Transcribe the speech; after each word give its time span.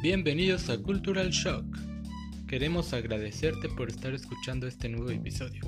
Bienvenidos 0.00 0.70
a 0.70 0.78
Cultural 0.78 1.30
Shock. 1.30 1.76
Queremos 2.46 2.92
agradecerte 2.92 3.68
por 3.68 3.88
estar 3.88 4.14
escuchando 4.14 4.68
este 4.68 4.88
nuevo 4.88 5.10
episodio 5.10 5.60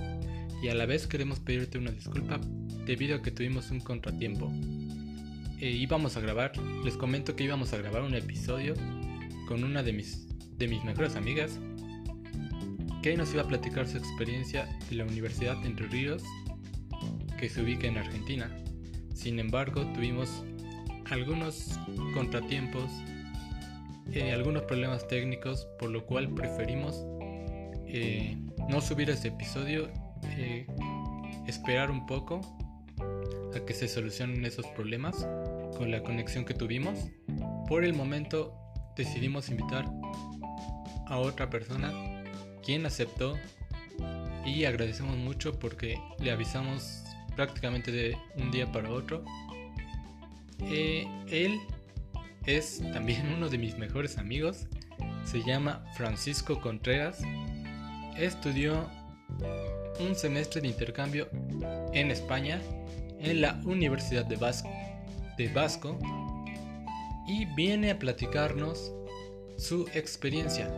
y 0.62 0.68
a 0.68 0.74
la 0.74 0.86
vez 0.86 1.08
queremos 1.08 1.40
pedirte 1.40 1.78
una 1.78 1.90
disculpa 1.90 2.38
debido 2.86 3.16
a 3.16 3.22
que 3.22 3.32
tuvimos 3.32 3.72
un 3.72 3.80
contratiempo. 3.80 4.48
E 5.58 5.70
íbamos 5.70 6.16
a 6.16 6.20
grabar, 6.20 6.52
les 6.84 6.96
comento 6.96 7.34
que 7.34 7.42
íbamos 7.42 7.72
a 7.72 7.78
grabar 7.78 8.02
un 8.02 8.14
episodio 8.14 8.74
con 9.48 9.64
una 9.64 9.82
de 9.82 9.94
mis, 9.94 10.28
de 10.56 10.68
mis 10.68 10.84
mejores 10.84 11.16
amigas 11.16 11.58
que 13.02 13.16
nos 13.16 13.32
iba 13.32 13.42
a 13.42 13.48
platicar 13.48 13.88
su 13.88 13.98
experiencia 13.98 14.68
de 14.88 14.94
la 14.94 15.06
Universidad 15.06 15.56
de 15.56 15.66
Entre 15.66 15.88
Ríos 15.88 16.22
que 17.36 17.48
se 17.48 17.62
ubica 17.62 17.88
en 17.88 17.98
Argentina. 17.98 18.48
Sin 19.12 19.40
embargo, 19.40 19.84
tuvimos 19.92 20.44
algunos 21.10 21.80
contratiempos, 22.14 22.92
eh, 24.12 24.32
algunos 24.32 24.62
problemas 24.64 25.06
técnicos, 25.08 25.66
por 25.78 25.90
lo 25.90 26.04
cual 26.06 26.28
preferimos 26.34 27.04
eh, 27.86 28.36
no 28.68 28.80
subir 28.80 29.10
este 29.10 29.28
episodio, 29.28 29.88
eh, 30.36 30.66
esperar 31.46 31.90
un 31.90 32.06
poco 32.06 32.40
a 33.54 33.64
que 33.64 33.74
se 33.74 33.88
solucionen 33.88 34.44
esos 34.44 34.66
problemas 34.68 35.26
con 35.76 35.90
la 35.90 36.02
conexión 36.02 36.44
que 36.44 36.54
tuvimos. 36.54 36.98
Por 37.68 37.84
el 37.84 37.94
momento 37.94 38.56
decidimos 38.96 39.48
invitar 39.48 39.84
a 41.06 41.18
otra 41.18 41.50
persona 41.50 41.92
quien 42.62 42.86
aceptó 42.86 43.36
y 44.44 44.64
agradecemos 44.64 45.16
mucho 45.16 45.58
porque 45.58 45.98
le 46.18 46.30
avisamos 46.30 47.04
prácticamente 47.36 47.92
de 47.92 48.16
un 48.36 48.50
día 48.50 48.70
para 48.70 48.90
otro 48.90 49.24
eh, 50.68 51.06
él 51.28 51.60
es 52.56 52.80
también 52.92 53.32
uno 53.32 53.48
de 53.48 53.58
mis 53.58 53.76
mejores 53.78 54.18
amigos. 54.18 54.66
Se 55.24 55.42
llama 55.42 55.84
Francisco 55.96 56.60
Contreras. 56.60 57.20
Estudió 58.16 58.88
un 60.00 60.14
semestre 60.14 60.60
de 60.60 60.68
intercambio 60.68 61.28
en 61.92 62.10
España 62.10 62.60
en 63.20 63.40
la 63.40 63.60
Universidad 63.64 64.24
de 64.24 64.36
Vasco, 65.48 65.98
y 67.26 67.44
viene 67.54 67.92
a 67.92 67.98
platicarnos 67.98 68.92
su 69.56 69.86
experiencia. 69.94 70.68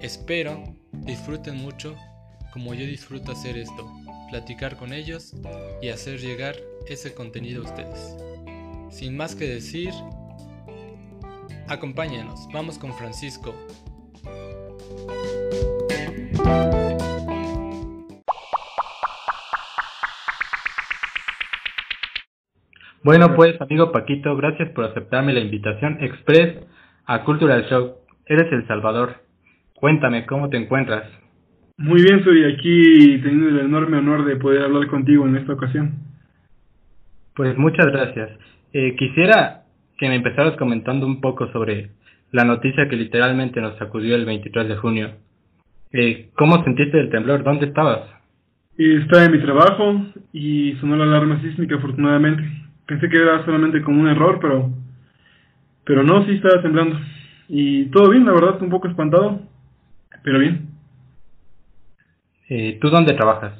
Espero 0.00 0.62
disfruten 0.92 1.56
mucho 1.56 1.96
como 2.52 2.74
yo 2.74 2.84
disfruto 2.84 3.32
hacer 3.32 3.56
esto, 3.56 3.90
platicar 4.30 4.76
con 4.76 4.92
ellos 4.92 5.34
y 5.80 5.88
hacer 5.88 6.20
llegar 6.20 6.56
ese 6.86 7.14
contenido 7.14 7.62
a 7.62 7.66
ustedes. 7.66 8.16
Sin 8.90 9.16
más 9.16 9.34
que 9.34 9.48
decir, 9.48 9.92
acompáñanos, 11.72 12.48
vamos 12.52 12.78
con 12.78 12.92
Francisco. 12.92 13.54
Bueno, 23.04 23.34
pues, 23.34 23.60
amigo 23.60 23.90
Paquito, 23.90 24.36
gracias 24.36 24.70
por 24.70 24.84
aceptarme 24.84 25.32
la 25.32 25.40
invitación 25.40 25.98
express 26.00 26.64
a 27.06 27.24
Cultural 27.24 27.66
Show. 27.68 27.94
Eres 28.26 28.52
El 28.52 28.66
Salvador. 28.68 29.16
Cuéntame, 29.74 30.24
¿cómo 30.26 30.48
te 30.48 30.56
encuentras? 30.56 31.10
Muy 31.78 32.00
bien, 32.00 32.22
soy 32.22 32.44
aquí 32.44 33.18
teniendo 33.22 33.48
el 33.48 33.66
enorme 33.66 33.96
honor 33.96 34.24
de 34.24 34.36
poder 34.36 34.62
hablar 34.62 34.86
contigo 34.86 35.26
en 35.26 35.36
esta 35.36 35.54
ocasión. 35.54 35.94
Pues 37.34 37.56
muchas 37.58 37.86
gracias. 37.86 38.30
Eh, 38.72 38.94
quisiera 38.96 39.61
que 40.02 40.08
me 40.08 40.16
empezaras 40.16 40.56
comentando 40.56 41.06
un 41.06 41.20
poco 41.20 41.46
sobre 41.52 41.90
la 42.32 42.42
noticia 42.42 42.88
que 42.88 42.96
literalmente 42.96 43.60
nos 43.60 43.78
sacudió 43.78 44.16
el 44.16 44.24
23 44.24 44.66
de 44.66 44.76
junio. 44.76 45.12
Eh, 45.92 46.30
¿Cómo 46.34 46.60
sentiste 46.64 46.98
el 46.98 47.08
temblor? 47.08 47.44
¿Dónde 47.44 47.66
estabas? 47.66 48.00
Estaba 48.76 49.26
en 49.26 49.30
mi 49.30 49.38
trabajo 49.38 50.04
y 50.32 50.72
sonó 50.80 50.96
la 50.96 51.04
alarma 51.04 51.40
sísmica 51.40 51.76
afortunadamente. 51.76 52.42
Pensé 52.84 53.08
que 53.08 53.16
era 53.16 53.44
solamente 53.44 53.80
como 53.82 54.00
un 54.00 54.08
error, 54.08 54.40
pero 54.40 54.72
pero 55.84 56.02
no, 56.02 56.24
sí 56.26 56.32
estaba 56.32 56.60
temblando. 56.60 56.98
Y 57.48 57.84
todo 57.92 58.10
bien, 58.10 58.26
la 58.26 58.32
verdad, 58.32 58.60
un 58.60 58.70
poco 58.70 58.88
espantado, 58.88 59.40
pero 60.24 60.40
bien. 60.40 60.66
Eh, 62.48 62.76
¿Tú 62.80 62.90
dónde 62.90 63.14
trabajas? 63.14 63.54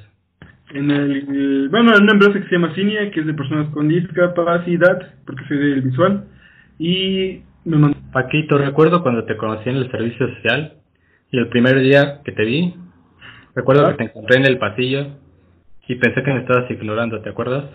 en 0.74 0.90
el, 0.90 1.68
bueno, 1.70 1.94
en 1.94 2.02
una 2.02 2.12
empresa 2.12 2.40
que 2.40 2.48
se 2.48 2.54
llama 2.54 2.74
Cinia, 2.74 3.10
que 3.10 3.20
es 3.20 3.26
de 3.26 3.34
personas 3.34 3.68
con 3.68 3.88
discapacidad, 3.88 5.14
porque 5.26 5.44
soy 5.46 5.58
del 5.58 5.82
visual, 5.82 6.24
y 6.82 7.42
me 7.64 7.76
mandó... 7.76 7.96
Paquito, 8.12 8.58
recuerdo 8.58 9.04
cuando 9.04 9.24
te 9.24 9.36
conocí 9.36 9.70
en 9.70 9.76
el 9.76 9.90
servicio 9.92 10.28
social, 10.34 10.74
y 11.30 11.38
el 11.38 11.48
primer 11.48 11.78
día 11.80 12.20
que 12.24 12.32
te 12.32 12.44
vi, 12.44 12.74
recuerdo 13.54 13.88
que 13.88 13.94
te 13.94 14.04
encontré 14.04 14.38
en 14.38 14.46
el 14.46 14.58
pasillo, 14.58 15.06
y 15.86 15.94
pensé 15.94 16.24
que 16.24 16.32
me 16.32 16.40
estabas 16.40 16.68
ignorando, 16.70 17.20
¿te 17.20 17.30
acuerdas? 17.30 17.66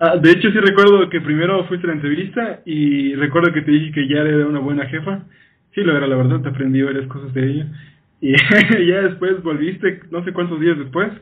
Ah, 0.00 0.16
de 0.16 0.30
hecho, 0.32 0.50
sí 0.50 0.58
recuerdo 0.58 1.08
que 1.08 1.20
primero 1.20 1.64
fuiste 1.66 1.86
a 1.86 1.90
la 1.90 1.94
entrevista, 1.94 2.62
y 2.66 3.14
recuerdo 3.14 3.52
que 3.52 3.62
te 3.62 3.70
dije 3.70 3.92
que 3.92 4.08
ya 4.08 4.22
era 4.22 4.46
una 4.46 4.58
buena 4.58 4.86
jefa, 4.86 5.20
sí 5.72 5.82
lo 5.82 5.96
era, 5.96 6.08
la 6.08 6.16
verdad, 6.16 6.40
te 6.40 6.48
aprendí 6.48 6.82
varias 6.82 7.06
cosas 7.06 7.32
de 7.34 7.46
ella, 7.48 7.66
y 8.20 8.32
ya 8.88 9.02
después 9.02 9.44
volviste, 9.44 10.00
no 10.10 10.24
sé 10.24 10.32
cuántos 10.32 10.58
días 10.58 10.76
después, 10.76 11.12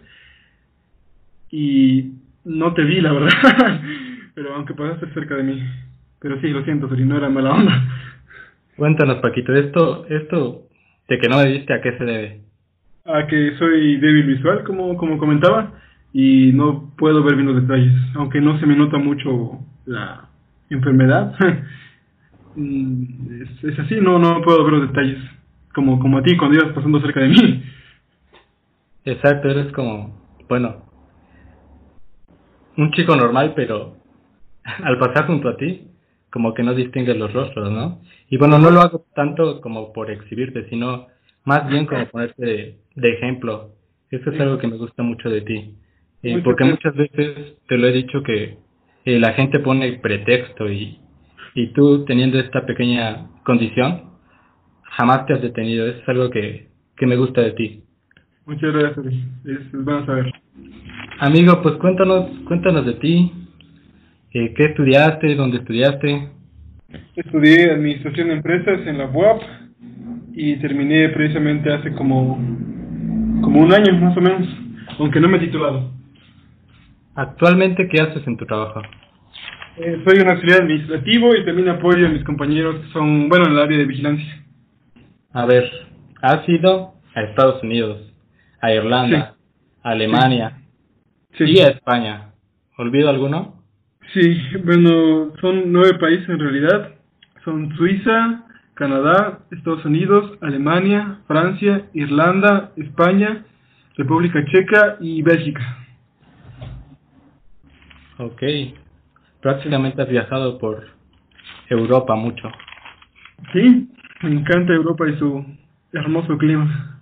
y 1.51 2.15
no 2.45 2.73
te 2.73 2.85
vi, 2.85 3.03
la 3.03 3.13
verdad. 3.13 3.81
Pero 4.35 4.55
aunque 4.55 4.75
pasaste 4.75 5.13
cerca 5.13 5.37
de 5.37 5.43
mí. 5.43 5.63
Pero 6.25 6.41
sí, 6.41 6.49
lo 6.49 6.65
siento, 6.65 6.89
si 6.97 7.05
no 7.05 7.19
era 7.19 7.29
mala 7.29 7.53
onda. 7.53 7.85
Cuéntanos, 8.77 9.19
Paquito, 9.19 9.55
esto, 9.55 10.07
esto 10.09 10.63
de 11.07 11.19
que 11.19 11.29
no 11.29 11.37
me 11.37 11.53
viste, 11.53 11.75
¿a 11.75 11.83
qué 11.83 11.99
se 11.99 12.05
debe? 12.05 12.41
A 13.05 13.27
que 13.27 13.55
soy 13.59 13.99
débil 13.99 14.29
visual, 14.29 14.65
como, 14.65 14.97
como 14.97 15.19
comentaba, 15.19 15.75
y 16.15 16.51
no 16.55 16.95
puedo 16.97 17.23
ver 17.23 17.35
bien 17.35 17.49
los 17.49 17.61
detalles. 17.61 17.93
Aunque 18.15 18.41
no 18.41 18.59
se 18.59 18.65
me 18.65 18.75
nota 18.75 18.97
mucho 18.97 19.59
la 19.85 20.31
enfermedad. 20.71 21.35
es, 22.57 23.65
es 23.65 23.79
así, 23.81 23.97
no, 24.01 24.19
no 24.19 24.41
puedo 24.41 24.65
ver 24.65 24.73
los 24.73 24.89
detalles. 24.89 25.19
Como, 25.75 26.01
como 26.01 26.17
a 26.17 26.23
ti 26.23 26.39
cuando 26.39 26.57
ibas 26.57 26.73
pasando 26.73 27.03
cerca 27.03 27.21
de 27.21 27.29
mí. 27.29 27.65
Exacto, 29.05 29.51
eres 29.51 29.71
como, 29.75 30.19
bueno, 30.49 30.87
un 32.79 32.91
chico 32.93 33.15
normal, 33.15 33.53
pero 33.55 33.99
al 34.85 34.99
pasar 34.99 35.27
junto 35.27 35.51
a 35.51 35.59
ti, 35.59 35.91
como 36.35 36.53
que 36.53 36.65
no 36.65 36.75
distingues 36.75 37.17
los 37.17 37.33
rostros, 37.33 37.71
¿no? 37.71 38.01
Y 38.29 38.39
bueno, 38.39 38.59
no 38.59 38.73
lo 38.73 38.81
hago 38.81 39.05
tanto 39.15 39.61
como 39.61 39.93
por 39.93 40.11
exhibirte, 40.11 40.69
sino 40.69 41.07
más 41.45 41.69
bien 41.69 41.87
como 41.87 42.05
ponerte 42.07 42.77
de, 42.97 43.13
ejemplo. 43.13 43.71
Eso 44.11 44.31
es 44.33 44.41
algo 44.41 44.59
que 44.59 44.67
me 44.67 44.77
gusta 44.77 45.05
mucho 45.05 45.31
de 45.31 45.43
ti. 45.43 45.77
Eh, 46.25 46.41
porque 46.43 46.65
muchas 46.65 46.93
veces 46.97 47.55
te 47.69 47.79
lo 47.79 47.87
he 47.87 47.93
dicho 47.93 48.25
que 48.25 48.59
eh, 49.05 49.21
la 49.21 49.35
gente 49.35 49.61
pone 49.61 50.01
pretexto 50.01 50.69
y, 50.69 50.99
y 51.55 51.69
tú 51.69 52.05
teniendo 52.05 52.41
esta 52.41 52.67
pequeña 52.67 53.29
condición, 53.45 54.11
jamás 54.83 55.27
te 55.27 55.35
has 55.35 55.41
detenido. 55.41 55.87
Eso 55.87 56.01
es 56.01 56.09
algo 56.09 56.31
que, 56.31 56.67
que 56.97 57.07
me 57.07 57.15
gusta 57.15 57.43
de 57.43 57.53
ti. 57.53 57.85
Muchas 58.45 58.75
gracias. 58.75 59.07
Es, 59.45 59.87
a 59.87 60.05
saber. 60.05 60.33
Amigo, 61.21 61.63
pues 61.63 61.77
cuéntanos, 61.77 62.29
cuéntanos 62.49 62.87
de 62.87 62.95
ti. 62.95 63.44
Eh, 64.35 64.53
¿Qué 64.53 64.65
estudiaste? 64.65 65.37
¿Dónde 65.37 65.59
estudiaste? 65.59 66.29
Estudié 67.15 67.71
Administración 67.71 68.27
de 68.29 68.35
Empresas 68.35 68.85
en 68.85 68.99
la 68.99 69.07
UAP 69.07 69.41
y 70.33 70.57
terminé 70.57 71.09
precisamente 71.11 71.73
hace 71.73 71.93
como, 71.93 72.35
como 73.41 73.61
un 73.61 73.73
año 73.73 73.93
más 74.01 74.17
o 74.17 74.21
menos, 74.21 74.49
aunque 74.99 75.21
no 75.21 75.29
me 75.29 75.37
he 75.37 75.41
titulado. 75.41 75.89
¿Actualmente 77.15 77.89
qué 77.89 78.03
haces 78.03 78.27
en 78.27 78.37
tu 78.37 78.45
trabajo? 78.45 78.83
Eh, 79.77 80.03
soy 80.05 80.19
un 80.19 80.29
auxiliar 80.29 80.63
administrativo 80.63 81.33
y 81.37 81.45
también 81.45 81.69
apoyo 81.69 82.05
a 82.05 82.11
mis 82.11 82.25
compañeros 82.25 82.81
que 82.81 82.93
son, 82.93 83.29
bueno, 83.29 83.47
en 83.47 83.53
el 83.53 83.61
área 83.61 83.79
de 83.79 83.85
vigilancia. 83.85 84.45
A 85.33 85.47
ver, 85.47 85.71
¿has 86.23 86.49
ido 86.49 86.95
a 87.15 87.23
Estados 87.23 87.63
Unidos, 87.63 88.13
a 88.61 88.73
Irlanda, 88.73 89.37
a 89.81 89.91
Alemania, 89.91 90.59
Sí. 91.39 91.45
Y 91.47 91.61
a 91.61 91.69
España. 91.69 92.33
¿Olvido 92.77 93.11
alguno? 93.11 93.54
Sí, 94.13 94.41
bueno, 94.65 95.33
son 95.41 95.73
nueve 95.73 95.99
países 95.99 96.29
en 96.29 96.39
realidad. 96.39 96.95
Son 97.45 97.75
Suiza, 97.77 98.45
Canadá, 98.75 99.41
Estados 99.51 99.85
Unidos, 99.85 100.39
Alemania, 100.41 101.21
Francia, 101.27 101.87
Irlanda, 101.93 102.73
España, 102.77 103.45
República 103.97 104.45
Checa 104.47 104.97
y 105.01 105.23
Bélgica. 105.23 105.79
Ok. 108.19 108.43
Prácticamente 109.41 110.03
has 110.03 110.09
viajado 110.09 110.59
por 110.59 110.87
Europa 111.69 112.15
mucho. 112.15 112.51
Sí, 113.53 113.91
me 114.23 114.31
encanta 114.31 114.73
Europa 114.73 115.09
y 115.09 115.19
su 115.19 115.45
hermoso 115.93 116.39
clima 116.39 116.95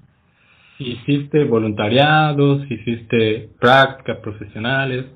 hiciste 0.83 1.45
voluntariados, 1.45 2.71
hiciste 2.71 3.51
prácticas 3.61 4.19
profesionales, 4.19 5.07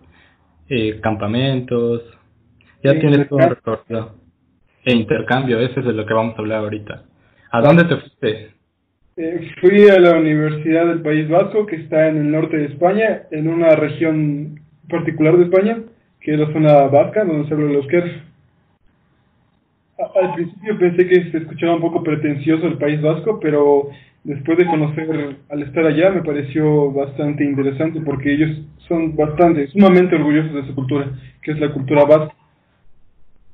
eh, 0.68 1.00
campamentos, 1.00 2.02
ya 2.82 2.98
tienes 2.98 3.28
todo 3.28 3.38
un 3.38 3.50
recorrido. 3.50 4.14
E 4.84 4.92
intercambio, 4.92 5.58
eso 5.58 5.80
es 5.80 5.86
de 5.86 5.92
lo 5.92 6.06
que 6.06 6.14
vamos 6.14 6.36
a 6.36 6.40
hablar 6.40 6.58
ahorita. 6.60 7.02
¿A 7.50 7.60
dónde 7.60 7.84
te 7.84 7.96
fuiste? 7.96 8.50
Eh, 9.16 9.50
fui 9.60 9.88
a 9.88 9.98
la 9.98 10.18
Universidad 10.18 10.86
del 10.86 11.00
País 11.00 11.28
Vasco, 11.28 11.66
que 11.66 11.76
está 11.76 12.08
en 12.08 12.18
el 12.18 12.30
norte 12.30 12.56
de 12.56 12.66
España, 12.66 13.22
en 13.30 13.48
una 13.48 13.70
región 13.70 14.60
particular 14.88 15.36
de 15.38 15.44
España, 15.44 15.78
que 16.20 16.34
es 16.34 16.38
la 16.38 16.52
zona 16.52 16.82
vasca, 16.88 17.24
donde 17.24 17.48
se 17.48 17.54
habla 17.54 17.70
el 17.70 17.76
euskera. 17.76 18.25
Al 19.98 20.34
principio 20.34 20.78
pensé 20.78 21.08
que 21.08 21.30
se 21.30 21.38
escuchaba 21.38 21.76
un 21.76 21.80
poco 21.80 22.02
pretencioso 22.02 22.66
el 22.66 22.76
País 22.76 23.00
Vasco, 23.00 23.40
pero 23.40 23.88
después 24.24 24.58
de 24.58 24.66
conocer, 24.66 25.38
al 25.48 25.62
estar 25.62 25.86
allá, 25.86 26.10
me 26.10 26.22
pareció 26.22 26.92
bastante 26.92 27.44
interesante 27.44 28.00
porque 28.02 28.34
ellos 28.34 28.58
son 28.88 29.16
bastante, 29.16 29.68
sumamente 29.68 30.16
orgullosos 30.16 30.52
de 30.52 30.66
su 30.66 30.74
cultura, 30.74 31.10
que 31.42 31.52
es 31.52 31.60
la 31.60 31.72
cultura 31.72 32.04
vasca. 32.04 32.34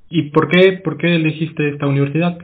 ¿Y 0.08 0.30
por 0.30 0.48
qué, 0.48 0.80
por 0.84 0.96
qué 0.96 1.14
elegiste 1.14 1.68
esta 1.68 1.86
universidad? 1.86 2.36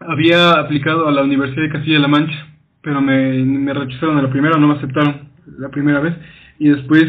Había 0.00 0.52
aplicado 0.52 1.06
a 1.06 1.12
la 1.12 1.22
Universidad 1.22 1.64
de 1.64 1.72
Castilla-La 1.72 2.08
Mancha, 2.08 2.48
pero 2.80 3.00
me, 3.00 3.44
me 3.44 3.74
rechazaron 3.74 4.18
a 4.18 4.22
la 4.22 4.30
primera, 4.30 4.56
no 4.56 4.68
me 4.68 4.74
aceptaron 4.74 5.28
la 5.58 5.68
primera 5.68 6.00
vez. 6.00 6.14
Y 6.58 6.70
después 6.70 7.04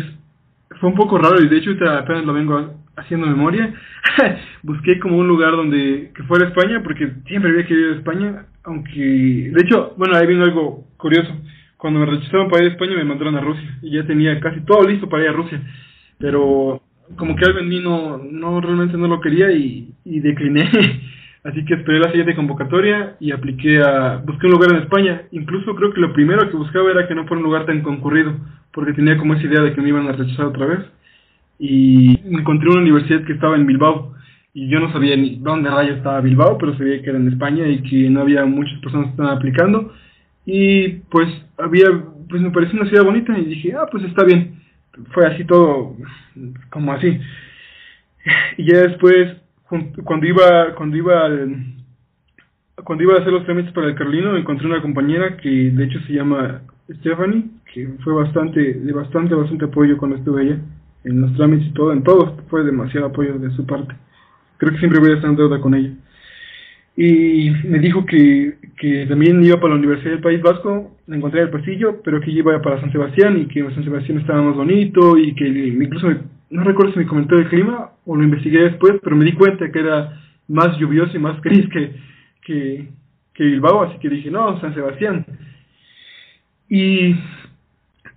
fue 0.79 0.89
un 0.89 0.95
poco 0.95 1.17
raro 1.17 1.41
y 1.41 1.47
de 1.47 1.57
hecho 1.57 1.71
apenas 1.71 2.25
lo 2.25 2.33
vengo 2.33 2.78
haciendo 2.99 3.27
memoria. 3.27 3.73
Busqué 4.63 4.99
como 4.99 5.17
un 5.17 5.27
lugar 5.27 5.51
donde 5.51 6.11
que 6.15 6.23
fuera 6.23 6.47
España 6.47 6.81
porque 6.83 7.11
siempre 7.27 7.51
había 7.51 7.65
querido 7.65 7.93
España, 7.93 8.45
aunque 8.63 9.51
de 9.53 9.61
hecho, 9.61 9.93
bueno, 9.97 10.15
ahí 10.15 10.27
vino 10.27 10.43
algo 10.43 10.87
curioso. 10.97 11.33
Cuando 11.77 11.99
me 11.99 12.05
rechazaron 12.05 12.49
para 12.49 12.63
ir 12.63 12.71
a 12.71 12.73
España 12.73 12.95
me 12.95 13.05
mandaron 13.05 13.35
a 13.37 13.41
Rusia 13.41 13.77
y 13.81 13.91
ya 13.91 14.05
tenía 14.05 14.39
casi 14.39 14.61
todo 14.61 14.87
listo 14.87 15.07
para 15.07 15.23
ir 15.23 15.29
a 15.29 15.33
Rusia, 15.33 15.61
pero 16.17 16.81
como 17.15 17.35
que 17.35 17.45
algo 17.45 17.59
en 17.59 17.69
mí 17.69 17.79
no, 17.79 18.17
no 18.17 18.61
realmente 18.61 18.97
no 18.97 19.07
lo 19.07 19.21
quería 19.21 19.51
y, 19.51 19.93
y 20.03 20.19
decliné. 20.19 20.69
Así 21.43 21.63
que 21.63 21.75
esperé 21.75 21.99
la 21.99 22.09
siguiente 22.09 22.35
convocatoria 22.35 23.15
y 23.19 23.31
apliqué 23.31 23.81
a, 23.81 24.17
busqué 24.17 24.47
un 24.47 24.53
lugar 24.53 24.71
en 24.71 24.83
España. 24.83 25.23
Incluso 25.31 25.73
creo 25.73 25.93
que 25.93 26.01
lo 26.01 26.11
primero 26.11 26.49
que 26.49 26.57
buscaba 26.57 26.91
era 26.91 27.07
que 27.07 27.15
no 27.15 27.25
fuera 27.25 27.39
un 27.39 27.45
lugar 27.45 27.65
tan 27.65 27.81
concurrido, 27.81 28.35
porque 28.73 28.93
tenía 28.93 29.17
como 29.17 29.33
esa 29.33 29.47
idea 29.47 29.61
de 29.61 29.73
que 29.73 29.81
me 29.81 29.89
iban 29.89 30.07
a 30.07 30.11
rechazar 30.11 30.47
otra 30.47 30.65
vez. 30.65 30.79
Y 31.59 32.17
encontré 32.25 32.69
una 32.69 32.81
universidad 32.81 33.23
que 33.25 33.33
estaba 33.33 33.55
en 33.55 33.67
Bilbao. 33.67 34.15
Y 34.53 34.69
yo 34.69 34.79
no 34.79 34.91
sabía 34.91 35.15
ni 35.15 35.35
dónde 35.35 35.69
rayos 35.69 35.97
estaba 35.97 36.21
Bilbao, 36.21 36.57
pero 36.57 36.75
sabía 36.77 37.01
que 37.01 37.09
era 37.09 37.19
en 37.19 37.27
España 37.27 37.67
y 37.67 37.83
que 37.83 38.09
no 38.09 38.21
había 38.21 38.45
muchas 38.45 38.79
personas 38.79 39.07
que 39.07 39.11
estaban 39.11 39.37
aplicando. 39.37 39.93
Y 40.45 40.89
pues 41.11 41.27
había, 41.57 41.87
pues 42.27 42.41
me 42.41 42.51
pareció 42.51 42.79
una 42.79 42.89
ciudad 42.89 43.03
bonita 43.03 43.37
y 43.37 43.45
dije, 43.45 43.75
ah, 43.75 43.87
pues 43.91 44.03
está 44.05 44.23
bien. 44.23 44.55
Fue 45.11 45.27
así 45.27 45.43
todo, 45.45 45.95
como 46.69 46.93
así. 46.93 47.19
Y 48.57 48.65
ya 48.65 48.81
después 48.81 49.37
cuando 50.03 50.25
iba 50.25 50.73
cuando 50.75 50.97
iba 50.97 51.29
cuando 52.83 53.03
iba 53.03 53.15
a 53.15 53.19
hacer 53.19 53.31
los 53.31 53.45
trámites 53.45 53.71
para 53.73 53.87
el 53.87 53.95
Carlino 53.95 54.35
encontré 54.35 54.67
una 54.67 54.81
compañera 54.81 55.37
que 55.37 55.49
de 55.49 55.83
hecho 55.83 55.99
se 56.07 56.13
llama 56.13 56.61
Stephanie 56.99 57.45
que 57.71 57.87
fue 58.03 58.13
bastante 58.13 58.73
de 58.73 58.93
bastante 58.93 59.35
bastante 59.35 59.65
apoyo 59.65 59.97
cuando 59.97 60.17
estuve 60.17 60.41
allá 60.41 60.57
en 61.03 61.21
los 61.21 61.33
trámites 61.35 61.67
y 61.67 61.73
todo 61.73 61.93
en 61.93 62.03
todo 62.03 62.37
fue 62.49 62.63
demasiado 62.63 63.07
apoyo 63.07 63.37
de 63.39 63.51
su 63.51 63.65
parte 63.65 63.95
creo 64.57 64.73
que 64.73 64.79
siempre 64.79 64.99
voy 64.99 65.11
a 65.11 65.15
estar 65.15 65.29
en 65.29 65.35
deuda 65.35 65.59
con 65.59 65.75
ella 65.75 65.93
y 66.95 67.51
me 67.63 67.79
dijo 67.79 68.05
que, 68.05 68.55
que 68.77 69.05
también 69.05 69.41
iba 69.43 69.55
para 69.55 69.73
la 69.73 69.79
Universidad 69.79 70.11
del 70.11 70.21
País 70.21 70.41
Vasco, 70.41 70.97
la 71.07 71.15
encontré 71.15 71.39
en 71.39 71.45
el 71.45 71.51
pasillo, 71.53 72.01
pero 72.03 72.19
que 72.19 72.29
iba 72.29 72.61
para 72.61 72.81
San 72.81 72.91
Sebastián 72.91 73.39
y 73.39 73.45
que 73.45 73.63
San 73.73 73.85
Sebastián 73.85 74.19
estaba 74.19 74.41
más 74.41 74.57
bonito 74.57 75.17
y 75.17 75.33
que 75.33 75.47
incluso 75.47 76.07
me 76.07 76.17
no 76.49 76.63
recuerdo 76.63 76.93
si 76.93 76.99
me 76.99 77.07
comentó 77.07 77.35
el 77.35 77.47
clima 77.47 77.91
o 78.05 78.15
lo 78.15 78.23
investigué 78.23 78.63
después, 78.63 78.95
pero 79.03 79.15
me 79.15 79.25
di 79.25 79.33
cuenta 79.33 79.71
que 79.71 79.79
era 79.79 80.19
más 80.47 80.77
lluvioso 80.77 81.15
y 81.15 81.19
más 81.19 81.39
gris 81.43 81.69
que, 81.69 81.95
que, 82.41 82.89
que 83.33 83.43
Bilbao, 83.43 83.83
así 83.83 83.99
que 83.99 84.09
dije, 84.09 84.31
no, 84.31 84.59
San 84.59 84.73
Sebastián. 84.73 85.25
Y, 86.69 87.15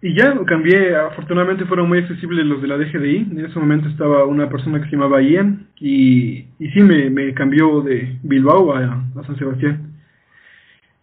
y 0.04 0.14
ya 0.14 0.36
cambié, 0.44 0.96
afortunadamente 0.96 1.64
fueron 1.64 1.88
muy 1.88 1.98
accesibles 1.98 2.44
los 2.44 2.60
de 2.60 2.66
la 2.66 2.76
DGDI, 2.76 3.28
en 3.30 3.44
ese 3.44 3.56
momento 3.56 3.88
estaba 3.88 4.24
una 4.24 4.48
persona 4.48 4.80
que 4.80 4.86
se 4.86 4.96
llamaba 4.96 5.22
Ian 5.22 5.68
y, 5.78 6.44
y 6.58 6.70
sí 6.74 6.82
me, 6.82 7.08
me 7.08 7.32
cambió 7.34 7.82
de 7.82 8.18
Bilbao 8.24 8.74
a, 8.74 8.80
a 8.80 9.22
San 9.24 9.38
Sebastián. 9.38 9.92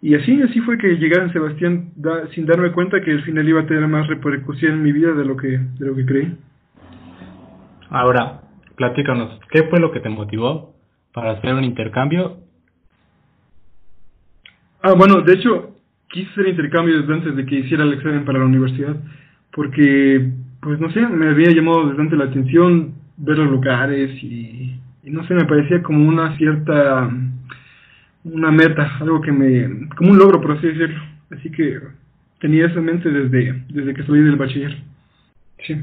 Y 0.02 0.16
así, 0.16 0.42
así 0.42 0.60
fue 0.62 0.78
que 0.78 0.98
llegué 0.98 1.16
a 1.16 1.22
San 1.22 1.34
Sebastián 1.34 1.92
sin 2.36 2.46
darme 2.46 2.74
cuenta 2.74 3.02
que 3.02 3.12
al 3.12 3.24
final 3.24 3.48
iba 3.48 3.62
a 3.62 3.66
tener 3.66 3.88
más 3.88 4.06
repercusión 4.08 4.74
en 4.74 4.84
mi 4.84 4.92
vida 4.92 5.14
de 5.14 5.24
lo 5.24 5.38
que, 5.38 5.48
de 5.48 5.86
lo 5.86 5.96
que 5.96 6.06
creí. 6.06 6.38
Ahora, 7.90 8.42
platícanos, 8.76 9.40
¿qué 9.50 9.64
fue 9.64 9.80
lo 9.80 9.92
que 9.92 10.02
te 10.02 10.10
motivó 10.10 10.76
para 11.14 11.32
hacer 11.32 11.54
un 11.54 11.64
intercambio? 11.64 12.38
Ah, 14.82 14.94
bueno, 14.94 15.22
de 15.22 15.34
hecho, 15.34 15.79
quise 16.10 16.30
hacer 16.32 16.50
intercambio 16.50 17.00
desde 17.00 17.14
antes 17.14 17.36
de 17.36 17.46
que 17.46 17.60
hiciera 17.60 17.84
el 17.84 17.94
examen 17.94 18.26
para 18.26 18.40
la 18.40 18.46
universidad, 18.46 18.96
porque, 19.52 20.32
pues 20.62 20.80
no 20.80 20.92
sé, 20.92 21.02
me 21.08 21.30
había 21.30 21.52
llamado 21.52 21.90
desde 21.90 22.02
antes 22.02 22.18
la 22.18 22.26
atención 22.26 22.94
ver 23.18 23.38
los 23.38 23.52
lugares 23.52 24.12
y, 24.24 24.80
no 25.04 25.26
sé, 25.28 25.34
me 25.34 25.46
parecía 25.46 25.82
como 25.84 26.08
una 26.08 26.36
cierta, 26.38 27.10
una 28.24 28.52
meta, 28.52 28.98
algo 29.00 29.22
que 29.22 29.32
me, 29.32 29.88
como 29.96 30.12
un 30.12 30.18
logro, 30.18 30.42
por 30.42 30.54
así 30.54 30.68
decirlo. 30.68 31.02
Así 31.32 31.52
que 31.52 31.80
tenía 32.40 32.66
eso 32.66 32.80
en 32.80 32.86
mente 32.86 33.10
desde, 33.10 33.64
desde 33.70 33.94
que 33.94 34.04
salí 34.04 34.22
del 34.22 34.36
bachiller. 34.36 34.78
Sí. 35.66 35.76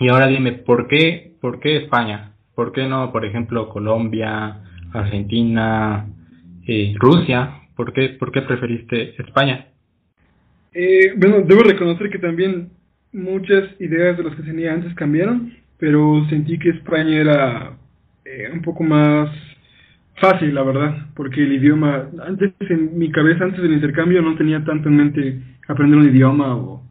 Y 0.00 0.08
ahora 0.08 0.28
dime, 0.28 0.52
¿por 0.52 0.86
qué, 0.86 1.32
¿por 1.40 1.60
qué 1.60 1.76
España? 1.76 2.30
¿Por 2.54 2.72
qué 2.72 2.88
no, 2.88 3.12
por 3.12 3.24
ejemplo, 3.24 3.68
Colombia, 3.68 4.60
Argentina, 4.92 6.06
eh, 6.66 6.94
Rusia? 6.98 7.67
¿Por 7.78 7.92
qué, 7.92 8.08
¿Por 8.18 8.32
qué 8.32 8.42
preferiste 8.42 9.14
España? 9.22 9.66
Eh, 10.74 11.14
bueno, 11.16 11.42
debo 11.46 11.62
reconocer 11.62 12.10
que 12.10 12.18
también 12.18 12.70
muchas 13.12 13.80
ideas 13.80 14.16
de 14.16 14.24
las 14.24 14.34
que 14.34 14.42
tenía 14.42 14.72
antes 14.72 14.92
cambiaron, 14.96 15.54
pero 15.78 16.26
sentí 16.28 16.58
que 16.58 16.70
España 16.70 17.20
era 17.20 17.76
eh, 18.24 18.50
un 18.52 18.62
poco 18.62 18.82
más 18.82 19.30
fácil, 20.20 20.56
la 20.56 20.64
verdad, 20.64 21.06
porque 21.14 21.40
el 21.40 21.52
idioma, 21.52 22.08
antes 22.26 22.52
en 22.68 22.98
mi 22.98 23.12
cabeza, 23.12 23.44
antes 23.44 23.62
del 23.62 23.74
intercambio, 23.74 24.22
no 24.22 24.36
tenía 24.36 24.64
tanto 24.64 24.88
en 24.88 24.96
mente 24.96 25.38
aprender 25.68 26.00
un 26.00 26.08
idioma 26.08 26.56
o 26.56 26.82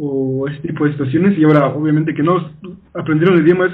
o 0.00 0.46
este 0.48 0.68
tipo 0.68 0.84
de 0.84 0.92
situaciones 0.92 1.36
y 1.38 1.44
ahora 1.44 1.66
obviamente 1.66 2.14
que 2.14 2.22
no 2.22 2.52
aprender 2.94 3.30
un 3.30 3.42
idioma 3.42 3.66
es 3.66 3.72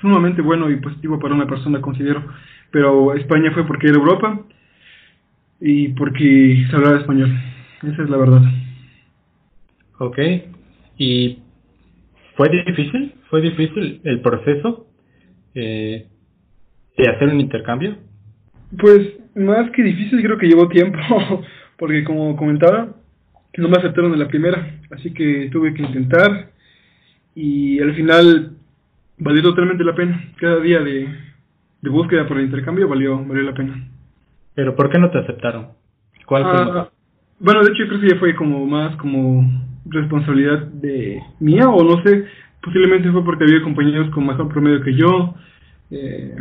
sumamente 0.00 0.40
bueno 0.40 0.70
y 0.70 0.76
positivo 0.76 1.18
para 1.18 1.34
una 1.34 1.46
persona 1.46 1.80
considero 1.80 2.22
pero 2.70 3.14
España 3.14 3.50
fue 3.52 3.66
porque 3.66 3.88
era 3.88 3.96
Europa 3.96 4.38
y 5.60 5.88
porque 5.88 6.66
se 6.68 6.76
hablaba 6.76 6.98
español. 6.98 7.30
Esa 7.82 8.02
es 8.02 8.10
la 8.10 8.16
verdad. 8.16 8.42
Ok. 9.98 10.18
Y 10.98 11.38
fue 12.36 12.48
difícil 12.48 13.14
fue 13.30 13.40
difícil 13.40 14.00
el 14.04 14.20
proceso 14.20 14.86
eh, 15.54 16.06
de 16.96 17.08
hacer 17.08 17.28
un 17.28 17.40
intercambio 17.40 17.96
pues 18.78 19.14
más 19.34 19.70
que 19.70 19.82
difícil 19.82 20.22
creo 20.22 20.38
que 20.38 20.46
llevó 20.46 20.68
tiempo 20.68 20.98
porque 21.78 22.04
como 22.04 22.36
comentaba 22.36 22.94
no 23.56 23.68
me 23.68 23.78
aceptaron 23.78 24.12
en 24.12 24.18
la 24.18 24.28
primera, 24.28 24.80
así 24.90 25.12
que 25.12 25.48
tuve 25.50 25.72
que 25.74 25.82
intentar 25.82 26.50
y 27.34 27.80
al 27.80 27.94
final 27.94 28.52
valió 29.18 29.42
totalmente 29.42 29.84
la 29.84 29.94
pena. 29.94 30.32
Cada 30.36 30.60
día 30.60 30.80
de, 30.80 31.08
de 31.82 31.90
búsqueda 31.90 32.26
por 32.26 32.38
el 32.38 32.46
intercambio 32.46 32.88
valió, 32.88 33.22
valió 33.24 33.42
la 33.42 33.54
pena. 33.54 33.88
¿Pero 34.56 34.74
por 34.74 34.90
qué 34.90 34.98
no 34.98 35.10
te 35.10 35.18
aceptaron? 35.18 35.68
¿Cuál 36.26 36.42
ah, 36.44 36.88
bueno, 37.38 37.62
de 37.62 37.70
hecho 37.70 37.84
yo 37.84 37.88
creo 37.88 38.00
que 38.00 38.08
ya 38.08 38.18
fue 38.18 38.34
como 38.34 38.66
más 38.66 38.96
como 38.96 39.44
responsabilidad 39.84 40.66
de 40.66 41.22
mía 41.38 41.68
o 41.68 41.84
no 41.84 42.02
sé, 42.02 42.24
posiblemente 42.62 43.12
fue 43.12 43.24
porque 43.24 43.44
había 43.44 43.62
compañeros 43.62 44.10
con 44.10 44.26
mejor 44.26 44.48
promedio 44.48 44.82
que 44.82 44.94
yo, 44.94 45.34
eh, 45.90 46.34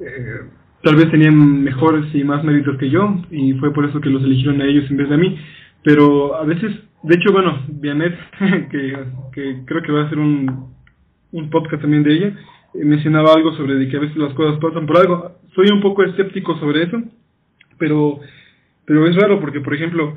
eh, 0.00 0.40
tal 0.82 0.96
vez 0.96 1.10
tenían 1.10 1.62
mejores 1.62 2.14
y 2.14 2.22
más 2.22 2.44
méritos 2.44 2.78
que 2.78 2.88
yo 2.88 3.16
y 3.30 3.52
fue 3.54 3.74
por 3.74 3.84
eso 3.84 4.00
que 4.00 4.08
los 4.08 4.22
eligieron 4.22 4.62
a 4.62 4.66
ellos 4.66 4.88
en 4.88 4.96
vez 4.96 5.08
de 5.08 5.14
a 5.16 5.18
mí. 5.18 5.36
Pero 5.82 6.36
a 6.36 6.44
veces, 6.44 6.72
de 7.02 7.14
hecho, 7.16 7.32
bueno, 7.32 7.62
Vianet, 7.68 8.16
que, 8.70 8.96
que 9.32 9.62
creo 9.66 9.82
que 9.82 9.92
va 9.92 10.02
a 10.02 10.06
hacer 10.06 10.18
un, 10.18 10.72
un 11.32 11.50
podcast 11.50 11.82
también 11.82 12.04
de 12.04 12.14
ella, 12.14 12.26
eh, 12.74 12.84
mencionaba 12.84 13.34
algo 13.34 13.52
sobre 13.56 13.74
de 13.74 13.88
que 13.88 13.96
a 13.96 14.00
veces 14.00 14.16
las 14.16 14.32
cosas 14.34 14.58
pasan 14.60 14.86
por 14.86 14.98
algo. 14.98 15.32
Soy 15.54 15.66
un 15.70 15.80
poco 15.80 16.04
escéptico 16.04 16.56
sobre 16.58 16.84
eso, 16.84 17.02
pero, 17.78 18.20
pero 18.84 19.06
es 19.06 19.16
raro 19.16 19.40
porque, 19.40 19.60
por 19.60 19.74
ejemplo, 19.74 20.16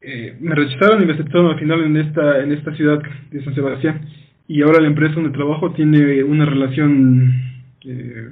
eh, 0.00 0.36
me 0.40 0.54
rechazaron 0.54 1.02
y 1.02 1.06
me 1.06 1.14
aceptaron 1.14 1.50
al 1.50 1.58
final 1.58 1.82
en 1.82 1.96
esta, 1.96 2.42
en 2.42 2.52
esta 2.52 2.74
ciudad 2.74 3.02
de 3.30 3.44
San 3.44 3.54
Sebastián. 3.54 4.08
Y 4.46 4.62
ahora 4.62 4.80
la 4.80 4.88
empresa 4.88 5.14
donde 5.14 5.36
trabajo 5.36 5.72
tiene 5.72 6.22
una 6.22 6.46
relación, 6.46 7.32
eh, 7.84 8.30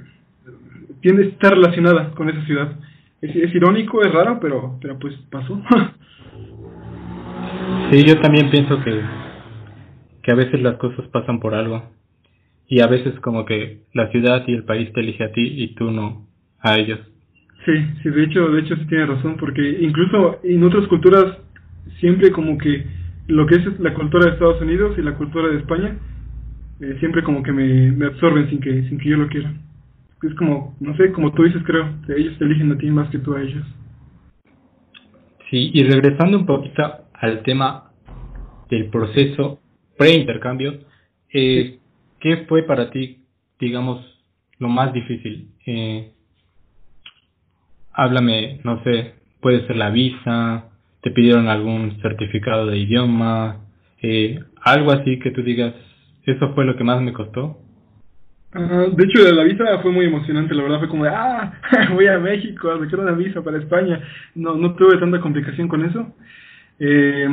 tiene, 1.01 1.23
está 1.23 1.51
relacionada 1.51 2.11
con 2.11 2.29
esa 2.29 2.43
ciudad. 2.45 2.71
Es, 3.21 3.53
irónico, 3.53 4.01
es 4.01 4.11
raro, 4.11 4.39
pero, 4.39 4.77
pero 4.81 4.97
pues 4.97 5.13
pasó. 5.29 5.55
sí, 7.91 8.03
yo 8.05 8.19
también 8.21 8.49
pienso 8.49 8.81
que, 8.83 9.01
que 10.23 10.31
a 10.31 10.35
veces 10.35 10.61
las 10.61 10.77
cosas 10.77 11.07
pasan 11.09 11.39
por 11.39 11.53
algo. 11.53 11.83
Y 12.67 12.81
a 12.81 12.87
veces 12.87 13.17
como 13.21 13.45
que 13.45 13.81
la 13.93 14.09
ciudad 14.09 14.43
y 14.47 14.53
el 14.53 14.63
país 14.63 14.91
te 14.93 15.01
elige 15.01 15.23
a 15.23 15.31
ti 15.31 15.41
y 15.41 15.75
tú 15.75 15.91
no 15.91 16.25
a 16.59 16.77
ellos. 16.77 16.99
Sí, 17.67 17.73
sí, 18.01 18.09
de 18.09 18.23
hecho, 18.23 18.49
de 18.49 18.61
hecho 18.61 18.77
sí 18.77 18.85
tiene 18.87 19.07
razón, 19.07 19.35
porque 19.37 19.61
incluso 19.81 20.39
en 20.41 20.63
otras 20.63 20.87
culturas 20.87 21.37
siempre 21.99 22.31
como 22.31 22.57
que 22.57 22.85
lo 23.27 23.45
que 23.45 23.55
es 23.55 23.79
la 23.81 23.93
cultura 23.93 24.25
de 24.25 24.31
Estados 24.31 24.61
Unidos 24.61 24.97
y 24.97 25.01
la 25.01 25.15
cultura 25.15 25.49
de 25.49 25.57
España 25.57 25.97
eh, 26.79 26.95
siempre 27.01 27.23
como 27.23 27.43
que 27.43 27.51
me, 27.51 27.91
me 27.91 28.05
absorben 28.05 28.49
sin 28.49 28.61
que 28.61 28.83
sin 28.87 28.97
que 28.97 29.09
yo 29.09 29.17
lo 29.17 29.27
quiera. 29.27 29.53
Es 30.23 30.33
como, 30.35 30.77
no 30.79 30.95
sé, 30.95 31.11
como 31.11 31.33
tú 31.33 31.43
dices, 31.43 31.61
creo, 31.65 31.93
ellos 32.15 32.37
te 32.37 32.45
eligen 32.45 32.71
a 32.71 32.77
ti 32.77 32.89
más 32.89 33.09
que 33.09 33.19
tú 33.19 33.33
a 33.35 33.41
ellos. 33.41 33.65
Sí, 35.49 35.71
y 35.73 35.83
regresando 35.83 36.37
un 36.37 36.45
poquito 36.45 36.83
al 37.13 37.43
tema 37.43 37.91
del 38.69 38.85
proceso 38.85 39.59
pre-intercambio, 39.97 40.79
eh, 41.33 41.79
¿qué 42.21 42.45
fue 42.47 42.63
para 42.63 42.91
ti, 42.91 43.23
digamos, 43.59 44.05
lo 44.57 44.69
más 44.69 44.93
difícil? 44.93 45.49
Eh, 45.65 46.13
háblame, 47.97 48.61
no 48.63 48.81
sé, 48.83 49.15
puede 49.41 49.65
ser 49.65 49.75
la 49.75 49.89
visa, 49.89 50.65
te 51.01 51.09
pidieron 51.11 51.47
algún 51.47 51.99
certificado 52.01 52.67
de 52.67 52.77
idioma, 52.77 53.57
eh, 54.01 54.39
algo 54.61 54.91
así 54.91 55.19
que 55.19 55.31
tú 55.31 55.41
digas, 55.41 55.73
eso 56.23 56.53
fue 56.53 56.63
lo 56.63 56.77
que 56.77 56.83
más 56.83 57.01
me 57.01 57.11
costó. 57.11 57.57
de 58.53 59.03
hecho, 59.03 59.33
la 59.33 59.43
visa 59.43 59.79
fue 59.81 59.91
muy 59.91 60.05
emocionante, 60.05 60.53
la 60.53 60.63
verdad 60.63 60.79
fue 60.79 60.89
como 60.89 61.05
de, 61.05 61.09
ah, 61.09 61.53
voy 61.93 62.05
a 62.05 62.19
México, 62.19 62.69
me 62.79 62.87
quiero 62.87 63.03
una 63.03 63.13
visa 63.13 63.41
para 63.41 63.57
España. 63.57 63.99
No, 64.35 64.55
no 64.55 64.75
tuve 64.75 64.97
tanta 64.99 65.19
complicación 65.19 65.67
con 65.67 65.83
eso. 65.83 66.13
Eh, 66.79 67.27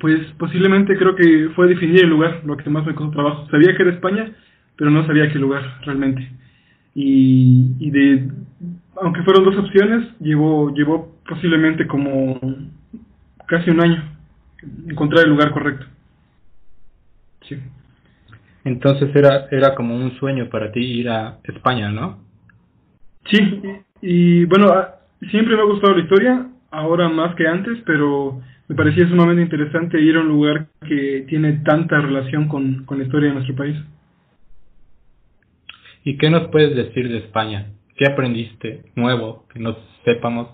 pues 0.00 0.18
posiblemente 0.38 0.96
creo 0.96 1.14
que 1.14 1.50
fue 1.54 1.68
definir 1.68 2.04
el 2.04 2.10
lugar 2.10 2.40
lo 2.44 2.56
que 2.56 2.70
más 2.70 2.84
me 2.84 2.94
costó 2.94 3.12
trabajo. 3.12 3.46
Sabía 3.50 3.76
que 3.76 3.82
era 3.82 3.92
España, 3.92 4.32
pero 4.76 4.90
no 4.90 5.06
sabía 5.06 5.30
qué 5.30 5.38
lugar 5.38 5.62
realmente. 5.84 6.28
Y, 6.94 7.76
y 7.78 7.90
de, 7.90 8.28
aunque 9.00 9.22
fueron 9.22 9.44
dos 9.44 9.56
opciones, 9.56 10.08
llevó, 10.20 10.72
llevó 10.74 11.14
posiblemente 11.28 11.86
como 11.86 12.38
casi 13.46 13.70
un 13.70 13.80
año 13.80 14.02
encontrar 14.88 15.24
el 15.24 15.30
lugar 15.30 15.50
correcto. 15.50 15.86
Sí. 17.48 17.58
Entonces 18.64 19.14
era, 19.14 19.46
era 19.50 19.74
como 19.74 19.94
un 19.94 20.16
sueño 20.18 20.48
para 20.48 20.72
ti 20.72 20.80
ir 20.80 21.08
a 21.08 21.38
España, 21.44 21.90
¿no? 21.90 22.18
Sí, 23.30 23.62
y, 24.00 24.44
bueno, 24.46 24.68
ah, 24.68 24.96
siempre 25.30 25.54
me 25.54 25.62
ha 25.62 25.66
gustado 25.66 25.94
la 25.94 26.02
historia, 26.02 26.46
ahora 26.70 27.08
más 27.08 27.34
que 27.36 27.46
antes, 27.46 27.78
pero 27.86 28.40
me 28.68 28.74
parecía 28.74 29.08
sumamente 29.08 29.42
interesante 29.42 30.00
ir 30.00 30.16
a 30.16 30.20
un 30.20 30.28
lugar 30.28 30.66
que 30.86 31.24
tiene 31.28 31.60
tanta 31.64 32.00
relación 32.00 32.48
con, 32.48 32.84
con 32.84 32.98
la 32.98 33.04
historia 33.04 33.28
de 33.28 33.34
nuestro 33.34 33.54
país. 33.54 33.76
¿Y 36.04 36.16
qué 36.18 36.28
nos 36.30 36.48
puedes 36.48 36.74
decir 36.74 37.08
de 37.08 37.18
España? 37.18 37.66
¿Qué 37.96 38.06
aprendiste 38.06 38.82
nuevo 38.96 39.46
que 39.52 39.60
no 39.60 39.76
sepamos 40.04 40.48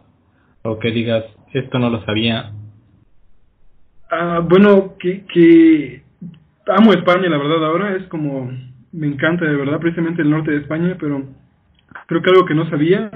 o 0.62 0.78
que 0.78 0.90
digas, 0.90 1.24
esto 1.52 1.78
no 1.78 1.88
lo 1.88 2.04
sabía? 2.04 2.52
Ah, 4.10 4.40
bueno, 4.46 4.94
que, 4.98 5.24
que 5.32 6.02
amo 6.66 6.92
España, 6.92 7.28
la 7.28 7.38
verdad, 7.38 7.64
ahora 7.64 7.96
es 7.96 8.06
como, 8.08 8.50
me 8.92 9.06
encanta 9.06 9.46
de 9.46 9.56
verdad, 9.56 9.80
precisamente 9.80 10.22
el 10.22 10.30
norte 10.30 10.50
de 10.50 10.58
España, 10.58 10.96
pero 11.00 11.24
creo 12.06 12.22
que 12.22 12.30
algo 12.30 12.44
que 12.44 12.54
no 12.54 12.68
sabía 12.68 13.10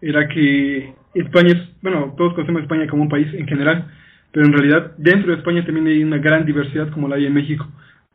era 0.00 0.28
que 0.28 0.94
España 1.14 1.52
es, 1.52 1.82
bueno, 1.82 2.14
todos 2.16 2.34
conocemos 2.34 2.62
España 2.62 2.86
como 2.86 3.02
un 3.02 3.08
país 3.08 3.26
en 3.34 3.48
general, 3.48 3.90
pero 4.32 4.46
en 4.46 4.52
realidad 4.52 4.92
dentro 4.98 5.32
de 5.32 5.38
España 5.38 5.64
también 5.64 5.86
hay 5.88 6.04
una 6.04 6.18
gran 6.18 6.44
diversidad 6.44 6.90
como 6.90 7.08
la 7.08 7.16
hay 7.16 7.26
en 7.26 7.34
México. 7.34 7.66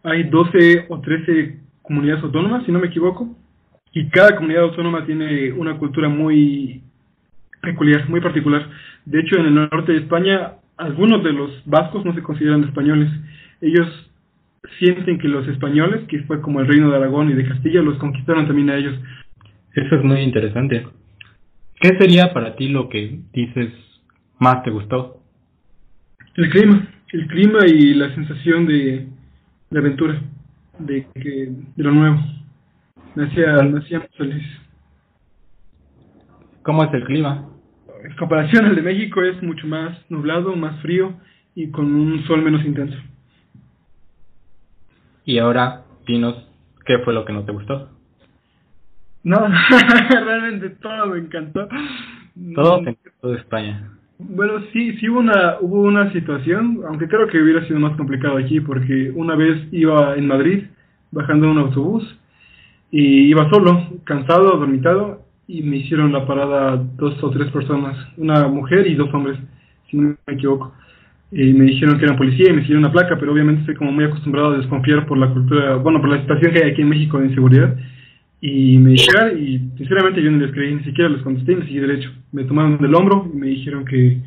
Hay 0.03 0.23
12 0.23 0.85
o 0.89 1.01
13 1.01 1.59
comunidades 1.81 2.23
autónomas, 2.23 2.65
si 2.65 2.71
no 2.71 2.79
me 2.79 2.88
equivoco, 2.88 3.35
y 3.93 4.09
cada 4.09 4.35
comunidad 4.35 4.63
autónoma 4.63 5.05
tiene 5.05 5.51
una 5.53 5.77
cultura 5.77 6.09
muy 6.09 6.81
peculiar, 7.62 8.09
muy 8.09 8.21
particular. 8.21 8.67
De 9.05 9.19
hecho, 9.19 9.39
en 9.39 9.45
el 9.45 9.53
norte 9.53 9.91
de 9.91 10.00
España, 10.00 10.53
algunos 10.77 11.23
de 11.23 11.31
los 11.31 11.51
vascos 11.65 12.03
no 12.03 12.13
se 12.13 12.23
consideran 12.23 12.63
españoles. 12.63 13.09
Ellos 13.62 13.88
sienten 14.79 15.19
que 15.19 15.27
los 15.27 15.47
españoles, 15.47 16.01
que 16.07 16.23
fue 16.23 16.41
como 16.41 16.59
el 16.59 16.67
reino 16.67 16.89
de 16.89 16.97
Aragón 16.97 17.29
y 17.29 17.33
de 17.33 17.47
Castilla, 17.47 17.81
los 17.81 17.97
conquistaron 18.00 18.47
también 18.47 18.71
a 18.71 18.77
ellos. 18.77 18.95
Eso 19.73 19.95
es 19.95 20.03
muy 20.03 20.21
interesante. 20.21 20.88
¿Qué 21.79 21.89
sería 22.00 22.33
para 22.33 22.55
ti 22.55 22.69
lo 22.69 22.89
que 22.89 23.19
dices 23.31 23.71
más 24.39 24.63
te 24.63 24.71
gustó? 24.71 25.21
El 26.35 26.50
clima, 26.50 26.88
el 27.12 27.27
clima 27.27 27.59
y 27.67 27.93
la 27.93 28.13
sensación 28.15 28.65
de, 28.65 29.07
de 29.69 29.79
aventura, 29.79 30.19
de, 30.79 31.05
que, 31.13 31.51
de 31.75 31.83
lo 31.83 31.91
nuevo. 31.91 32.19
Me 33.15 33.25
hacía, 33.25 33.62
me 33.63 33.79
hacía 33.79 34.01
feliz. 34.17 34.43
¿Cómo 36.63 36.84
es 36.84 36.93
el 36.93 37.03
clima? 37.03 37.50
En 38.03 38.15
comparación 38.15 38.65
al 38.65 38.75
de 38.75 38.82
México 38.82 39.22
es 39.22 39.41
mucho 39.43 39.67
más 39.67 39.98
nublado, 40.10 40.55
más 40.55 40.82
frío 40.82 41.13
y 41.55 41.70
con 41.72 41.93
un 41.93 42.24
sol 42.25 42.41
menos 42.41 42.65
intenso. 42.65 42.98
Y 45.25 45.38
ahora, 45.38 45.84
dinos, 46.05 46.36
¿qué 46.86 47.00
fue 47.00 47.13
lo 47.13 47.24
que 47.24 47.34
no 47.34 47.46
te 47.46 47.51
gustó? 47.51 47.89
No, 49.24 49.48
realmente 50.10 50.70
todo 50.82 51.08
me 51.08 51.20
encantó. 51.20 51.67
Todo 52.55 52.82
me 52.82 52.91
encantó 52.91 53.29
de 53.29 53.38
España. 53.38 53.89
Bueno, 54.20 54.62
sí, 54.72 54.98
sí 54.98 55.10
hubo 55.10 55.20
una, 55.20 55.58
hubo 55.62 55.82
una 55.82 56.12
situación, 56.12 56.82
aunque 56.88 57.08
creo 57.08 57.27
que 57.27 57.41
hubiera 57.41 57.65
sido 57.67 57.79
más 57.79 57.96
complicado 57.96 58.38
aquí, 58.38 58.60
porque 58.60 59.12
una 59.15 59.36
vez 59.36 59.67
iba 59.72 60.15
en 60.15 60.27
Madrid, 60.27 60.63
bajando 61.12 61.46
en 61.46 61.51
un 61.51 61.58
autobús, 61.60 62.20
y 62.93 63.31
iba 63.31 63.50
solo, 63.50 63.88
cansado, 64.03 64.55
dormitado, 64.55 65.23
y 65.47 65.63
me 65.63 65.77
hicieron 65.77 66.13
la 66.13 66.27
parada 66.27 66.75
dos 66.75 67.21
o 67.23 67.31
tres 67.31 67.50
personas, 67.50 67.97
una 68.17 68.47
mujer 68.47 68.85
y 68.85 68.93
dos 68.93 69.12
hombres, 69.12 69.39
si 69.89 69.97
no 69.97 70.15
me 70.27 70.33
equivoco. 70.35 70.75
Y 71.31 71.53
me 71.53 71.65
dijeron 71.65 71.97
que 71.97 72.05
eran 72.05 72.17
policía 72.17 72.51
y 72.51 72.53
me 72.53 72.62
hicieron 72.62 72.83
una 72.83 72.93
placa, 72.93 73.17
pero 73.19 73.33
obviamente 73.33 73.62
estoy 73.62 73.73
como 73.73 73.91
muy 73.91 74.05
acostumbrado 74.05 74.53
a 74.53 74.57
desconfiar 74.57 75.07
por 75.07 75.17
la 75.17 75.33
cultura, 75.33 75.77
bueno, 75.77 76.01
por 76.01 76.09
la 76.12 76.21
situación 76.21 76.53
que 76.53 76.63
hay 76.63 76.69
aquí 76.69 76.83
en 76.83 76.89
México 76.89 77.17
de 77.17 77.29
inseguridad. 77.29 77.75
Y 78.41 78.77
me 78.77 78.91
dijeron, 78.91 79.41
y 79.41 79.57
sinceramente 79.75 80.21
yo 80.21 80.29
no 80.29 80.38
les 80.38 80.51
creí, 80.51 80.75
ni 80.75 80.83
siquiera 80.83 81.09
les 81.09 81.23
contesté 81.23 81.53
y 81.53 81.55
me 81.55 81.65
seguí 81.65 81.79
derecho. 81.79 82.12
Me 82.31 82.43
tomaron 82.43 82.77
del 82.77 82.93
hombro 82.93 83.27
y 83.33 83.35
me 83.35 83.47
dijeron 83.47 83.85
que, 83.85 84.19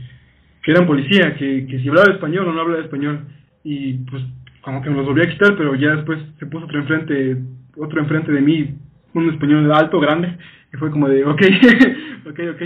que 0.65 0.71
eran 0.73 0.89
policía, 0.89 1.37
que, 1.37 1.69
que 1.69 1.79
si 1.79 1.89
hablaba 1.89 2.13
español 2.13 2.49
o 2.49 2.53
no 2.53 2.63
hablaba 2.63 2.83
español. 2.83 3.21
Y 3.63 3.93
pues 4.11 4.25
como 4.63 4.83
que 4.83 4.91
me 4.91 4.97
los 4.97 5.07
volví 5.07 5.23
a 5.23 5.31
quitar, 5.31 5.57
pero 5.57 5.77
ya 5.77 5.95
después 5.95 6.19
se 6.41 6.47
puso 6.47 6.65
otro 6.65 6.81
enfrente 6.81 7.37
otro 7.77 8.01
enfrente 8.01 8.33
de 8.33 8.41
mí, 8.41 8.75
un 9.15 9.31
español 9.31 9.73
alto, 9.73 10.01
grande, 10.01 10.37
y 10.73 10.77
fue 10.77 10.91
como 10.91 11.09
de, 11.09 11.25
ok, 11.25 11.43
ok, 12.29 12.41
ok, 12.55 12.63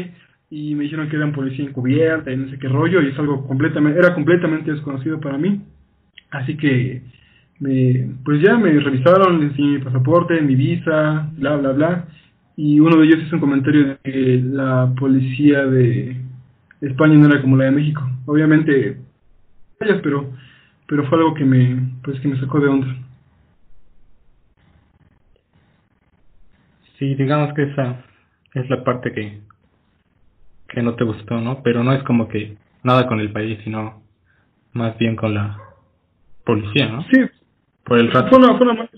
y 0.50 0.74
me 0.74 0.84
dijeron 0.84 1.08
que 1.08 1.16
eran 1.16 1.32
policía 1.32 1.64
encubierta 1.64 2.30
y 2.32 2.36
no 2.36 2.48
sé 2.50 2.58
qué 2.58 2.68
rollo, 2.68 3.02
y 3.02 3.08
es 3.08 3.18
algo 3.18 3.46
completamente, 3.46 3.98
era 3.98 4.14
completamente 4.14 4.72
desconocido 4.72 5.20
para 5.20 5.38
mí, 5.38 5.62
así 6.30 6.56
que, 6.56 7.02
me, 7.60 8.10
pues 8.24 8.40
ya 8.42 8.56
me 8.56 8.70
revisaron, 8.78 9.40
les 9.40 9.58
mi 9.58 9.78
pasaporte, 9.78 10.40
mi 10.40 10.54
visa, 10.54 11.30
bla, 11.36 11.56
bla, 11.56 11.72
bla, 11.72 12.04
y 12.56 12.80
uno 12.80 12.96
de 12.96 13.06
ellos 13.06 13.22
hizo 13.26 13.36
un 13.36 13.40
comentario 13.40 13.86
de 13.86 13.96
que 14.02 14.42
la 14.44 14.92
policía 14.98 15.64
de 15.66 16.16
España 16.80 17.14
no 17.14 17.26
era 17.26 17.40
como 17.40 17.56
la 17.56 17.64
de 17.64 17.70
México, 17.72 18.02
obviamente, 18.26 18.98
pero, 19.78 20.30
pero 20.86 21.06
fue 21.08 21.18
algo 21.18 21.34
que 21.34 21.44
me, 21.44 21.94
pues 22.02 22.20
que 22.20 22.28
me 22.28 22.38
sacó 22.40 22.60
de 22.60 22.68
onda. 22.68 22.86
Sí, 27.00 27.14
digamos 27.14 27.54
que 27.54 27.62
esa 27.62 28.04
es 28.52 28.68
la 28.68 28.84
parte 28.84 29.12
que, 29.12 29.40
que 30.68 30.82
no 30.82 30.94
te 30.96 31.04
gustó, 31.04 31.40
¿no? 31.40 31.62
Pero 31.62 31.82
no 31.82 31.94
es 31.94 32.02
como 32.02 32.28
que 32.28 32.58
nada 32.82 33.06
con 33.06 33.20
el 33.20 33.32
país, 33.32 33.58
sino 33.64 34.02
más 34.74 34.98
bien 34.98 35.16
con 35.16 35.32
la 35.32 35.56
policía, 36.44 36.88
¿no? 36.88 37.02
Sí. 37.10 37.20
Por 37.84 37.98
el 37.98 38.12
rato. 38.12 38.28
Fue 38.28 38.38
una, 38.38 38.58
fue, 38.58 38.70
una, 38.70 38.88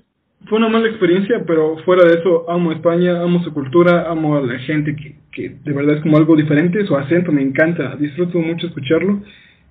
fue 0.47 0.59
una 0.59 0.69
mala 0.69 0.89
experiencia, 0.89 1.45
pero 1.47 1.77
fuera 1.85 2.05
de 2.05 2.19
eso, 2.19 2.51
amo 2.51 2.73
España, 2.73 3.23
amo 3.23 3.41
su 3.45 3.55
cultura, 3.55 4.11
amo 4.11 4.37
a 4.37 4.41
la 4.41 4.59
gente 4.59 4.97
que, 4.97 5.15
que 5.31 5.51
de 5.63 5.73
verdad 5.73 5.95
es 5.95 6.03
como 6.03 6.17
algo 6.17 6.35
diferente, 6.35 6.85
su 6.85 6.97
acento 6.97 7.31
me 7.31 7.43
encanta, 7.43 7.95
disfruto 7.95 8.41
mucho 8.41 8.67
escucharlo 8.67 9.23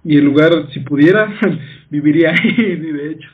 y 0.05 0.17
el 0.17 0.23
lugar, 0.23 0.51
si 0.71 0.79
pudiera, 0.79 1.27
viviría 1.89 2.29
ahí, 2.31 2.55
de 2.77 3.11
hecho. 3.11 3.29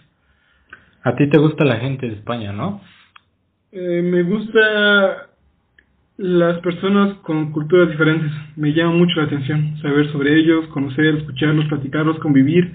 A 1.03 1.15
ti 1.15 1.29
te 1.29 1.37
gusta 1.37 1.63
la 1.65 1.77
gente 1.77 2.07
de 2.07 2.15
España, 2.15 2.51
¿no? 2.51 2.81
Eh, 3.71 4.01
me 4.01 4.23
gusta 4.23 5.27
las 6.17 6.59
personas 6.61 7.17
con 7.19 7.51
culturas 7.51 7.89
diferentes. 7.89 8.31
Me 8.55 8.73
llama 8.73 8.93
mucho 8.93 9.17
la 9.17 9.25
atención 9.25 9.77
saber 9.81 10.11
sobre 10.11 10.39
ellos, 10.39 10.67
conocer, 10.67 11.15
escucharlos, 11.15 11.65
platicarlos, 11.65 12.19
convivir. 12.19 12.71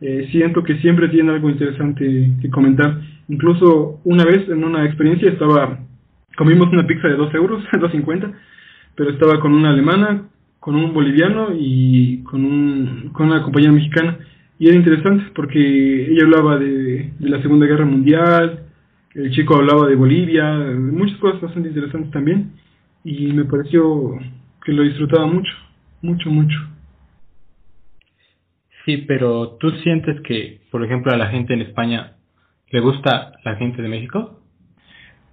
Eh, 0.00 0.28
siento 0.30 0.62
que 0.62 0.76
siempre 0.78 1.08
tienen 1.08 1.34
algo 1.34 1.48
interesante 1.48 2.32
que 2.40 2.50
comentar. 2.50 3.00
Incluso 3.28 4.00
una 4.04 4.24
vez 4.24 4.48
en 4.48 4.62
una 4.62 4.84
experiencia 4.84 5.30
estaba, 5.30 5.78
comimos 6.36 6.68
una 6.72 6.86
pizza 6.86 7.08
de 7.08 7.16
2 7.16 7.34
euros, 7.34 7.64
2.50, 7.72 8.32
pero 8.94 9.10
estaba 9.10 9.40
con 9.40 9.54
una 9.54 9.70
alemana, 9.70 10.28
con 10.60 10.76
un 10.76 10.92
boliviano 10.92 11.48
y 11.58 12.22
con, 12.24 12.44
un, 12.44 13.10
una 13.18 13.42
compañera 13.42 13.72
mexicana. 13.72 14.18
Y 14.58 14.68
era 14.68 14.76
interesante 14.76 15.24
porque 15.34 16.10
ella 16.12 16.24
hablaba 16.24 16.58
de 16.58 17.10
la 17.20 17.40
Segunda 17.42 17.66
Guerra 17.66 17.84
Mundial, 17.84 18.65
el 19.16 19.30
chico 19.30 19.56
hablaba 19.56 19.88
de 19.88 19.96
Bolivia, 19.96 20.44
muchas 20.76 21.16
cosas 21.18 21.40
bastante 21.40 21.70
interesantes 21.70 22.10
también, 22.10 22.52
y 23.02 23.32
me 23.32 23.46
pareció 23.46 24.18
que 24.62 24.72
lo 24.72 24.82
disfrutaba 24.82 25.26
mucho, 25.26 25.52
mucho, 26.02 26.28
mucho. 26.28 26.56
Sí, 28.84 28.98
pero 29.08 29.56
¿tú 29.58 29.70
sientes 29.82 30.20
que, 30.20 30.60
por 30.70 30.84
ejemplo, 30.84 31.12
a 31.12 31.16
la 31.16 31.28
gente 31.28 31.54
en 31.54 31.62
España 31.62 32.12
le 32.70 32.80
gusta 32.80 33.32
la 33.42 33.56
gente 33.56 33.80
de 33.80 33.88
México? 33.88 34.38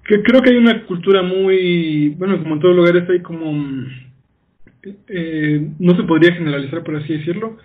Que 0.05 0.23
creo 0.23 0.41
que 0.41 0.51
hay 0.51 0.57
una 0.57 0.85
cultura 0.85 1.21
muy, 1.21 2.09
bueno, 2.17 2.41
como 2.41 2.55
en 2.55 2.61
todos 2.61 2.75
lugares 2.75 3.09
hay 3.09 3.21
como, 3.21 3.51
eh, 5.09 5.69
no 5.77 5.95
se 5.95 6.03
podría 6.03 6.33
generalizar 6.33 6.83
por 6.83 6.95
así 6.95 7.17
decirlo, 7.17 7.57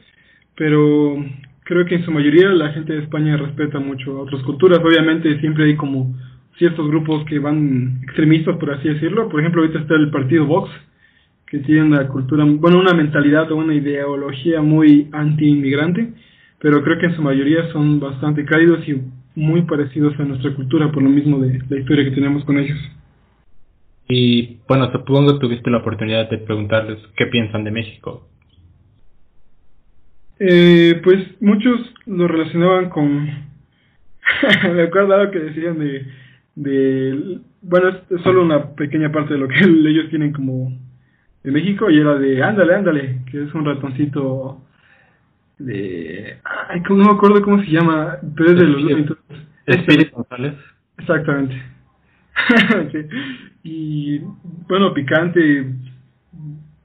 pero 0.56 1.24
creo 1.68 1.84
que 1.84 1.96
en 1.96 2.04
su 2.06 2.10
mayoría 2.10 2.48
la 2.48 2.72
gente 2.72 2.94
de 2.94 3.02
España 3.02 3.36
respeta 3.36 3.78
mucho 3.78 4.16
a 4.16 4.22
otras 4.22 4.42
culturas. 4.42 4.80
Obviamente 4.82 5.38
siempre 5.38 5.66
hay 5.66 5.76
como 5.76 6.16
ciertos 6.56 6.88
grupos 6.88 7.26
que 7.26 7.38
van 7.38 8.00
extremistas, 8.04 8.56
por 8.56 8.70
así 8.70 8.88
decirlo. 8.88 9.28
Por 9.28 9.40
ejemplo, 9.40 9.60
ahorita 9.60 9.80
está 9.80 9.94
el 9.94 10.10
partido 10.10 10.46
Vox, 10.46 10.70
que 11.46 11.58
tiene 11.58 11.82
una 11.82 12.08
cultura, 12.08 12.46
bueno, 12.46 12.78
una 12.80 12.94
mentalidad 12.94 13.52
o 13.52 13.56
una 13.56 13.74
ideología 13.74 14.62
muy 14.62 15.08
anti-inmigrante, 15.12 16.14
pero 16.58 16.82
creo 16.82 16.98
que 16.98 17.06
en 17.06 17.16
su 17.16 17.20
mayoría 17.20 17.70
son 17.70 18.00
bastante 18.00 18.46
cálidos 18.46 18.88
y 18.88 19.02
muy 19.34 19.62
parecidos 19.62 20.18
a 20.18 20.24
nuestra 20.24 20.54
cultura 20.54 20.90
por 20.90 21.02
lo 21.02 21.10
mismo 21.10 21.38
de 21.38 21.60
la 21.68 21.78
historia 21.80 22.04
que 22.04 22.12
tenemos 22.12 22.44
con 22.44 22.58
ellos. 22.58 22.78
Y 24.08 24.56
bueno, 24.66 24.90
supongo 24.90 25.38
tuviste 25.38 25.70
la 25.70 25.78
oportunidad 25.78 26.30
de 26.30 26.38
preguntarles 26.38 26.98
qué 27.14 27.26
piensan 27.26 27.62
de 27.64 27.72
México. 27.72 28.26
Eh, 30.40 31.00
pues 31.02 31.40
muchos 31.40 31.80
lo 32.06 32.28
relacionaban 32.28 32.90
con... 32.90 33.26
Me 34.74 34.82
acuerdo 34.82 35.14
algo 35.14 35.32
que 35.32 35.40
decían 35.40 35.78
de, 35.78 36.06
de... 36.54 37.40
Bueno, 37.62 37.88
es 37.88 38.20
solo 38.22 38.42
una 38.42 38.74
pequeña 38.74 39.10
parte 39.10 39.34
de 39.34 39.40
lo 39.40 39.48
que 39.48 39.58
ellos 39.64 40.08
tienen 40.10 40.32
como 40.32 40.72
de 41.42 41.50
México 41.50 41.90
y 41.90 41.98
era 41.98 42.14
de 42.14 42.42
ándale, 42.42 42.74
ándale, 42.74 43.18
que 43.30 43.44
es 43.44 43.54
un 43.54 43.64
ratoncito 43.64 44.60
de... 45.58 46.38
Ay, 46.68 46.82
no 46.88 46.96
me 46.96 47.10
acuerdo 47.10 47.42
cómo 47.42 47.62
se 47.62 47.70
llama, 47.70 48.18
pero 48.36 48.52
es 48.52 48.58
de 48.58 48.66
los 48.66 49.18
Espíritu 49.66 50.16
González. 50.16 50.54
Exactamente. 50.98 51.62
Y 53.70 54.20
bueno, 54.66 54.94
picante, 54.94 55.74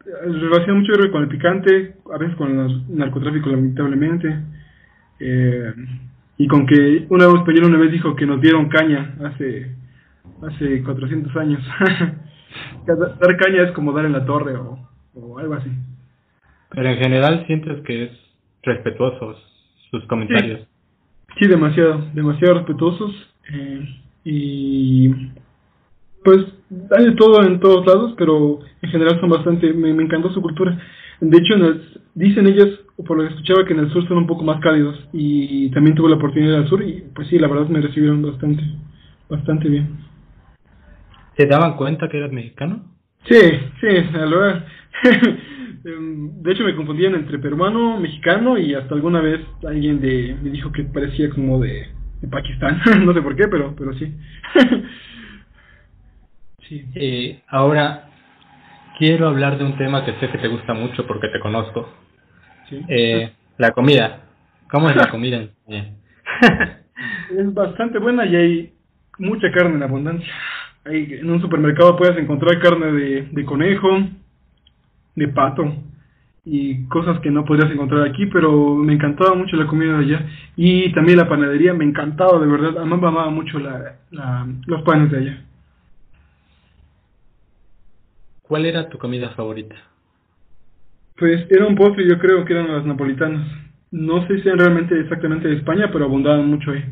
relaciona 0.06 0.80
mucho 0.80 0.94
con 1.12 1.24
el 1.24 1.30
picante, 1.30 1.96
a 2.14 2.18
veces 2.18 2.36
con 2.36 2.60
el 2.60 2.98
narcotráfico 2.98 3.50
lamentablemente, 3.50 4.36
eh, 5.20 5.74
y 6.38 6.48
con 6.48 6.66
que 6.66 7.06
una 7.10 7.26
español 7.26 7.66
una 7.66 7.78
vez 7.78 7.92
dijo 7.92 8.16
que 8.16 8.26
nos 8.26 8.42
dieron 8.42 8.70
caña 8.70 9.16
hace 9.24 9.76
hace 10.48 10.84
400 10.84 11.36
años. 11.38 11.62
dar 12.86 13.38
caña 13.38 13.64
es 13.64 13.72
como 13.72 13.94
dar 13.94 14.06
en 14.06 14.14
la 14.14 14.26
torre 14.26 14.56
o, 14.56 14.80
o 15.16 15.40
algo 15.40 15.54
así. 15.54 15.70
Pero 16.70 16.90
en 16.90 16.98
general 16.98 17.46
sientes 17.48 17.82
que 17.84 18.06
es 18.06 18.12
respetuosos 18.64 19.38
sus 19.92 20.06
comentarios. 20.08 20.68
Sí, 21.40 21.48
demasiado, 21.48 22.06
demasiado 22.14 22.56
respetuosos. 22.56 23.12
Eh, 23.52 24.00
y 24.26 25.10
pues 26.24 26.46
hay 26.98 27.06
de 27.06 27.16
todo 27.16 27.44
en 27.44 27.60
todos 27.60 27.86
lados, 27.86 28.14
pero 28.18 28.60
en 28.82 28.90
general 28.90 29.20
son 29.20 29.30
bastante, 29.30 29.74
me, 29.74 29.90
encantó 29.90 30.32
su 30.34 30.42
cultura. 30.42 30.78
De 31.20 31.38
hecho, 31.38 31.56
dicen 32.16 32.48
ellas, 32.48 32.68
por 33.06 33.18
lo 33.18 33.24
que 33.24 33.30
escuchaba, 33.30 33.66
que 33.66 33.74
en 33.74 33.80
el 33.80 33.92
sur 33.92 34.08
son 34.08 34.18
un 34.18 34.28
poco 34.28 34.44
más 34.44 34.60
cálidos 34.62 35.08
y 35.14 35.70
también 35.72 35.96
tuve 35.96 36.10
la 36.10 36.18
oportunidad 36.18 36.58
al 36.58 36.68
sur 36.68 36.82
y 36.84 37.04
pues 37.16 37.28
sí, 37.28 37.40
la 37.40 37.48
verdad 37.48 37.68
me 37.68 37.82
recibieron 37.82 38.22
bastante, 38.22 38.64
bastante 39.30 39.70
bien. 39.70 39.98
¿Se 41.38 41.48
daban 41.48 41.76
cuenta 41.78 42.10
que 42.10 42.18
eras 42.18 42.32
mexicano? 42.32 42.84
Sí, 43.28 43.40
sí, 43.82 44.18
a 44.18 44.26
lo 44.26 44.40
De 45.84 46.52
hecho 46.52 46.64
me 46.64 46.76
confundían 46.76 47.16
entre 47.16 47.40
peruano, 47.40 48.00
mexicano 48.00 48.58
y 48.58 48.74
hasta 48.74 48.96
alguna 48.96 49.20
vez 49.20 49.42
alguien 49.68 50.00
de 50.00 50.36
me 50.42 50.50
dijo 50.50 50.72
que 50.72 50.84
parecía 50.84 51.30
como 51.30 51.60
de, 51.60 51.88
de 52.22 52.28
Pakistán, 52.30 52.82
no 53.06 53.14
sé 53.14 53.22
por 53.22 53.36
qué, 53.36 53.48
pero 53.50 53.74
pero 53.76 53.94
sí. 53.94 54.14
sí. 56.68 56.86
Eh, 56.96 57.42
ahora 57.48 58.10
quiero 58.98 59.28
hablar 59.28 59.58
de 59.58 59.66
un 59.66 59.78
tema 59.78 60.06
que 60.06 60.14
sé 60.20 60.30
que 60.30 60.38
te 60.38 60.48
gusta 60.48 60.74
mucho 60.74 61.06
porque 61.08 61.28
te 61.30 61.40
conozco. 61.40 61.90
¿Sí? 62.70 62.82
Eh, 62.88 63.32
la 63.58 63.72
comida. 63.72 64.22
¿Cómo 64.70 64.90
es 64.90 64.96
la 64.96 65.10
comida 65.10 65.38
en 65.38 65.44
España? 65.44 65.94
es 67.38 67.54
bastante 67.54 68.00
buena 68.00 68.26
y 68.26 68.36
hay 68.36 68.74
mucha 69.20 69.52
carne 69.52 69.76
en 69.76 69.84
abundancia. 69.84 70.34
Hay, 70.86 71.14
en 71.14 71.30
un 71.30 71.42
supermercado 71.42 71.96
puedes 71.96 72.18
encontrar 72.18 72.60
carne 72.60 72.92
de, 72.92 73.22
de 73.32 73.46
conejo, 73.46 73.88
de 75.16 75.28
pato 75.30 75.74
y 76.46 76.86
cosas 76.88 77.20
que 77.20 77.32
no 77.32 77.46
podrías 77.46 77.72
encontrar 77.72 78.04
aquí, 78.08 78.26
pero 78.26 78.76
me 78.76 78.94
encantaba 78.94 79.34
mucho 79.34 79.56
la 79.56 79.68
comida 79.68 79.98
de 79.98 80.06
allá 80.06 80.26
y 80.58 80.92
también 80.92 81.18
la 81.18 81.30
panadería, 81.30 81.74
me 81.74 81.86
encantaba 81.86 82.40
de 82.40 82.48
verdad, 82.48 82.82
amaba, 82.82 83.10
amaba 83.10 83.30
mucho 83.30 83.60
la, 83.60 83.96
la, 84.12 84.48
los 84.66 84.82
panes 84.82 85.12
de 85.12 85.18
allá. 85.18 85.42
¿Cuál 88.54 88.68
era 88.68 88.88
tu 88.88 89.00
comida 89.00 89.30
favorita? 89.30 89.74
Pues 91.18 91.44
era 91.50 91.66
un 91.66 91.74
postre, 91.74 92.08
yo 92.08 92.20
creo 92.20 92.46
que 92.46 92.54
eran 92.54 92.72
las 92.72 92.86
napolitanas. 92.86 93.48
No 93.90 94.28
sé 94.28 94.40
si 94.40 94.48
eran 94.48 94.60
realmente 94.60 95.00
exactamente 95.00 95.48
de 95.48 95.56
España, 95.56 95.90
pero 95.92 96.06
abundaban 96.06 96.48
mucho 96.48 96.70
ahí. 96.70 96.86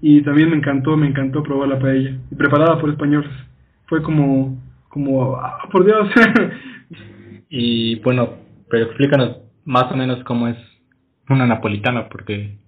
Y 0.00 0.22
también 0.22 0.48
me 0.50 0.56
encantó, 0.56 0.96
me 0.96 1.08
encantó 1.08 1.42
probar 1.42 1.70
la 1.70 1.80
paella, 1.80 2.16
preparada 2.36 2.78
por 2.78 2.90
españoles. 2.90 3.28
Fue 3.86 4.00
como, 4.00 4.62
como, 4.90 5.34
ah, 5.34 5.58
por 5.72 5.84
Dios. 5.84 6.08
y 7.48 7.96
bueno, 8.02 8.34
pero 8.70 8.84
explícanos 8.84 9.38
más 9.64 9.90
o 9.90 9.96
menos 9.96 10.22
cómo 10.22 10.46
es 10.46 10.56
una 11.28 11.46
napolitana, 11.46 12.08
porque... 12.08 12.58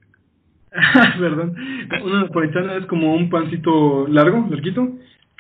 Perdón, 1.21 1.55
una 2.03 2.23
napolitana 2.23 2.79
es 2.79 2.87
como 2.87 3.15
un 3.15 3.31
pancito 3.31 4.09
largo, 4.09 4.45
larguito, 4.51 4.89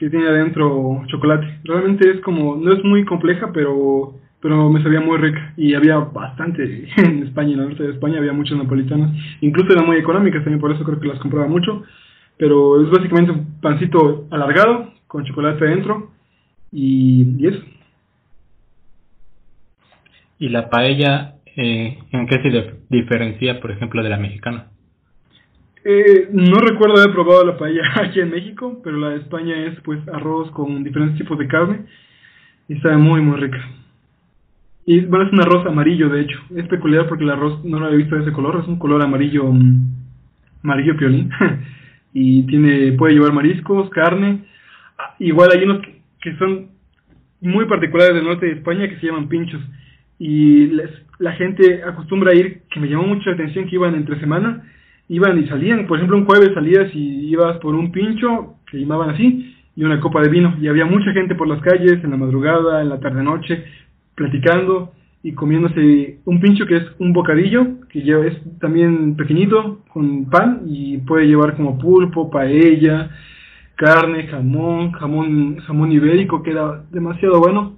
que 0.00 0.08
tiene 0.08 0.28
adentro 0.28 1.02
chocolate. 1.08 1.60
Realmente 1.62 2.10
es 2.10 2.20
como, 2.22 2.56
no 2.56 2.72
es 2.72 2.82
muy 2.82 3.04
compleja, 3.04 3.50
pero 3.52 4.14
pero 4.40 4.70
me 4.70 4.82
sabía 4.82 5.00
muy 5.00 5.18
rica 5.18 5.52
y 5.58 5.74
había 5.74 5.98
bastante 5.98 6.88
en 6.96 7.24
España, 7.24 7.52
en 7.52 7.60
el 7.60 7.68
norte 7.68 7.82
de 7.82 7.92
España 7.92 8.16
había 8.16 8.32
muchas 8.32 8.56
napolitanas, 8.56 9.14
incluso 9.42 9.74
eran 9.74 9.84
muy 9.84 9.98
económicas 9.98 10.42
también, 10.42 10.58
por 10.60 10.72
eso 10.72 10.82
creo 10.82 10.98
que 10.98 11.08
las 11.08 11.18
compraba 11.18 11.46
mucho, 11.46 11.82
pero 12.38 12.82
es 12.82 12.90
básicamente 12.90 13.32
un 13.32 13.60
pancito 13.60 14.26
alargado 14.30 14.94
con 15.06 15.26
chocolate 15.26 15.62
adentro 15.66 16.10
y, 16.72 17.36
y 17.38 17.46
eso. 17.48 17.60
¿Y 20.38 20.48
la 20.48 20.70
paella 20.70 21.34
eh, 21.54 21.98
en 22.10 22.26
qué 22.26 22.40
se 22.40 22.74
diferencia, 22.88 23.60
por 23.60 23.72
ejemplo, 23.72 24.02
de 24.02 24.08
la 24.08 24.16
mexicana? 24.16 24.68
Eh, 25.82 26.28
no 26.32 26.58
recuerdo 26.58 27.00
haber 27.00 27.12
probado 27.12 27.44
la 27.44 27.56
paella 27.56 27.82
aquí 28.02 28.20
en 28.20 28.30
México, 28.30 28.80
pero 28.84 28.98
la 28.98 29.10
de 29.10 29.16
España 29.16 29.66
es 29.66 29.80
pues 29.80 30.00
arroz 30.08 30.50
con 30.50 30.84
diferentes 30.84 31.18
tipos 31.18 31.38
de 31.38 31.48
carne 31.48 31.86
y 32.68 32.74
está 32.74 32.96
muy 32.98 33.20
muy 33.20 33.38
rica. 33.38 33.58
Y 34.86 35.00
bueno, 35.02 35.26
es 35.26 35.32
un 35.32 35.40
arroz 35.40 35.66
amarillo, 35.66 36.08
de 36.08 36.22
hecho. 36.22 36.38
Es 36.56 36.66
peculiar 36.66 37.06
porque 37.08 37.24
el 37.24 37.30
arroz 37.30 37.64
no 37.64 37.78
lo 37.78 37.86
había 37.86 37.98
visto 37.98 38.16
de 38.16 38.22
ese 38.22 38.32
color, 38.32 38.60
es 38.60 38.68
un 38.68 38.78
color 38.78 39.02
amarillo, 39.02 39.44
mm, 39.44 39.86
amarillo 40.64 40.96
piolín. 40.96 41.30
y 42.12 42.42
tiene, 42.44 42.92
puede 42.92 43.14
llevar 43.14 43.32
mariscos, 43.32 43.88
carne. 43.90 44.44
Ah, 44.98 45.14
igual 45.18 45.50
hay 45.54 45.64
unos 45.64 45.80
que, 46.20 46.36
son 46.38 46.68
muy 47.40 47.66
particulares 47.66 48.14
del 48.14 48.24
norte 48.24 48.46
de 48.46 48.52
España 48.52 48.88
que 48.88 48.98
se 48.98 49.06
llaman 49.06 49.28
pinchos. 49.28 49.60
Y 50.18 50.66
les, 50.68 50.90
la 51.18 51.32
gente 51.32 51.82
acostumbra 51.84 52.32
a 52.32 52.34
ir, 52.34 52.62
que 52.70 52.80
me 52.80 52.88
llamó 52.88 53.04
mucho 53.04 53.30
la 53.30 53.36
atención, 53.36 53.66
que 53.68 53.76
iban 53.76 53.94
entre 53.94 54.18
semana, 54.20 54.64
iban 55.10 55.38
y 55.38 55.46
salían. 55.48 55.86
Por 55.86 55.98
ejemplo, 55.98 56.16
un 56.16 56.24
jueves 56.24 56.54
salías 56.54 56.94
y 56.94 57.28
ibas 57.28 57.58
por 57.58 57.74
un 57.74 57.90
pincho, 57.90 58.54
que 58.70 58.78
llamaban 58.78 59.10
así, 59.10 59.54
y 59.74 59.84
una 59.84 60.00
copa 60.00 60.22
de 60.22 60.28
vino. 60.30 60.56
Y 60.60 60.68
había 60.68 60.86
mucha 60.86 61.12
gente 61.12 61.34
por 61.34 61.48
las 61.48 61.60
calles, 61.60 62.02
en 62.02 62.10
la 62.10 62.16
madrugada, 62.16 62.80
en 62.80 62.88
la 62.88 63.00
tarde-noche, 63.00 63.64
platicando 64.14 64.92
y 65.22 65.32
comiéndose 65.32 66.20
un 66.24 66.40
pincho 66.40 66.64
que 66.64 66.76
es 66.76 66.84
un 66.98 67.12
bocadillo, 67.12 67.80
que 67.90 68.02
ya 68.02 68.18
es 68.20 68.34
también 68.60 69.16
pequeñito, 69.16 69.80
con 69.88 70.30
pan 70.30 70.62
y 70.66 70.98
puede 70.98 71.26
llevar 71.26 71.56
como 71.56 71.78
pulpo, 71.78 72.30
paella, 72.30 73.10
carne, 73.74 74.28
jamón, 74.28 74.92
jamón, 74.92 75.56
jamón 75.66 75.92
ibérico, 75.92 76.42
que 76.42 76.52
era 76.52 76.84
demasiado 76.90 77.40
bueno. 77.40 77.74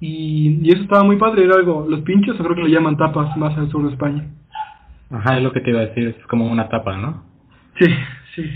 Y, 0.00 0.60
y 0.62 0.70
eso 0.70 0.82
estaba 0.82 1.02
muy 1.02 1.16
padre, 1.16 1.44
era 1.44 1.56
algo, 1.56 1.86
los 1.88 2.00
pinchos 2.02 2.36
creo 2.36 2.54
que 2.54 2.62
le 2.62 2.70
llaman 2.70 2.96
tapas 2.96 3.36
más 3.36 3.56
al 3.58 3.68
sur 3.68 3.84
de 3.84 3.92
España. 3.92 4.26
Ajá, 5.12 5.36
es 5.36 5.42
lo 5.42 5.52
que 5.52 5.60
te 5.60 5.70
iba 5.70 5.80
a 5.80 5.86
decir, 5.86 6.08
es 6.18 6.26
como 6.26 6.50
una 6.50 6.68
tapa, 6.68 6.96
¿no? 6.96 7.24
Sí, 7.78 7.86
sí 8.34 8.50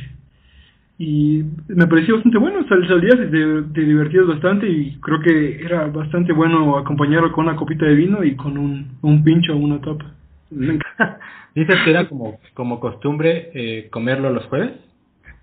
y 0.99 1.45
me 1.69 1.87
pareció 1.87 2.15
bastante 2.15 2.39
bueno, 2.39 2.67
salías 2.69 3.17
y 3.17 3.31
te, 3.31 3.63
te, 3.75 3.81
divertías 3.83 4.27
bastante 4.27 4.67
y 4.67 4.99
creo 5.01 5.21
que 5.21 5.63
era 5.63 5.87
bastante 5.89 6.33
bueno 6.33 6.79
acompañarlo 6.79 7.33
con 7.33 7.47
una 7.47 7.57
copita 7.57 7.85
de 7.85 7.95
vino 7.95 8.25
y 8.25 8.35
con 8.35 8.57
un, 8.57 8.97
un 9.03 9.23
pincho 9.23 9.53
o 9.53 9.57
una 9.57 9.81
tapa. 9.81 10.15
¿Dices 11.55 11.77
que 11.85 11.91
era 11.91 12.09
como, 12.09 12.39
como 12.55 12.81
costumbre 12.81 13.51
eh, 13.53 13.89
comerlo 13.91 14.31
los 14.31 14.47
jueves? 14.47 14.73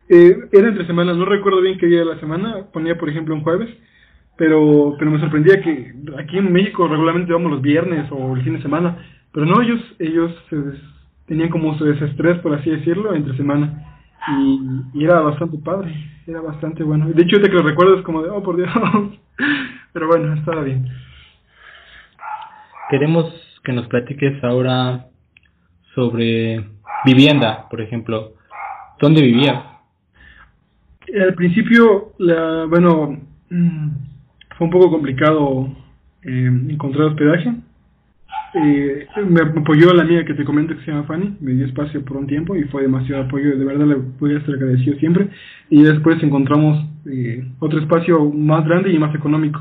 Eh, 0.09 0.35
era 0.51 0.69
entre 0.69 0.87
semanas, 0.87 1.17
no 1.17 1.25
recuerdo 1.25 1.61
bien 1.61 1.77
qué 1.77 1.85
día 1.85 1.99
de 1.99 2.05
la 2.05 2.19
semana, 2.19 2.65
ponía 2.73 2.97
por 2.97 3.09
ejemplo 3.09 3.35
un 3.35 3.43
jueves, 3.43 3.69
pero 4.37 4.95
pero 4.97 5.11
me 5.11 5.19
sorprendía 5.19 5.61
que 5.61 5.93
aquí 6.17 6.37
en 6.39 6.51
México 6.51 6.87
regularmente 6.87 7.31
vamos 7.31 7.51
los 7.51 7.61
viernes 7.61 8.11
o 8.11 8.35
el 8.35 8.43
fin 8.43 8.55
de 8.55 8.61
semana, 8.63 8.97
pero 9.31 9.45
no, 9.45 9.61
ellos 9.61 9.79
ellos 9.99 10.31
tenían 11.33 11.49
como 11.49 11.75
su 11.79 11.85
desestrés, 11.85 12.37
por 12.41 12.53
así 12.53 12.69
decirlo, 12.69 13.15
entre 13.15 13.35
semana. 13.35 13.97
Y, 14.93 15.03
era 15.03 15.19
bastante 15.21 15.57
padre, 15.57 15.91
era 16.27 16.41
bastante 16.41 16.83
bueno. 16.83 17.07
De 17.07 17.23
hecho, 17.23 17.41
te 17.41 17.49
que 17.49 17.55
lo 17.55 17.63
recuerdo 17.63 17.97
es 17.97 18.03
como 18.03 18.21
de, 18.21 18.29
oh, 18.29 18.43
por 18.43 18.55
Dios. 18.55 18.69
pero 19.93 20.07
bueno, 20.07 20.31
estaba 20.35 20.61
bien. 20.61 20.87
Queremos 22.91 23.33
que 23.63 23.73
nos 23.73 23.87
platiques 23.87 24.43
ahora 24.43 25.07
sobre 25.95 26.63
vivienda, 27.03 27.67
por 27.67 27.81
ejemplo. 27.81 28.33
¿Dónde 29.01 29.23
vivías? 29.23 29.59
Al 31.19 31.33
principio, 31.33 32.13
la, 32.19 32.65
bueno, 32.65 33.19
mm, 33.49 33.89
fue 34.55 34.67
un 34.67 34.71
poco 34.71 34.91
complicado 34.91 35.67
eh, 36.21 36.51
encontrar 36.69 37.07
hospedaje. 37.07 37.55
Eh, 38.55 39.07
me 39.27 39.41
apoyó 39.41 39.93
la 39.93 40.03
amiga 40.03 40.25
que 40.25 40.35
te 40.35 40.45
comento 40.45 40.75
que 40.75 40.85
se 40.85 40.91
llama 40.91 41.05
Fanny, 41.05 41.37
me 41.41 41.53
dio 41.53 41.65
espacio 41.65 42.05
por 42.05 42.17
un 42.17 42.27
tiempo 42.27 42.55
y 42.55 42.63
fue 42.65 42.83
demasiado 42.83 43.23
apoyo, 43.23 43.57
de 43.57 43.65
verdad 43.65 43.87
le 43.87 43.95
voy 43.95 44.35
a 44.35 44.37
estar 44.37 44.53
agradecido 44.53 44.97
siempre. 44.99 45.29
Y 45.69 45.81
después 45.81 46.21
encontramos 46.21 46.85
eh, 47.07 47.45
otro 47.59 47.79
espacio 47.79 48.23
más 48.29 48.65
grande 48.65 48.91
y 48.91 48.99
más 48.99 49.13
económico. 49.15 49.59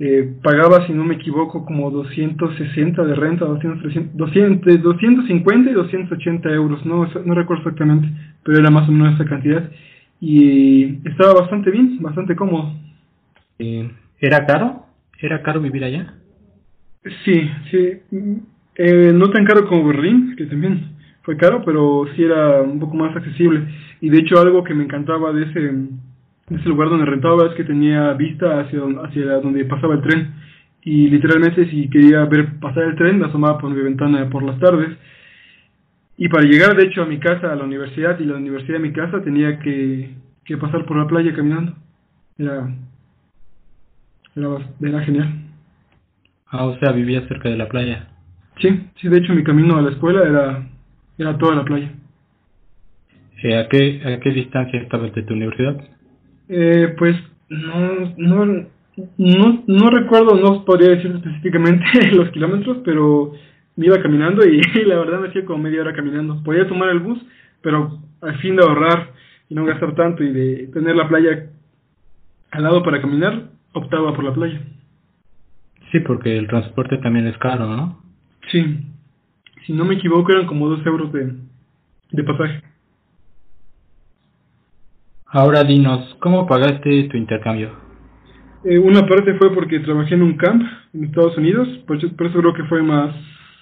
Eh, 0.00 0.34
pagaba, 0.42 0.86
si 0.86 0.92
no 0.92 1.04
me 1.04 1.14
equivoco, 1.14 1.64
como 1.64 1.90
260 1.90 3.04
de 3.04 3.14
renta, 3.14 3.44
200, 3.44 4.14
200, 4.14 4.82
250 4.82 5.70
y 5.70 5.72
280 5.74 6.48
euros, 6.50 6.84
no, 6.84 7.06
no 7.24 7.34
recuerdo 7.34 7.62
exactamente, 7.62 8.08
pero 8.42 8.58
era 8.58 8.70
más 8.70 8.88
o 8.88 8.92
menos 8.92 9.14
esa 9.14 9.24
cantidad. 9.24 9.70
Y 10.20 10.98
estaba 11.08 11.34
bastante 11.34 11.70
bien, 11.70 12.02
bastante 12.02 12.34
cómodo. 12.34 12.72
Eh, 13.60 13.88
¿Era 14.18 14.44
caro? 14.46 14.86
¿Era 15.20 15.42
caro 15.42 15.60
vivir 15.60 15.84
allá? 15.84 16.14
Sí, 17.24 17.50
sí. 17.70 18.00
Eh, 18.76 19.12
no 19.14 19.30
tan 19.30 19.44
caro 19.44 19.66
como 19.68 19.86
Berlín, 19.86 20.34
que 20.36 20.46
también 20.46 20.96
fue 21.22 21.36
caro, 21.36 21.62
pero 21.64 22.06
sí 22.16 22.22
era 22.22 22.62
un 22.62 22.80
poco 22.80 22.96
más 22.96 23.14
accesible. 23.14 23.66
Y 24.00 24.10
de 24.10 24.18
hecho 24.18 24.40
algo 24.40 24.64
que 24.64 24.74
me 24.74 24.84
encantaba 24.84 25.32
de 25.32 25.44
ese, 25.44 25.60
de 25.60 26.56
ese 26.56 26.68
lugar 26.68 26.88
donde 26.88 27.06
rentaba 27.06 27.46
es 27.46 27.54
que 27.54 27.64
tenía 27.64 28.12
vista 28.14 28.60
hacia, 28.60 28.80
hacia 29.02 29.40
donde 29.40 29.64
pasaba 29.66 29.94
el 29.94 30.02
tren. 30.02 30.34
Y 30.82 31.08
literalmente 31.08 31.68
si 31.70 31.88
quería 31.88 32.24
ver 32.24 32.58
pasar 32.58 32.84
el 32.84 32.96
tren, 32.96 33.20
la 33.20 33.28
asomaba 33.28 33.58
por 33.58 33.70
mi 33.70 33.80
ventana 33.80 34.28
por 34.30 34.42
las 34.42 34.58
tardes. 34.58 34.96
Y 36.16 36.28
para 36.28 36.44
llegar 36.44 36.76
de 36.76 36.84
hecho 36.84 37.02
a 37.02 37.06
mi 37.06 37.18
casa, 37.18 37.52
a 37.52 37.56
la 37.56 37.64
universidad 37.64 38.18
y 38.18 38.24
la 38.24 38.36
universidad 38.36 38.76
a 38.76 38.82
mi 38.82 38.92
casa, 38.92 39.22
tenía 39.22 39.58
que, 39.58 40.10
que 40.44 40.56
pasar 40.56 40.84
por 40.86 40.96
la 40.96 41.06
playa 41.06 41.34
caminando. 41.34 41.74
Era, 42.38 42.68
era, 44.36 44.48
era 44.80 45.00
genial. 45.02 45.43
Ah, 46.56 46.66
o 46.66 46.78
sea, 46.78 46.92
vivía 46.92 47.26
cerca 47.26 47.48
de 47.48 47.56
la 47.56 47.68
playa. 47.68 48.06
Sí, 48.60 48.68
sí, 49.00 49.08
de 49.08 49.18
hecho 49.18 49.34
mi 49.34 49.42
camino 49.42 49.76
a 49.76 49.82
la 49.82 49.90
escuela 49.90 50.22
era, 50.22 50.68
era 51.18 51.36
toda 51.36 51.56
la 51.56 51.64
playa. 51.64 51.90
Eh, 53.42 53.58
¿a, 53.58 53.68
qué, 53.68 54.00
¿A 54.04 54.20
qué 54.20 54.30
distancia 54.30 54.80
estabas 54.80 55.12
de 55.14 55.24
tu 55.24 55.34
universidad? 55.34 55.76
Eh, 56.48 56.94
pues 56.96 57.16
no, 57.48 58.14
no, 58.16 58.66
no, 59.18 59.64
no 59.66 59.90
recuerdo, 59.90 60.36
no 60.36 60.64
podría 60.64 60.90
decir 60.90 61.10
específicamente 61.10 61.84
los 62.12 62.30
kilómetros, 62.30 62.78
pero 62.84 63.32
me 63.74 63.86
iba 63.86 64.00
caminando 64.00 64.46
y, 64.46 64.60
la 64.86 64.96
verdad 64.98 65.18
me 65.18 65.28
hacía 65.30 65.44
como 65.44 65.64
media 65.64 65.80
hora 65.80 65.92
caminando. 65.92 66.40
Podía 66.44 66.68
tomar 66.68 66.90
el 66.90 67.00
bus, 67.00 67.18
pero 67.62 67.98
al 68.20 68.38
fin 68.38 68.54
de 68.54 68.62
ahorrar 68.62 69.10
y 69.48 69.56
no 69.56 69.64
gastar 69.64 69.96
tanto 69.96 70.22
y 70.22 70.30
de 70.30 70.68
tener 70.68 70.94
la 70.94 71.08
playa 71.08 71.50
al 72.52 72.62
lado 72.62 72.84
para 72.84 73.00
caminar, 73.00 73.48
optaba 73.72 74.14
por 74.14 74.22
la 74.22 74.32
playa. 74.32 74.60
Sí, 75.94 76.00
porque 76.00 76.36
el 76.36 76.48
transporte 76.48 76.98
también 76.98 77.28
es 77.28 77.38
caro, 77.38 77.68
¿no? 77.68 78.02
Sí. 78.50 78.84
Si 79.64 79.72
no 79.72 79.84
me 79.84 79.94
equivoco, 79.94 80.32
eran 80.32 80.48
como 80.48 80.68
dos 80.68 80.84
euros 80.84 81.12
de, 81.12 81.34
de 82.10 82.24
pasaje. 82.24 82.64
Ahora 85.26 85.62
dinos, 85.62 86.16
¿cómo 86.18 86.48
pagaste 86.48 87.04
tu 87.04 87.16
intercambio? 87.16 87.70
Eh, 88.64 88.76
una 88.76 89.06
parte 89.06 89.34
fue 89.34 89.54
porque 89.54 89.78
trabajé 89.78 90.16
en 90.16 90.22
un 90.22 90.36
camp 90.36 90.64
en 90.94 91.04
Estados 91.04 91.38
Unidos, 91.38 91.68
por 91.86 91.98
eso, 91.98 92.08
por 92.16 92.26
eso 92.26 92.40
creo 92.40 92.54
que 92.54 92.64
fue 92.64 92.82
más, 92.82 93.14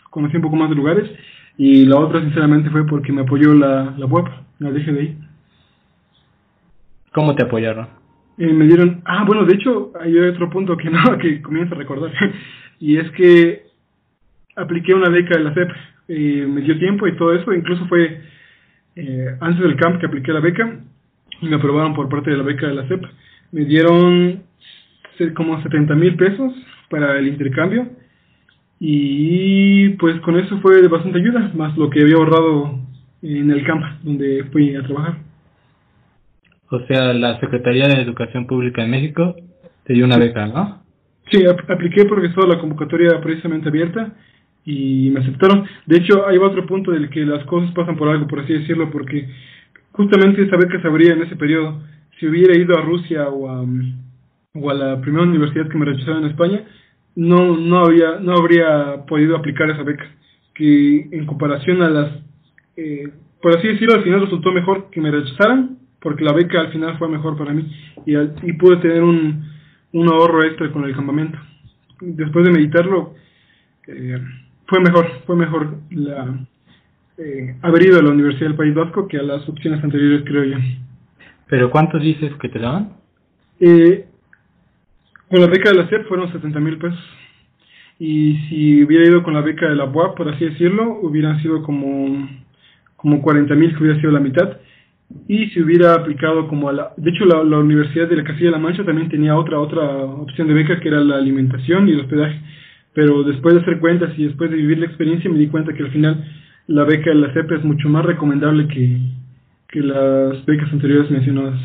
conocí 0.09 0.37
un 0.37 0.42
poco 0.42 0.57
más 0.57 0.71
de 0.71 0.77
lugares, 0.77 1.11
y 1.59 1.85
la 1.85 1.99
otra 1.99 2.23
sinceramente 2.23 2.71
fue 2.71 2.87
porque 2.87 3.12
me 3.12 3.21
apoyó 3.21 3.53
la, 3.53 3.92
la 3.99 4.07
web, 4.07 4.25
la 4.59 4.71
DGDI. 4.71 5.18
¿Cómo 7.12 7.35
te 7.35 7.42
apoyaron? 7.42 8.02
Eh, 8.38 8.53
me 8.53 8.66
dieron, 8.66 9.03
ah, 9.05 9.25
bueno, 9.27 9.45
de 9.45 9.55
hecho, 9.55 9.92
hay 10.01 10.18
otro 10.18 10.49
punto 10.51 10.77
que 10.77 10.90
no, 10.90 11.18
que 11.18 11.42
comienzo 11.42 11.75
a 11.75 11.79
recordar, 11.79 12.12
y 12.81 12.97
es 12.97 13.11
que 13.12 13.62
apliqué 14.57 14.95
una 14.95 15.11
beca 15.11 15.37
de 15.37 15.45
la 15.45 15.55
CEP, 15.55 15.71
eh, 16.09 16.47
me 16.49 16.61
dio 16.62 16.79
tiempo 16.79 17.07
y 17.07 17.16
todo 17.16 17.33
eso, 17.33 17.53
incluso 17.53 17.87
fue 17.87 18.21
eh, 18.97 19.37
antes 19.40 19.62
del 19.62 19.77
camp 19.77 20.01
que 20.01 20.07
apliqué 20.07 20.33
la 20.33 20.40
beca, 20.40 20.81
y 21.40 21.47
me 21.47 21.57
aprobaron 21.57 21.95
por 21.95 22.09
parte 22.09 22.31
de 22.31 22.37
la 22.37 22.42
beca 22.42 22.66
de 22.66 22.75
la 22.75 22.88
CEP, 22.88 23.05
me 23.53 23.64
dieron 23.64 24.42
como 25.37 25.62
70 25.62 25.95
mil 25.95 26.16
pesos 26.16 26.53
para 26.88 27.18
el 27.18 27.29
intercambio, 27.29 27.87
y 28.81 29.90
pues 29.90 30.21
con 30.23 30.37
eso 30.37 30.59
fue 30.61 30.83
de 30.83 30.88
bastante 30.88 31.18
ayuda, 31.18 31.53
más 31.55 31.77
lo 31.79 31.88
que 31.88 32.03
había 32.03 32.16
ahorrado 32.16 32.81
en 33.23 33.51
el 33.51 33.64
camp 33.64 33.85
donde 34.03 34.45
fui 34.51 34.75
a 34.75 34.83
trabajar. 34.83 35.32
O 36.73 36.81
sea, 36.87 37.13
la 37.13 37.39
Secretaría 37.39 37.87
de 37.87 38.01
Educación 38.01 38.47
Pública 38.47 38.83
en 38.83 38.91
México 38.91 39.37
te 39.85 39.93
dio 39.93 40.07
una 40.07 40.17
beca, 40.17 40.47
¿no? 40.47 40.83
Sí, 41.31 41.45
apliqué 41.45 42.07
porque 42.07 42.29
estaba 42.29 42.47
la 42.47 42.59
convocatoria 42.59 43.21
precisamente 43.21 43.69
abierta 43.69 44.15
y 44.65 45.11
me 45.11 45.21
aceptaron. 45.21 45.67
De 45.85 45.99
hecho, 45.99 46.27
hay 46.27 46.39
otro 46.39 46.65
punto 46.67 46.91
del 46.93 47.11
que 47.11 47.27
las 47.27 47.45
cosas 47.45 47.71
pasan 47.73 47.99
por 47.99 48.09
algo, 48.09 48.27
por 48.27 48.41
así 48.41 48.55
decirlo, 48.55 48.91
porque 48.91 49.29
justamente 49.91 50.45
esa 50.45 50.57
beca 50.57 50.81
se 50.81 50.89
abría 50.89 51.13
en 51.13 51.21
ese 51.21 51.37
periodo. 51.37 51.83
Si 52.19 52.27
hubiera 52.27 52.57
ido 52.57 52.79
a 52.79 52.81
Rusia 52.81 53.29
o 53.29 53.51
a, 53.51 53.67
o 54.55 54.71
a 54.71 54.75
la 54.75 54.99
primera 55.03 55.25
universidad 55.25 55.69
que 55.69 55.77
me 55.77 55.85
rechazaron 55.85 56.25
en 56.25 56.31
España, 56.31 56.65
no, 57.17 57.55
no, 57.55 57.85
había, 57.85 58.19
no 58.19 58.33
habría 58.33 59.05
podido 59.07 59.37
aplicar 59.37 59.69
esa 59.69 59.83
beca. 59.83 60.07
Que 60.55 61.07
en 61.13 61.27
comparación 61.27 61.83
a 61.83 61.91
las, 61.91 62.13
eh, 62.79 63.11
por 63.43 63.59
así 63.59 63.69
decirlo, 63.69 63.97
al 63.97 64.05
final 64.05 64.23
resultó 64.23 64.53
mejor 64.53 64.89
que 64.91 65.03
me 65.03 65.11
rechazaran 65.11 65.82
porque 66.03 66.25
la 66.25 66.33
beca 66.33 66.61
al 66.61 66.73
final 66.73 66.99
fue 66.99 67.09
mejor 67.09 67.37
para 67.38 67.53
mí 67.53 67.71
y, 68.05 68.17
y 68.17 68.53
pude 68.55 68.77
tener 68.79 69.03
un, 69.03 69.45
un 69.93 70.09
ahorro 70.09 70.45
extra 70.45 70.71
con 70.73 70.85
el 70.85 70.95
campamento. 70.95 71.38
Después 72.01 72.45
de 72.45 72.51
meditarlo, 72.51 73.15
eh, 73.87 74.19
fue 74.67 74.81
mejor, 74.81 75.09
fue 75.27 75.37
mejor 75.37 75.77
la, 75.91 76.35
eh, 77.19 77.57
haber 77.62 77.87
ido 77.87 77.99
a 77.99 78.03
la 78.03 78.11
Universidad 78.11 78.49
del 78.49 78.57
País 78.57 78.75
Vasco 78.75 79.07
que 79.07 79.19
a 79.19 79.23
las 79.23 79.49
opciones 79.49 79.83
anteriores, 79.85 80.25
creo 80.27 80.45
yo. 80.45 80.57
¿Pero 81.47 81.71
cuánto 81.71 81.99
dices 81.99 82.33
que 82.41 82.49
te 82.49 82.59
daban? 82.59 82.95
Eh, 83.61 84.07
con 85.29 85.41
la 85.41 85.47
beca 85.47 85.71
de 85.71 85.77
la 85.77 85.88
SEP 85.88 86.09
fueron 86.09 86.33
70 86.33 86.59
mil 86.59 86.79
pesos. 86.79 86.99
Y 87.99 88.37
si 88.49 88.83
hubiera 88.83 89.07
ido 89.07 89.23
con 89.23 89.35
la 89.35 89.43
beca 89.43 89.69
de 89.69 89.77
la 89.77 89.85
UAP, 89.85 90.17
por 90.17 90.29
así 90.29 90.45
decirlo, 90.45 90.99
hubieran 91.03 91.41
sido 91.41 91.62
como, 91.62 92.29
como 92.97 93.23
40 93.23 93.55
mil, 93.55 93.77
que 93.77 93.83
hubiera 93.83 94.01
sido 94.01 94.11
la 94.11 94.19
mitad 94.19 94.59
y 95.29 95.46
si 95.51 95.62
hubiera 95.62 95.94
aplicado 95.94 96.48
como 96.48 96.68
a 96.68 96.72
la... 96.72 96.92
De 96.96 97.11
hecho, 97.11 97.25
la, 97.25 97.42
la 97.44 97.59
Universidad 97.59 98.09
de 98.09 98.16
la 98.16 98.25
Castilla-La 98.25 98.59
Mancha 98.59 98.85
también 98.85 99.09
tenía 99.09 99.37
otra, 99.37 99.59
otra 99.59 99.83
opción 99.83 100.48
de 100.48 100.55
beca 100.55 100.81
que 100.81 100.88
era 100.88 101.01
la 101.01 101.16
alimentación 101.16 101.88
y 101.88 101.92
el 101.92 102.01
hospedaje. 102.01 102.40
Pero 102.92 103.22
después 103.22 103.55
de 103.55 103.61
hacer 103.62 103.79
cuentas 103.79 104.12
y 104.18 104.25
después 104.25 104.51
de 104.51 104.57
vivir 104.57 104.79
la 104.79 104.87
experiencia 104.87 105.31
me 105.31 105.38
di 105.38 105.48
cuenta 105.48 105.72
que 105.72 105.83
al 105.83 105.90
final 105.90 106.25
la 106.66 106.85
beca 106.85 107.11
de 107.11 107.16
la 107.16 107.33
CEP 107.33 107.53
es 107.53 107.64
mucho 107.64 107.88
más 107.88 108.05
recomendable 108.05 108.68
que, 108.68 108.98
que 109.68 109.81
las 109.81 110.44
becas 110.44 110.72
anteriores 110.72 111.11
mencionadas. 111.11 111.61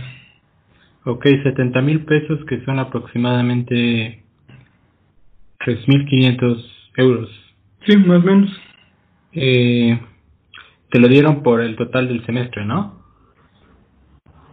Ok, 1.03 1.25
70 1.43 1.81
mil 1.81 2.01
pesos 2.01 2.43
que 2.45 2.63
son 2.65 2.79
aproximadamente 2.79 4.23
3.500 5.59 6.65
euros. 6.97 7.29
Sí, 7.85 7.97
más 7.97 8.23
o 8.23 8.25
menos. 8.25 8.61
Eh, 9.33 9.99
te 10.89 10.99
lo 10.99 11.07
dieron 11.07 11.43
por 11.43 11.61
el 11.61 11.75
total 11.75 12.07
del 12.07 12.25
semestre, 12.25 12.65
¿no? 12.65 12.96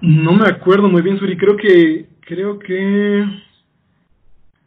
No 0.06 0.32
me 0.32 0.46
acuerdo 0.46 0.86
muy 0.90 1.00
bien, 1.00 1.18
Suri. 1.18 1.34
Creo 1.34 1.56
que, 1.56 2.04
creo 2.26 2.58
que, 2.58 3.24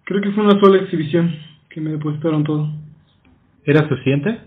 creo 0.03 0.19
que 0.19 0.31
fue 0.31 0.43
una 0.43 0.59
sola 0.59 0.81
exhibición 0.81 1.31
que 1.69 1.79
me 1.79 1.91
depositaron 1.91 2.43
todo. 2.43 2.67
¿Era 3.63 3.87
suficiente? 3.87 4.39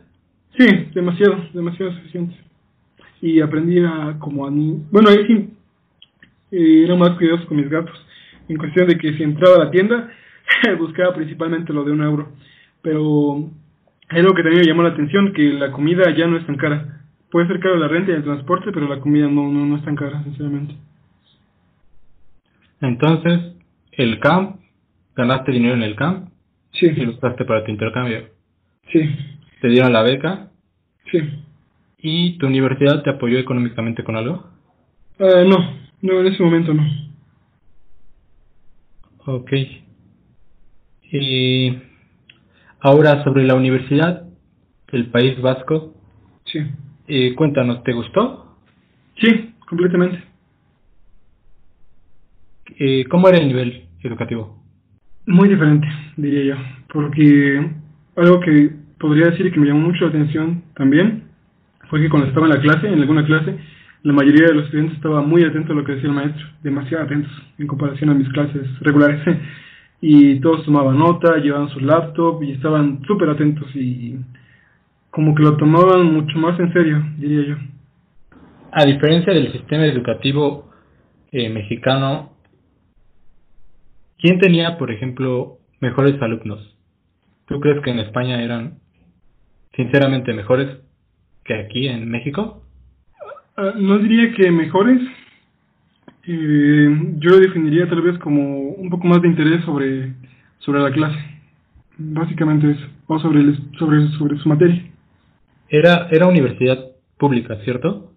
Sí, 0.59 0.66
demasiado, 0.92 1.44
demasiado 1.55 1.92
suficiente. 1.92 2.35
Y 3.22 3.40
aprendí 3.40 3.79
a 3.79 4.16
como 4.18 4.48
a 4.48 4.50
bueno 4.50 5.11
ahí 5.11 5.24
sí 5.29 5.50
eh, 6.50 6.83
era 6.85 6.96
más 6.96 7.11
cuidadoso 7.11 7.46
con 7.46 7.59
mis 7.59 7.70
gatos. 7.70 7.94
En 8.48 8.57
cuestión 8.57 8.88
de 8.88 8.98
que 8.98 9.16
si 9.16 9.22
entraba 9.22 9.57
a 9.57 9.64
la 9.66 9.70
tienda 9.70 10.11
buscaba 10.81 11.14
principalmente 11.14 11.72
lo 11.72 11.85
de 11.85 11.92
un 11.92 12.03
euro. 12.03 12.33
Pero 12.83 13.48
algo 14.09 14.35
que 14.35 14.42
también 14.42 14.62
me 14.62 14.66
llamó 14.66 14.83
la 14.83 14.88
atención 14.88 15.33
que 15.35 15.53
la 15.53 15.70
comida 15.70 16.12
ya 16.16 16.26
no 16.26 16.37
es 16.37 16.44
tan 16.46 16.57
cara 16.57 16.99
puede 17.30 17.46
ser 17.46 17.60
caro 17.60 17.76
la 17.76 17.88
renta 17.88 18.12
y 18.12 18.14
el 18.14 18.24
transporte, 18.24 18.70
pero 18.72 18.88
la 18.88 19.00
comida 19.00 19.26
no, 19.28 19.48
no, 19.50 19.66
no 19.66 19.76
es 19.76 19.84
tan 19.84 19.96
cara, 19.96 20.22
sinceramente. 20.24 20.74
Entonces, 22.80 23.54
el 23.92 24.18
camp, 24.20 24.60
ganaste 25.14 25.52
dinero 25.52 25.74
en 25.74 25.82
el 25.82 25.96
camp 25.96 26.30
Sí, 26.72 26.86
y 26.86 27.04
lo 27.04 27.10
usaste 27.12 27.44
para 27.44 27.64
tu 27.64 27.70
intercambio. 27.70 28.28
sí, 28.92 29.00
Te 29.60 29.68
dieron 29.68 29.92
la 29.92 30.02
beca 30.02 30.50
sí. 31.10 31.18
y 31.98 32.38
tu 32.38 32.46
universidad 32.46 33.02
te 33.02 33.10
apoyó 33.10 33.38
económicamente 33.38 34.04
con 34.04 34.16
algo. 34.16 34.48
Ah, 35.18 35.44
no, 35.46 35.58
no, 36.00 36.20
en 36.20 36.26
ese 36.28 36.42
momento 36.42 36.72
no. 36.72 36.82
Ok. 39.26 39.52
Y 41.12 41.76
ahora 42.80 43.22
sobre 43.24 43.44
la 43.44 43.54
universidad 43.54 44.24
del 44.92 45.06
País 45.10 45.40
Vasco, 45.42 45.94
Sí, 46.46 46.60
eh, 47.11 47.35
cuéntanos, 47.35 47.83
¿te 47.83 47.92
gustó? 47.92 48.46
sí, 49.20 49.53
completamente. 49.66 50.23
Eh, 52.79 53.05
¿Cómo 53.11 53.29
era 53.29 53.38
el 53.38 53.49
nivel 53.49 53.85
educativo? 54.03 54.57
Muy 55.27 55.49
diferente, 55.49 55.87
diría 56.16 56.55
yo, 56.55 56.62
porque 56.92 57.68
algo 58.16 58.40
que 58.40 58.70
podría 58.99 59.27
decir 59.27 59.53
que 59.53 59.61
me 59.61 59.66
llamó 59.66 59.88
mucho 59.88 60.05
la 60.05 60.11
atención 60.11 60.62
también 60.75 61.25
fue 61.88 62.01
que 62.01 62.09
cuando 62.09 62.29
estaba 62.29 62.46
en 62.46 62.55
la 62.55 62.61
clase, 62.61 62.87
en 62.87 63.01
alguna 63.01 63.27
clase, 63.27 63.59
la 64.03 64.12
mayoría 64.12 64.46
de 64.46 64.55
los 64.55 64.64
estudiantes 64.66 64.96
estaba 64.96 65.20
muy 65.20 65.42
atento 65.42 65.73
a 65.73 65.77
lo 65.77 65.85
que 65.85 65.92
decía 65.92 66.09
el 66.09 66.14
maestro, 66.14 66.46
demasiado 66.62 67.05
atentos 67.05 67.33
en 67.59 67.66
comparación 67.66 68.11
a 68.11 68.14
mis 68.14 68.29
clases 68.29 68.66
regulares. 68.81 69.20
Y 70.03 70.40
todos 70.40 70.64
tomaban 70.64 70.99
nota, 70.99 71.37
llevaban 71.37 71.68
su 71.68 71.81
laptop 71.81 72.42
y 72.42 72.53
estaban 72.53 73.03
súper 73.07 73.29
atentos 73.29 73.68
y 73.77 74.16
como 75.11 75.35
que 75.35 75.42
lo 75.42 75.57
tomaban 75.57 76.12
mucho 76.12 76.38
más 76.38 76.59
en 76.61 76.73
serio, 76.73 77.03
diría 77.18 77.49
yo. 77.49 77.57
A 78.73 78.85
diferencia 78.85 79.33
del 79.33 79.53
sistema 79.53 79.85
educativo 79.87 80.70
eh, 81.33 81.49
mexicano, 81.49 82.31
¿quién 84.18 84.38
tenía, 84.38 84.79
por 84.79 84.90
ejemplo, 84.92 85.59
mejores 85.81 86.20
alumnos? 86.23 86.77
¿Tú 87.46 87.59
crees 87.59 87.83
que 87.83 87.90
en 87.90 87.99
España 87.99 88.42
eran 88.42 88.79
sinceramente 89.75 90.33
mejores 90.33 90.79
que 91.44 91.55
aquí 91.55 91.88
en 91.88 92.09
México? 92.09 92.62
Ah, 93.57 93.73
no 93.77 93.99
diría 93.99 94.33
que 94.35 94.51
mejores. 94.53 95.01
Eh, 96.27 97.14
yo 97.18 97.31
lo 97.31 97.38
definiría 97.38 97.88
tal 97.88 98.03
vez 98.03 98.18
como 98.18 98.68
un 98.70 98.88
poco 98.90 99.07
más 99.09 99.20
de 99.23 99.29
interés 99.29 99.64
sobre, 99.64 100.12
sobre 100.59 100.81
la 100.81 100.92
clase. 100.92 101.18
Básicamente 101.99 102.70
eso. 102.70 102.87
O 103.09 103.18
sobre, 103.18 103.40
el, 103.40 103.59
sobre, 103.79 104.09
sobre 104.11 104.38
su 104.38 104.49
materia. 104.49 104.89
Era, 105.70 106.09
era 106.11 106.26
universidad 106.26 106.78
pública, 107.16 107.56
¿cierto? 107.64 108.11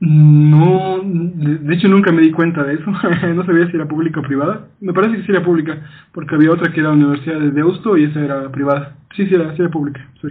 No, 0.00 1.00
de, 1.02 1.74
hecho 1.74 1.88
nunca 1.88 2.12
me 2.12 2.22
di 2.22 2.32
cuenta 2.32 2.62
de 2.62 2.74
eso. 2.74 2.90
no 3.34 3.46
sabía 3.46 3.70
si 3.70 3.76
era 3.76 3.86
pública 3.86 4.20
o 4.20 4.22
privada. 4.22 4.68
Me 4.80 4.92
parece 4.92 5.16
que 5.16 5.22
sí 5.22 5.30
era 5.30 5.44
pública, 5.44 5.80
porque 6.12 6.34
había 6.34 6.50
otra 6.50 6.72
que 6.72 6.80
era 6.80 6.90
Universidad 6.90 7.38
de 7.38 7.52
Deusto 7.52 7.96
y 7.96 8.04
esa 8.04 8.20
era 8.20 8.50
privada. 8.50 8.96
Sí, 9.16 9.26
sí 9.26 9.34
era, 9.34 9.54
sí 9.56 9.62
era 9.62 9.70
pública. 9.70 10.06
Sí. 10.20 10.28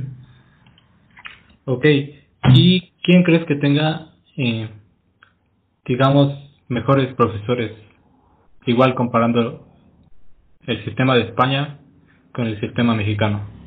Ok. 1.65 1.85
¿Y 2.53 2.91
quién 3.01 3.23
crees 3.23 3.45
que 3.45 3.55
tenga, 3.55 4.09
eh, 4.37 4.69
digamos, 5.85 6.33
mejores 6.67 7.13
profesores? 7.15 7.71
Igual 8.65 8.93
comparando 8.93 9.67
el 10.67 10.83
sistema 10.83 11.15
de 11.15 11.21
España 11.21 11.79
con 12.33 12.45
el 12.45 12.59
sistema 12.59 12.93
mexicano. 12.93 13.60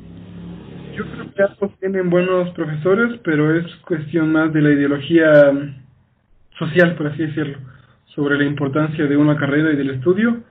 Yo 0.95 1.03
creo 1.03 1.33
que 1.33 1.43
ambos 1.43 1.79
tienen 1.79 2.09
buenos 2.09 2.51
profesores, 2.51 3.19
pero 3.23 3.53
es 3.57 3.65
cuestión 3.87 4.31
más 4.31 4.53
de 4.53 4.61
la 4.61 4.71
ideología 4.71 5.51
mm, 5.51 5.75
social, 6.57 6.95
por 6.95 7.07
así 7.07 7.23
decirlo, 7.23 7.57
sobre 8.07 8.37
la 8.37 8.45
importancia 8.45 9.05
de 9.05 9.17
una 9.17 9.35
carrera 9.35 9.73
y 9.73 9.75
del 9.75 9.89
estudio. 9.89 10.41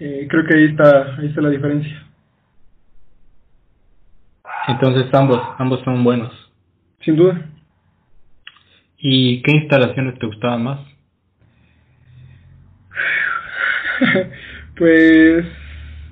Eh, 0.00 0.26
creo 0.28 0.44
que 0.46 0.56
ahí 0.56 0.64
está, 0.64 1.16
ahí 1.16 1.26
está 1.28 1.40
la 1.40 1.50
diferencia. 1.50 2.06
Entonces 4.66 5.06
ambos, 5.14 5.40
ambos 5.58 5.80
son 5.84 6.02
buenos. 6.02 6.32
Sin 7.04 7.14
duda. 7.16 7.40
¿Y 8.98 9.42
qué 9.42 9.52
instalaciones 9.52 10.18
te 10.18 10.26
gustaban 10.26 10.64
más? 10.64 10.80
pues 14.76 15.44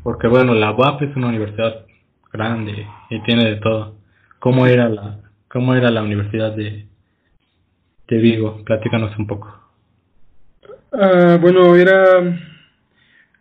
Porque 0.05 0.29
bueno, 0.29 0.55
la 0.55 0.71
UAP 0.73 1.03
es 1.03 1.17
una 1.17 1.29
universidad 1.29 1.90
grande 2.33 2.87
y 3.11 3.21
tiene 3.23 3.45
de 3.45 3.57
todo. 3.57 3.97
¿Cómo 4.39 4.67
era 4.67 4.89
la, 4.89 5.19
cómo 5.49 5.75
era 5.75 5.91
la 5.91 6.03
universidad 6.03 6.55
de, 6.55 6.87
de 8.09 8.19
Vigo? 8.19 8.63
Platícanos 8.65 9.17
un 9.19 9.27
poco. 9.27 9.55
ah, 10.93 11.39
bueno, 11.41 11.77
era 11.77 12.23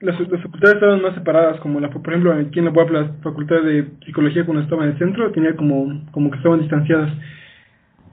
las, 0.02 0.18
las 0.20 0.42
facultades 0.42 0.76
estaban 0.76 1.02
más 1.02 1.14
separadas, 1.14 1.60
como 1.60 1.80
la, 1.80 1.90
por 1.90 2.08
ejemplo 2.08 2.34
aquí 2.34 2.60
en 2.60 2.66
la 2.66 2.72
la 2.72 3.14
facultad 3.22 3.62
de 3.64 3.86
psicología 4.06 4.46
cuando 4.46 4.64
estaba 4.64 4.84
en 4.84 4.92
el 4.92 4.98
centro 4.98 5.32
tenía 5.32 5.56
como, 5.56 6.06
como 6.12 6.32
que 6.32 6.38
estaban 6.38 6.62
distanciadas. 6.62 7.12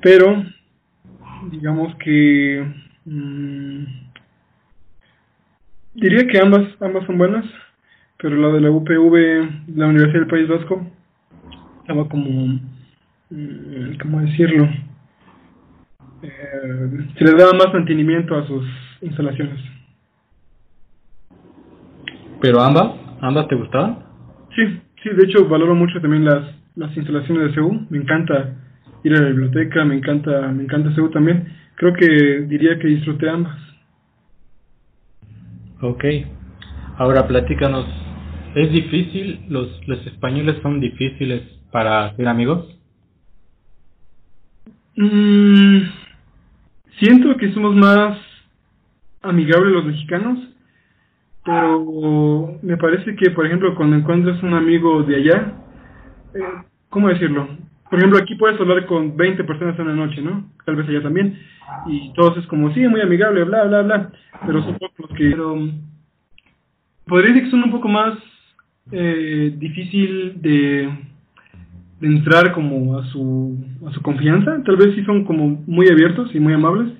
Pero 0.01 0.45
digamos 1.51 1.95
que 1.97 2.67
mm, 3.05 3.85
diría 5.95 6.27
que 6.27 6.39
ambas 6.41 6.65
ambas 6.81 7.07
son 7.07 7.19
buenas, 7.19 7.45
pero 8.19 8.37
la 8.37 8.49
de 8.49 8.61
la 8.61 8.71
UPV, 8.71 9.77
la 9.77 9.87
Universidad 9.87 10.21
del 10.21 10.29
País 10.29 10.49
Vasco, 10.49 10.87
estaba 11.81 12.09
como, 12.09 12.59
mm, 13.31 13.99
¿cómo 14.01 14.21
decirlo? 14.21 14.69
Eh, 16.23 17.09
se 17.19 17.25
le 17.25 17.33
daba 17.33 17.53
más 17.53 17.73
mantenimiento 17.73 18.37
a 18.37 18.47
sus 18.47 18.65
instalaciones. 19.03 19.61
¿Pero 22.41 22.61
ambas? 22.61 22.95
¿Ambas 23.21 23.49
te 23.49 23.55
gustaban? 23.55 23.99
Sí, 24.55 24.63
sí, 25.03 25.11
de 25.11 25.25
hecho 25.25 25.49
valoro 25.49 25.75
mucho 25.75 26.01
también 26.01 26.25
las, 26.25 26.45
las 26.75 26.97
instalaciones 26.97 27.49
de 27.49 27.55
CEU. 27.55 27.87
Me 27.91 27.99
encanta 27.99 28.55
ir 29.05 29.15
a 29.15 29.21
la 29.21 29.29
biblioteca, 29.29 29.85
me 29.85 29.97
encanta, 29.97 30.49
me 30.49 30.63
encanta 30.63 30.95
CEU 30.95 31.11
también. 31.11 31.53
Creo 31.77 31.93
que 31.93 32.47
diría 32.49 32.79
que 32.79 32.89
disfruté 32.89 33.29
ambas. 33.29 33.57
Ok. 35.83 36.05
Ahora 36.99 37.27
platícanos. 37.27 38.06
¿Es 38.57 38.73
difícil? 38.73 39.45
¿Los, 39.51 39.87
los 39.87 40.05
españoles 40.07 40.57
son 40.63 40.81
difíciles 40.81 41.43
para 41.71 42.17
ser 42.17 42.27
amigos? 42.27 42.65
Mm, 44.97 45.81
siento 46.99 47.37
que 47.37 47.53
somos 47.53 47.77
más 47.77 48.19
amigables 49.21 49.75
los 49.75 49.85
mexicanos, 49.85 50.39
pero 51.45 52.59
me 52.63 52.79
parece 52.79 53.15
que, 53.17 53.31
por 53.33 53.45
ejemplo, 53.45 53.75
cuando 53.75 53.95
encuentras 53.95 54.43
un 54.43 54.55
amigo 54.55 55.03
de 55.03 55.17
allá, 55.17 55.53
eh, 56.35 56.41
¿cómo 56.89 57.11
decirlo? 57.11 57.47
Por 57.91 57.99
ejemplo, 57.99 58.19
aquí 58.19 58.37
puedes 58.37 58.59
hablar 58.59 58.87
con 58.87 59.19
20 59.19 59.45
personas 59.45 59.79
en 59.79 59.89
la 59.89 59.95
noche, 59.95 60.23
¿no? 60.23 60.51
Tal 60.65 60.77
vez 60.77 60.89
allá 60.89 61.03
también. 61.03 61.39
Y 61.89 62.11
todos 62.15 62.39
es 62.39 62.47
como, 62.47 62.73
sí, 62.73 62.81
muy 62.89 63.03
amigable, 63.03 63.45
bla, 63.45 63.65
bla, 63.65 63.83
bla. 63.83 64.13
Pero 64.47 64.63
son 64.63 64.79
pocos 64.79 65.11
que... 65.15 65.29
Pero, 65.29 65.59
podría 67.05 67.35
decir 67.35 67.45
que 67.45 67.51
son 67.51 67.65
un 67.65 67.71
poco 67.71 67.89
más 67.89 68.17
eh, 68.93 69.55
difícil 69.59 70.41
de, 70.41 70.89
de 72.01 72.07
entrar 72.07 72.53
como 72.53 72.99
a 72.99 73.07
su, 73.07 73.57
a 73.87 73.93
su 73.93 74.01
confianza. 74.03 74.63
Tal 74.65 74.77
vez 74.77 74.95
sí 74.95 75.05
son 75.05 75.25
como 75.25 75.63
muy 75.67 75.89
abiertos 75.89 76.35
y 76.35 76.41
muy 76.41 76.53
amables. 76.53 76.93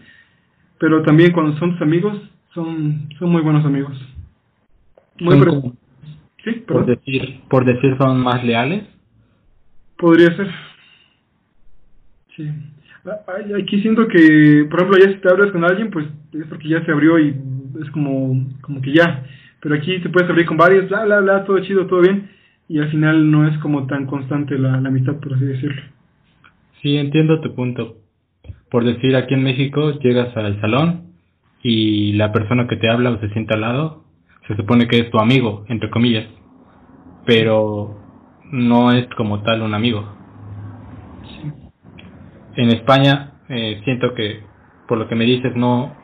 Pero 0.79 1.03
también 1.03 1.33
cuando 1.33 1.57
son 1.59 1.73
tus 1.73 1.83
amigos, 1.83 2.19
son, 2.53 3.09
son 3.19 3.31
muy 3.31 3.43
buenos 3.43 3.65
amigos. 3.65 3.97
Muy 5.21 5.39
como- 5.39 5.77
Sí, 6.45 6.53
por 6.67 6.87
decir, 6.87 7.41
por 7.49 7.65
decir 7.65 7.97
son 7.99 8.21
más 8.21 8.45
leales. 8.45 8.85
Podría 9.99 10.37
ser. 10.37 10.49
Sí. 12.37 12.49
Aquí 13.61 13.81
siento 13.81 14.07
que, 14.09 14.67
por 14.71 14.81
ejemplo, 14.81 14.99
ya 14.99 15.13
si 15.13 15.19
te 15.21 15.29
hablas 15.29 15.51
con 15.53 15.65
alguien, 15.65 15.91
pues 15.91 16.07
es 16.33 16.47
porque 16.49 16.69
ya 16.69 16.85
se 16.85 16.93
abrió 16.93 17.19
y 17.19 17.35
es 17.83 17.91
como, 17.91 18.47
como 18.61 18.81
que 18.81 18.93
ya. 18.93 19.25
Pero 19.61 19.75
aquí 19.75 19.99
te 20.01 20.09
puedes 20.09 20.29
abrir 20.29 20.47
con 20.47 20.57
varios, 20.57 20.89
bla, 20.89 21.05
bla, 21.05 21.21
bla, 21.21 21.45
todo 21.45 21.59
chido, 21.61 21.87
todo 21.87 22.01
bien. 22.01 22.31
Y 22.69 22.79
al 22.79 22.91
final 22.91 23.31
no 23.31 23.47
es 23.49 23.57
como 23.59 23.87
tan 23.87 24.07
constante 24.07 24.59
la, 24.59 24.81
la 24.81 24.89
amistad, 24.89 25.17
por 25.17 25.35
así 25.35 25.45
decirlo. 25.45 25.83
Sí, 26.83 26.97
entiendo 26.97 27.41
tu 27.41 27.55
punto. 27.55 27.97
Por 28.71 28.85
decir, 28.85 29.17
aquí 29.17 29.35
en 29.35 29.45
México 29.45 29.99
llegas 30.01 30.37
al 30.37 30.61
salón 30.61 31.13
y 31.63 32.13
la 32.13 32.33
persona 32.33 32.67
que 32.69 32.77
te 32.77 32.89
habla 32.89 33.11
o 33.11 33.21
se 33.21 33.29
sienta 33.31 33.55
al 33.55 33.61
lado 33.63 34.07
se 34.47 34.55
supone 34.55 34.87
que 34.87 34.99
es 35.01 35.11
tu 35.11 35.19
amigo, 35.19 35.65
entre 35.69 35.91
comillas, 35.91 36.27
pero 37.25 37.99
no 38.53 38.93
es 38.93 39.07
como 39.17 39.43
tal 39.43 39.63
un 39.63 39.75
amigo. 39.75 40.07
Sí. 41.25 41.53
En 42.63 42.71
España 42.71 43.33
eh, 43.49 43.81
siento 43.85 44.15
que, 44.15 44.43
por 44.87 44.99
lo 44.99 45.09
que 45.09 45.17
me 45.17 45.25
dices, 45.25 45.57
no, 45.57 45.97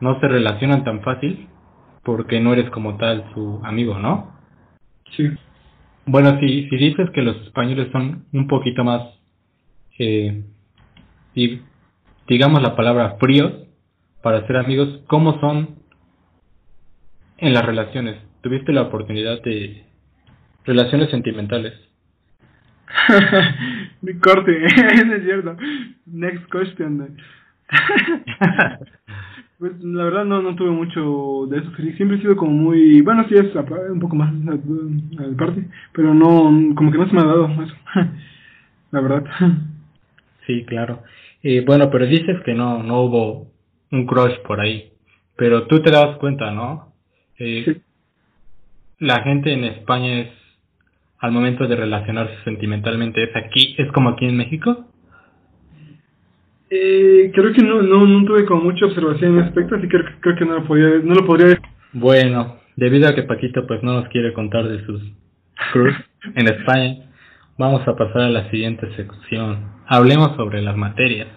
no 0.00 0.20
se 0.20 0.28
relacionan 0.28 0.84
tan 0.84 1.00
fácil 1.00 1.48
porque 2.02 2.40
no 2.40 2.52
eres 2.52 2.70
como 2.70 2.96
tal 2.96 3.24
su 3.34 3.60
amigo, 3.64 3.98
¿no? 3.98 4.32
Sí. 5.16 5.28
Bueno, 6.06 6.38
si, 6.40 6.68
si 6.68 6.76
dices 6.76 7.10
que 7.10 7.22
los 7.22 7.36
españoles 7.42 7.88
son 7.92 8.24
un 8.32 8.46
poquito 8.48 8.84
más, 8.84 9.02
eh, 9.98 10.42
y 11.34 11.60
digamos 12.26 12.62
la 12.62 12.74
palabra 12.74 13.16
fríos 13.20 13.52
para 14.22 14.46
ser 14.46 14.56
amigos, 14.56 15.00
¿cómo 15.06 15.38
son 15.40 15.76
en 17.38 17.54
las 17.54 17.64
relaciones? 17.64 18.16
¿Tuviste 18.42 18.72
la 18.72 18.82
oportunidad 18.82 19.42
de 19.42 19.84
relaciones 20.64 21.10
sentimentales? 21.10 21.74
Mi 24.02 24.14
corte, 24.18 24.64
es 24.64 25.22
cierto. 25.24 25.56
Next 26.06 26.44
question. 26.50 27.16
pues 29.60 29.72
la 29.82 30.04
verdad 30.04 30.24
no, 30.24 30.40
no 30.40 30.56
tuve 30.56 30.70
mucho 30.70 31.46
de 31.50 31.58
eso. 31.58 31.70
Siempre 31.96 32.16
he 32.16 32.20
sido 32.22 32.34
como 32.34 32.50
muy, 32.50 33.02
bueno, 33.02 33.26
sí 33.28 33.34
es 33.34 33.54
un 33.54 34.00
poco 34.00 34.16
más 34.16 34.32
al 34.48 35.36
parte, 35.36 35.66
pero 35.92 36.14
no, 36.14 36.74
como 36.74 36.90
que 36.90 36.96
no 36.96 37.06
se 37.06 37.14
me 37.14 37.20
ha 37.20 37.26
dado 37.26 37.46
eso. 37.62 37.74
la 38.90 39.00
verdad. 39.02 39.24
Sí, 40.46 40.64
claro. 40.64 41.02
Eh, 41.42 41.62
bueno, 41.66 41.90
pero 41.90 42.06
dices 42.06 42.40
que 42.42 42.54
no, 42.54 42.82
no 42.82 43.02
hubo 43.02 43.48
un 43.92 44.06
crush 44.06 44.38
por 44.46 44.60
ahí, 44.60 44.92
pero 45.36 45.66
tú 45.66 45.82
te 45.82 45.90
das 45.90 46.16
cuenta, 46.16 46.50
¿no? 46.50 46.94
Eh, 47.38 47.82
La 48.98 49.22
gente 49.22 49.52
en 49.52 49.64
España 49.64 50.20
es, 50.20 50.30
al 51.18 51.32
momento 51.32 51.66
de 51.66 51.76
relacionarse 51.76 52.34
sentimentalmente, 52.44 53.22
es 53.24 53.36
aquí, 53.36 53.74
es 53.76 53.92
como 53.92 54.08
aquí 54.08 54.24
en 54.24 54.38
México. 54.38 54.86
Eh, 56.70 57.30
creo 57.34 57.52
que 57.52 57.62
no, 57.62 57.82
no, 57.82 58.06
no 58.06 58.24
tuve 58.24 58.44
como 58.46 58.62
mucha 58.62 58.86
observación 58.86 59.38
en 59.38 59.44
aspecto, 59.44 59.74
así 59.74 59.88
que 59.88 59.98
creo, 60.20 60.36
que 60.36 60.44
no 60.44 60.54
lo 60.54 60.64
podría, 60.64 61.00
no 61.02 61.14
lo 61.14 61.26
podría. 61.26 61.60
Bueno, 61.92 62.56
debido 62.76 63.08
a 63.08 63.14
que 63.14 63.24
Paquito 63.24 63.66
pues 63.66 63.82
no 63.82 63.94
nos 63.94 64.08
quiere 64.08 64.32
contar 64.32 64.68
de 64.68 64.84
sus 64.86 65.02
crush 65.72 65.96
en 66.36 66.48
España, 66.48 67.10
Vamos 67.60 67.86
a 67.86 67.94
pasar 67.94 68.22
a 68.22 68.30
la 68.30 68.48
siguiente 68.48 68.88
sección. 68.96 69.58
Hablemos 69.86 70.34
sobre 70.34 70.62
las 70.62 70.78
materias. 70.78 71.28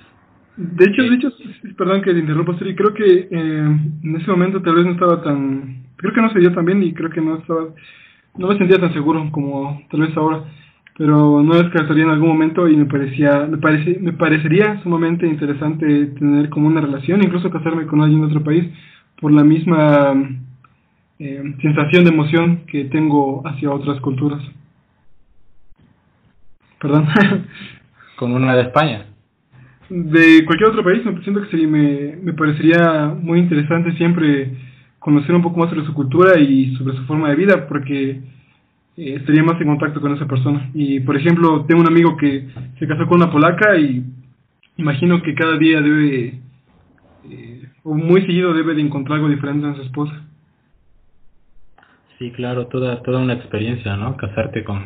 De 0.56 0.86
hecho, 0.86 1.02
de 1.02 1.16
hecho, 1.16 1.30
perdón 1.78 2.02
que 2.02 2.14
te 2.14 2.20
interrumpa, 2.20 2.58
Siri, 2.58 2.76
creo 2.76 2.94
que 2.94 3.28
eh, 3.30 3.30
en 3.30 4.16
ese 4.16 4.32
momento 4.32 4.62
tal 4.62 4.76
vez 4.76 4.86
no 4.86 4.94
estaba 4.94 5.22
tan, 5.22 5.84
creo 5.98 6.14
que 6.14 6.22
no 6.22 6.32
se 6.32 6.40
dio 6.40 6.54
tan 6.54 6.64
bien 6.64 6.82
y 6.82 6.94
creo 6.94 7.10
que 7.10 7.20
no 7.20 7.40
estaba, 7.40 7.66
no 8.38 8.48
me 8.48 8.58
sentía 8.58 8.80
tan 8.80 8.94
seguro 8.94 9.30
como 9.32 9.82
tal 9.92 10.00
vez 10.00 10.16
ahora, 10.16 10.46
pero 10.98 11.42
no 11.42 11.56
descartaría 11.56 12.04
en 12.04 12.12
algún 12.12 12.30
momento 12.30 12.68
y 12.68 12.78
me 12.78 12.86
parecía, 12.86 13.48
me 13.48 13.58
parece, 13.58 13.98
me 14.00 14.14
parecería 14.14 14.82
sumamente 14.84 15.26
interesante 15.26 16.08
tener 16.08 16.50
como 16.50 16.68
una 16.68 16.82
relación, 16.82 17.24
incluso 17.24 17.50
casarme 17.50 17.88
con 17.88 18.02
alguien 18.02 18.22
de 18.22 18.28
otro 18.28 18.44
país 18.44 18.66
por 19.20 19.32
la 19.32 19.44
misma 19.44 20.14
eh, 21.20 21.56
sensación 21.62 22.04
de 22.04 22.12
emoción 22.12 22.62
que 22.68 22.86
tengo 22.86 23.42
hacia 23.48 23.72
otras 23.72 24.00
culturas. 24.02 24.42
Perdón. 26.80 27.08
¿Con 28.18 28.34
una 28.34 28.56
de 28.56 28.64
España? 28.64 29.06
De 29.90 30.46
cualquier 30.46 30.70
otro 30.70 30.84
país, 30.84 31.04
me 31.06 31.22
siento 31.24 31.42
que 31.42 31.58
sí, 31.58 31.66
me, 31.66 32.18
me 32.22 32.34
parecería 32.34 33.16
muy 33.20 33.40
interesante 33.40 33.94
siempre 33.98 34.52
conocer 35.00 35.34
un 35.36 35.42
poco 35.42 35.60
más 35.60 35.70
sobre 35.70 35.86
su 35.86 35.94
cultura 35.94 36.40
y 36.40 36.76
sobre 36.76 36.96
su 36.96 37.04
forma 37.06 37.30
de 37.30 37.36
vida, 37.36 37.68
porque 37.68 38.22
eh, 38.98 39.16
estaría 39.20 39.44
más 39.44 39.60
en 39.60 39.68
contacto 39.68 40.02
con 40.02 40.14
esa 40.14 40.28
persona. 40.28 40.70
Y, 40.74 41.00
por 41.02 41.18
ejemplo, 41.18 41.66
tengo 41.66 41.82
un 41.82 41.88
amigo 41.88 42.18
que 42.18 42.48
se 42.80 42.88
casó 42.88 43.08
con 43.08 43.22
una 43.22 43.32
polaca 43.32 43.78
y 43.78 44.04
imagino 44.78 45.22
que 45.22 45.36
cada 45.36 45.58
día 45.58 45.82
debe, 45.82 46.40
eh, 47.30 47.70
o 47.84 47.96
muy 47.96 48.22
seguido 48.22 48.54
debe 48.54 48.76
de 48.76 48.82
encontrar 48.82 49.18
algo 49.18 49.30
diferente 49.30 49.68
en 49.68 49.76
su 49.76 49.82
esposa. 49.82 50.14
Sí, 52.20 52.32
claro, 52.32 52.68
toda, 52.68 53.02
toda 53.02 53.20
una 53.20 53.34
experiencia, 53.34 53.98
¿no? 53.98 54.16
Casarte 54.18 54.64
con, 54.64 54.86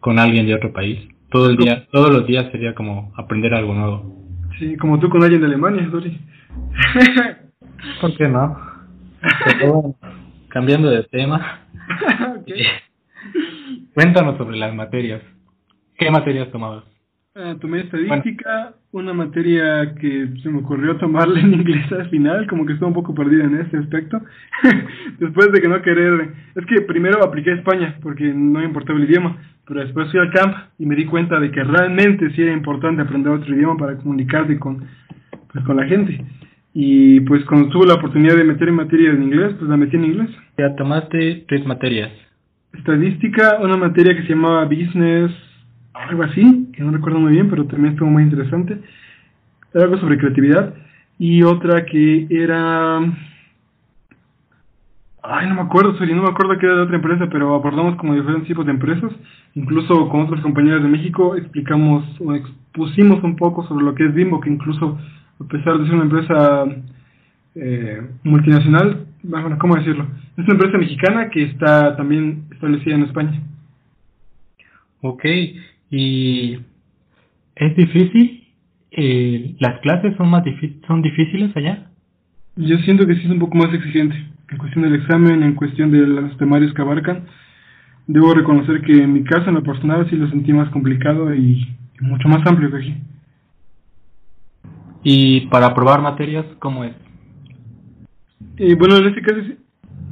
con 0.00 0.18
alguien 0.18 0.46
de 0.46 0.54
otro 0.54 0.72
país. 0.72 1.08
Todo 1.30 1.50
el 1.50 1.56
día, 1.56 1.86
todos 1.90 2.12
los 2.12 2.26
días 2.26 2.50
sería 2.52 2.74
como 2.74 3.12
aprender 3.16 3.54
algo 3.54 3.74
nuevo. 3.74 4.24
Sí, 4.58 4.76
como 4.76 5.00
tú 5.00 5.08
con 5.08 5.22
alguien 5.22 5.40
de 5.40 5.48
Alemania, 5.48 5.88
Dori. 5.88 6.16
¿Por 8.00 8.16
qué 8.16 8.28
no? 8.28 8.56
cambiando 10.48 10.88
de 10.88 11.02
tema. 11.04 11.60
Cuéntanos 13.94 14.36
sobre 14.36 14.56
las 14.56 14.74
materias. 14.74 15.22
¿Qué 15.96 16.10
materias 16.10 16.50
tomabas? 16.50 16.84
Uh, 17.36 17.58
tomé 17.58 17.80
estadística, 17.80 18.74
una 18.92 19.12
materia 19.12 19.92
que 20.00 20.28
se 20.40 20.48
me 20.50 20.60
ocurrió 20.60 20.96
tomarla 20.98 21.40
en 21.40 21.52
inglés 21.54 21.90
al 21.90 22.08
final, 22.08 22.46
como 22.46 22.64
que 22.64 22.74
estuve 22.74 22.88
un 22.88 22.94
poco 22.94 23.12
perdida 23.12 23.42
en 23.42 23.56
ese 23.56 23.76
aspecto. 23.76 24.20
después 25.18 25.50
de 25.50 25.60
que 25.60 25.68
no 25.68 25.82
querer. 25.82 26.32
Es 26.54 26.64
que 26.66 26.82
primero 26.82 27.24
apliqué 27.24 27.50
a 27.50 27.56
España, 27.56 27.98
porque 28.02 28.24
no 28.32 28.60
me 28.60 28.64
importaba 28.64 29.00
el 29.00 29.06
idioma, 29.10 29.36
pero 29.66 29.80
después 29.80 30.12
fui 30.12 30.20
al 30.20 30.30
camp 30.30 30.54
y 30.78 30.86
me 30.86 30.94
di 30.94 31.06
cuenta 31.06 31.40
de 31.40 31.50
que 31.50 31.64
realmente 31.64 32.30
sí 32.30 32.42
era 32.42 32.52
importante 32.52 33.02
aprender 33.02 33.32
otro 33.32 33.52
idioma 33.52 33.76
para 33.76 33.96
comunicarte 33.96 34.56
con, 34.60 34.84
pues, 35.52 35.64
con 35.64 35.76
la 35.76 35.86
gente. 35.86 36.24
Y 36.72 37.20
pues 37.20 37.44
cuando 37.46 37.68
tuve 37.68 37.86
la 37.86 37.94
oportunidad 37.94 38.36
de 38.36 38.44
meter 38.44 38.68
en 38.68 38.74
materia 38.74 39.10
en 39.10 39.22
inglés, 39.22 39.54
pues 39.58 39.68
la 39.68 39.76
metí 39.76 39.96
en 39.96 40.04
inglés. 40.04 40.30
Ya 40.58 40.74
tomaste 40.76 41.44
tres 41.48 41.64
materias. 41.66 42.10
Estadística, 42.76 43.58
una 43.60 43.76
materia 43.76 44.14
que 44.14 44.22
se 44.22 44.30
llamaba 44.30 44.64
Business 44.64 45.32
algo 45.94 46.24
así, 46.24 46.70
que 46.72 46.82
no 46.82 46.90
recuerdo 46.90 47.20
muy 47.20 47.32
bien, 47.32 47.48
pero 47.48 47.64
también 47.66 47.92
estuvo 47.92 48.10
muy 48.10 48.24
interesante. 48.24 48.78
Era 49.72 49.84
algo 49.84 49.98
sobre 49.98 50.18
creatividad. 50.18 50.74
Y 51.18 51.42
otra 51.42 51.84
que 51.86 52.26
era... 52.30 52.98
Ay, 55.22 55.48
no 55.48 55.54
me 55.54 55.62
acuerdo, 55.62 55.96
sorry, 55.96 56.14
no 56.14 56.22
me 56.22 56.28
acuerdo 56.28 56.58
que 56.58 56.66
era 56.66 56.76
de 56.76 56.82
otra 56.82 56.96
empresa, 56.96 57.28
pero 57.30 57.54
abordamos 57.54 57.96
como 57.96 58.14
diferentes 58.14 58.48
tipos 58.48 58.66
de 58.66 58.72
empresas. 58.72 59.10
Incluso 59.54 60.08
con 60.10 60.22
otros 60.22 60.42
compañeros 60.42 60.82
de 60.82 60.88
México 60.88 61.36
explicamos 61.36 62.04
o 62.20 62.34
expusimos 62.34 63.22
un 63.22 63.36
poco 63.36 63.66
sobre 63.66 63.84
lo 63.84 63.94
que 63.94 64.04
es 64.04 64.14
Bimbo, 64.14 64.40
que 64.40 64.50
incluso 64.50 64.98
a 65.40 65.44
pesar 65.44 65.78
de 65.78 65.86
ser 65.86 65.94
una 65.94 66.04
empresa 66.04 66.64
eh, 67.54 68.06
multinacional, 68.24 69.03
bueno, 69.24 69.58
¿cómo 69.58 69.76
decirlo? 69.76 70.06
Es 70.36 70.44
una 70.44 70.54
empresa 70.54 70.78
mexicana 70.78 71.30
que 71.30 71.42
está 71.44 71.96
también 71.96 72.44
establecida 72.52 72.94
en 72.94 73.02
España. 73.04 73.42
Ok, 75.00 75.24
y 75.90 76.58
es 77.56 77.76
difícil. 77.76 78.44
Eh, 78.90 79.56
las 79.58 79.80
clases 79.80 80.16
son 80.16 80.28
más 80.28 80.44
son 80.86 81.02
difíciles 81.02 81.56
allá. 81.56 81.90
Yo 82.56 82.76
siento 82.78 83.06
que 83.06 83.16
sí 83.16 83.22
es 83.24 83.30
un 83.30 83.40
poco 83.40 83.56
más 83.56 83.72
exigente 83.74 84.14
en 84.50 84.58
cuestión 84.58 84.84
del 84.84 84.94
examen, 84.94 85.42
en 85.42 85.54
cuestión 85.54 85.90
de 85.90 86.06
los 86.06 86.36
temarios 86.36 86.72
que 86.74 86.82
abarcan. 86.82 87.24
Debo 88.06 88.34
reconocer 88.34 88.82
que 88.82 88.92
en 88.92 89.12
mi 89.12 89.24
caso, 89.24 89.48
en 89.48 89.54
lo 89.54 89.62
personal, 89.62 90.08
sí 90.10 90.16
lo 90.16 90.28
sentí 90.28 90.52
más 90.52 90.68
complicado 90.70 91.34
y, 91.34 91.66
mucho 92.00 92.28
más 92.28 92.46
amplio 92.46 92.70
que 92.70 92.76
aquí. 92.76 92.94
¿Y 95.02 95.46
para 95.46 95.66
aprobar 95.66 96.02
materias, 96.02 96.44
cómo 96.58 96.84
es? 96.84 97.03
Eh, 98.56 98.74
bueno, 98.76 98.96
en 98.96 99.06
este 99.06 99.22
caso, 99.22 99.40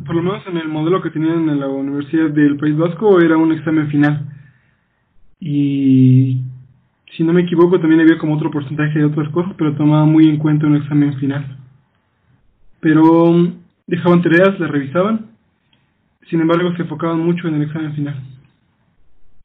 por 0.05 0.17
lo 0.17 0.23
menos 0.23 0.47
en 0.47 0.57
el 0.57 0.69
modelo 0.69 1.01
que 1.01 1.11
tenían 1.11 1.49
en 1.49 1.61
la 1.61 1.69
Universidad 1.69 2.31
del 2.31 2.57
País 2.57 2.77
Vasco, 2.77 3.21
era 3.21 3.37
un 3.37 3.53
examen 3.53 3.89
final 3.89 4.29
y 5.45 6.41
si 7.17 7.25
no 7.25 7.33
me 7.33 7.43
equivoco 7.43 7.81
también 7.81 8.01
había 8.01 8.17
como 8.17 8.35
otro 8.37 8.51
porcentaje 8.51 8.99
de 8.99 9.07
otras 9.07 9.29
cosas, 9.31 9.53
pero 9.59 9.75
tomaba 9.75 10.05
muy 10.05 10.29
en 10.29 10.37
cuenta 10.37 10.67
un 10.69 10.77
examen 10.77 11.15
final. 11.19 11.59
Pero 12.81 13.25
um, 13.25 13.55
dejaban 13.89 14.23
tareas, 14.23 14.59
las 14.61 14.71
revisaban, 14.71 15.27
sin 16.31 16.41
embargo 16.41 16.73
se 16.77 16.83
enfocaban 16.83 17.19
mucho 17.19 17.49
en 17.49 17.57
el 17.57 17.63
examen 17.63 17.93
final. 17.95 18.15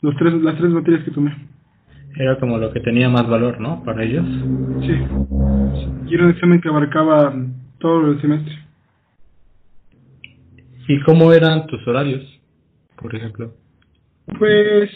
Los 0.02 0.15
tres, 0.17 0.34
las 0.36 0.56
tres 0.58 0.69
materias 0.69 1.04
que 1.04 1.12
tomé. 1.12 1.36
Era 2.15 2.39
como 2.39 2.60
lo 2.60 2.71
que 2.71 2.80
tenía 2.80 3.10
más 3.10 3.28
valor, 3.28 3.60
¿no? 3.60 3.84
Para 3.84 4.04
ellos. 4.04 4.26
Sí. 4.82 4.93
Y 6.08 6.13
era 6.13 6.26
un 6.26 6.32
examen 6.32 6.62
que 6.62 6.69
abarcaba 6.69 7.34
todo 7.80 8.12
el 8.12 8.21
semestre. 8.21 8.56
¿Y 10.88 11.00
cómo 11.02 11.34
eran 11.34 11.67
tus 11.67 11.86
horarios, 11.88 12.23
por 12.95 13.13
ejemplo? 13.13 13.54
Pues 14.39 14.89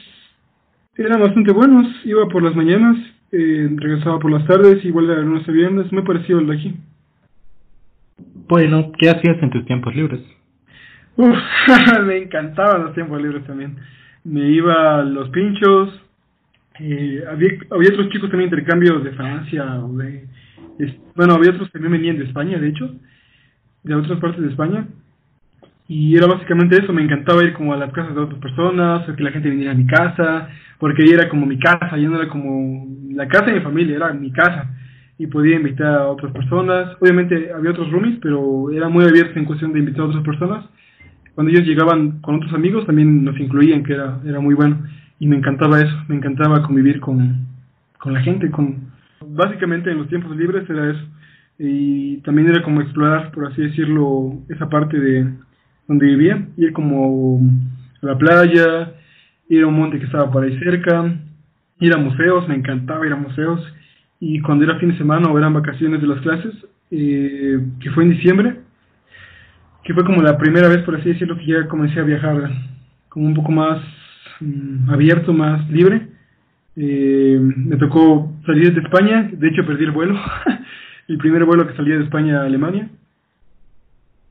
eran 0.96 1.20
bastante 1.20 1.52
buenos, 1.52 1.88
iba 2.06 2.28
por 2.30 2.44
las 2.44 2.56
mañanas, 2.56 2.98
eh, 3.32 3.70
regresaba 3.76 4.20
por 4.20 4.32
las 4.32 4.46
tardes, 4.48 4.84
igual 4.86 5.10
era 5.10 5.22
lunes 5.22 5.48
a 5.48 5.52
viernes, 5.52 5.92
muy 5.92 6.04
parecido 6.04 6.40
al 6.40 6.48
de 6.48 6.56
aquí. 6.56 6.76
Bueno, 8.48 8.92
¿qué 8.98 9.10
hacías 9.10 9.42
en 9.42 9.50
tus 9.50 9.66
tiempos 9.66 9.96
libres? 9.96 10.22
Uf, 11.18 11.38
me 12.06 12.18
encantaban 12.18 12.84
los 12.84 12.94
tiempos 12.94 13.22
libres 13.22 13.46
también. 13.46 13.78
Me 14.24 14.50
iba 14.50 15.00
a 15.00 15.04
los 15.04 15.30
pinchos, 15.30 16.02
eh, 16.80 17.24
había, 17.30 17.52
había 17.70 17.90
otros 17.90 18.10
chicos 18.10 18.30
también 18.30 18.50
intercambios 18.50 19.04
de 19.04 19.12
Francia, 19.12 19.84
o 19.84 19.98
de, 19.98 20.26
bueno, 21.16 21.34
había 21.34 21.52
otros 21.52 21.68
que 21.68 21.80
también 21.80 21.94
venían 21.94 22.18
de 22.18 22.26
España, 22.26 22.60
de 22.60 22.70
hecho, 22.70 22.96
de 23.84 23.96
otras 23.96 24.20
partes 24.20 24.42
de 24.42 24.50
España, 24.50 24.88
y 25.94 26.16
era 26.16 26.26
básicamente 26.26 26.78
eso, 26.82 26.94
me 26.94 27.04
encantaba 27.04 27.44
ir 27.44 27.52
como 27.52 27.74
a 27.74 27.76
las 27.76 27.92
casas 27.92 28.16
de 28.16 28.22
otras 28.22 28.40
personas, 28.40 29.10
o 29.10 29.14
que 29.14 29.24
la 29.24 29.32
gente 29.32 29.50
viniera 29.50 29.74
a 29.74 29.76
mi 29.76 29.86
casa, 29.86 30.48
porque 30.80 31.04
era 31.04 31.28
como 31.28 31.46
mi 31.46 31.60
casa, 31.60 31.98
ya 31.98 32.08
no 32.08 32.16
era 32.16 32.30
como 32.30 32.88
la 33.10 33.28
casa 33.28 33.48
de 33.48 33.56
mi 33.56 33.60
familia, 33.60 33.98
era 33.98 34.14
mi 34.14 34.32
casa. 34.32 34.70
Y 35.18 35.28
podía 35.28 35.58
invitar 35.58 35.94
a 35.94 36.08
otras 36.08 36.32
personas. 36.32 36.96
Obviamente 37.02 37.52
había 37.54 37.72
otros 37.72 37.92
roomies, 37.92 38.20
pero 38.22 38.72
era 38.72 38.88
muy 38.88 39.04
abierto 39.04 39.38
en 39.38 39.44
cuestión 39.44 39.74
de 39.74 39.80
invitar 39.80 40.04
a 40.04 40.06
otras 40.06 40.24
personas. 40.24 40.66
Cuando 41.36 41.52
ellos 41.52 41.68
llegaban 41.68 42.22
con 42.22 42.36
otros 42.36 42.54
amigos, 42.54 42.86
también 42.86 43.26
nos 43.26 43.38
incluían, 43.38 43.84
que 43.84 43.92
era, 43.92 44.18
era 44.26 44.40
muy 44.40 44.56
bueno. 44.56 44.78
Y 45.20 45.28
me 45.28 45.36
encantaba 45.36 45.82
eso, 45.82 46.06
me 46.08 46.16
encantaba 46.16 46.64
convivir 46.64 47.02
con, 47.02 47.48
con 48.00 48.14
la 48.14 48.22
gente. 48.22 48.50
con 48.50 48.94
Básicamente 49.28 49.92
en 49.92 49.98
los 49.98 50.08
tiempos 50.08 50.38
libres 50.38 50.70
era 50.70 50.90
eso. 50.90 51.06
Y 51.60 52.20
también 52.20 52.48
era 52.48 52.64
como 52.64 52.80
explorar, 52.80 53.32
por 53.34 53.48
así 53.48 53.62
decirlo, 53.62 54.40
esa 54.48 54.70
parte 54.70 54.98
de 54.98 55.51
donde 55.92 56.06
vivía, 56.06 56.48
ir 56.56 56.72
como 56.72 57.42
a 58.02 58.06
la 58.06 58.18
playa, 58.18 58.94
ir 59.50 59.64
a 59.64 59.68
un 59.68 59.74
monte 59.74 60.00
que 60.00 60.06
estaba 60.06 60.32
por 60.32 60.42
ahí 60.42 60.58
cerca, 60.60 61.14
ir 61.82 61.94
a 61.94 61.98
museos, 61.98 62.48
me 62.48 62.56
encantaba 62.56 63.06
ir 63.06 63.12
a 63.12 63.18
museos, 63.18 63.62
y 64.18 64.40
cuando 64.40 64.64
era 64.64 64.80
fin 64.80 64.92
de 64.92 64.98
semana 64.98 65.30
o 65.30 65.38
eran 65.38 65.54
vacaciones 65.54 66.00
de 66.00 66.08
las 66.08 66.22
clases, 66.22 66.54
eh, 66.92 67.60
que 67.82 67.92
fue 67.92 68.06
en 68.06 68.12
diciembre, 68.12 68.56
que 69.84 69.94
fue 69.94 70.06
como 70.06 70.22
la 70.22 70.38
primera 70.38 70.70
vez, 70.70 70.82
por 70.84 70.96
así 70.96 71.10
decirlo, 71.10 71.38
que 71.38 71.48
ya 71.48 71.68
comencé 71.68 72.00
a 72.00 72.04
viajar 72.04 72.50
como 73.10 73.26
un 73.26 73.34
poco 73.34 73.52
más 73.52 73.82
mm, 74.40 74.90
abierto, 74.92 75.34
más 75.34 75.70
libre. 75.70 76.08
Eh, 76.78 77.38
me 77.38 77.76
tocó 77.76 78.32
salir 78.46 78.74
de 78.74 78.80
España, 78.80 79.30
de 79.30 79.48
hecho 79.50 79.66
perdí 79.66 79.84
el 79.84 79.92
vuelo, 79.92 80.18
el 81.10 81.18
primer 81.18 81.44
vuelo 81.44 81.68
que 81.68 81.76
salía 81.76 81.98
de 81.98 82.06
España 82.06 82.40
a 82.40 82.46
Alemania. 82.46 82.88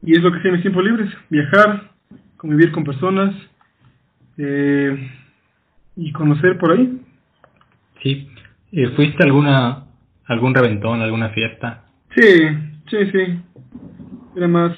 Y 0.02 0.16
es 0.16 0.22
lo 0.22 0.30
que 0.32 0.38
hacía 0.38 0.48
en 0.50 0.54
mis 0.54 0.62
tiempos 0.62 0.84
libres, 0.84 1.10
viajar, 1.28 1.90
convivir 2.36 2.72
con 2.72 2.84
personas 2.84 3.34
eh, 4.38 5.10
y 5.96 6.12
conocer 6.12 6.58
por 6.58 6.72
ahí. 6.72 7.00
Sí, 8.02 8.28
eh, 8.72 8.88
¿fuiste 8.96 9.22
alguna, 9.22 9.84
algún 10.26 10.54
reventón, 10.54 11.02
alguna 11.02 11.28
fiesta? 11.30 11.84
Sí, 12.16 12.22
sí, 12.88 12.96
sí. 13.12 13.40
Era 14.36 14.48
más, 14.48 14.76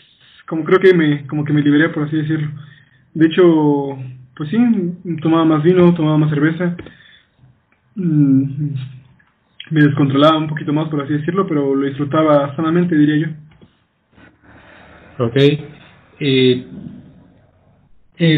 como 0.49 0.65
creo 0.65 0.81
que 0.81 0.95
me, 0.95 1.27
como 1.27 1.45
que 1.45 1.53
me 1.53 1.63
liberé, 1.63 1.91
por 1.91 2.05
así 2.05 2.17
decirlo. 2.17 2.49
De 3.15 3.27
hecho, 3.27 3.99
pues 4.35 4.51
sí, 4.51 4.59
tomaba 5.21 5.45
más 5.45 5.63
vino, 5.63 5.95
tomaba 5.95 6.19
más 6.19 6.31
cerveza. 6.31 6.77
Mm, 7.95 8.75
me 9.71 9.83
descontrolaba 9.83 10.39
un 10.39 10.49
poquito 10.49 10.73
más, 10.73 10.89
por 10.89 11.03
así 11.03 11.13
decirlo, 11.13 11.47
pero 11.47 11.75
lo 11.75 11.87
disfrutaba 11.87 12.55
sanamente, 12.57 12.97
diría 12.97 13.29
yo. 13.29 13.42
Ok. 15.23 15.37
Eh, 16.19 16.67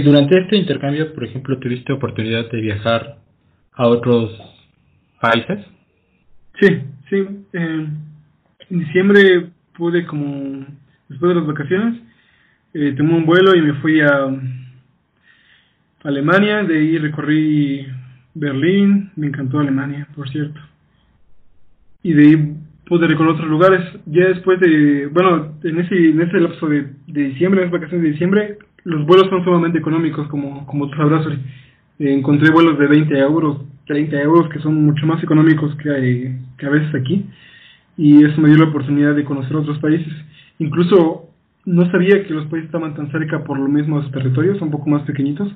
durante 0.05 0.39
este 0.39 0.57
intercambio, 0.57 1.15
por 1.15 1.25
ejemplo, 1.25 1.59
¿tuviste 1.59 1.95
oportunidad 1.95 2.51
de 2.51 2.61
viajar 2.61 3.17
a 3.73 3.87
otros 3.87 4.39
países? 5.19 5.65
Sí, 6.61 6.83
sí. 7.09 7.27
En 7.55 7.99
diciembre 8.69 9.47
pude 9.75 10.05
como, 10.05 10.67
después 11.09 11.31
de 11.31 11.41
las 11.41 11.47
vacaciones, 11.47 12.03
eh, 12.75 12.93
tomé 12.97 13.15
un 13.15 13.25
vuelo 13.25 13.57
y 13.57 13.63
me 13.63 13.75
fui 13.81 14.03
a 14.03 14.29
Alemania, 16.03 16.65
de 16.65 16.79
ahí 16.79 16.99
recorrí 16.99 17.87
Berlín, 18.35 19.11
me 19.17 19.29
encantó 19.29 19.59
Alemania, 19.59 20.07
por 20.15 20.29
cierto. 20.29 20.61
Y 22.03 22.13
de 22.13 22.23
ahí 22.23 22.57
pude 22.87 23.07
recorrer 23.07 23.33
otros 23.33 23.49
lugares. 23.49 23.81
Ya 24.07 24.29
después 24.29 24.61
de, 24.61 25.09
bueno, 25.13 25.55
en 25.63 25.79
ese, 25.81 25.95
en 25.95 26.21
ese 26.21 26.41
lapso 26.41 26.69
de, 26.69 26.87
diciembre, 27.07 27.63
en 27.63 27.71
las 27.71 27.73
vacaciones 27.73 28.05
de 28.05 28.13
diciembre, 28.13 28.59
los 28.85 29.07
vuelos 29.07 29.29
son 29.31 29.45
sumamente 29.45 29.79
económicos, 29.79 30.29
como, 30.29 30.67
como 30.67 30.89
tú 30.89 30.97
sabrás. 30.97 31.27
Eh, 31.99 32.13
encontré 32.13 32.51
vuelos 32.51 32.79
de 32.79 32.87
20 32.87 33.19
euros, 33.19 33.59
30 33.87 34.21
euros, 34.21 34.49
que 34.51 34.61
son 34.61 34.85
mucho 34.85 35.07
más 35.07 35.23
económicos 35.23 35.75
que, 35.77 36.37
que 36.59 36.67
a 36.67 36.71
veces 36.71 36.95
aquí. 36.95 37.27
Y 37.97 38.25
eso 38.25 38.41
me 38.41 38.49
dio 38.49 38.59
la 38.59 38.71
oportunidad 38.71 39.15
de 39.15 39.25
conocer 39.25 39.57
otros 39.57 39.79
países. 39.79 40.13
Incluso 40.59 41.29
no 41.65 41.91
sabía 41.91 42.25
que 42.27 42.35
los 42.35 42.47
países 42.47 42.67
estaban 42.67 42.95
tan 42.95 43.11
cerca 43.11 43.45
por 43.45 43.59
lo 43.59 43.69
mismo 43.69 44.01
de 44.01 44.11
territorios, 44.11 44.61
un 44.61 44.71
poco 44.71 44.91
más 44.91 45.03
pequeñitos 45.03 45.51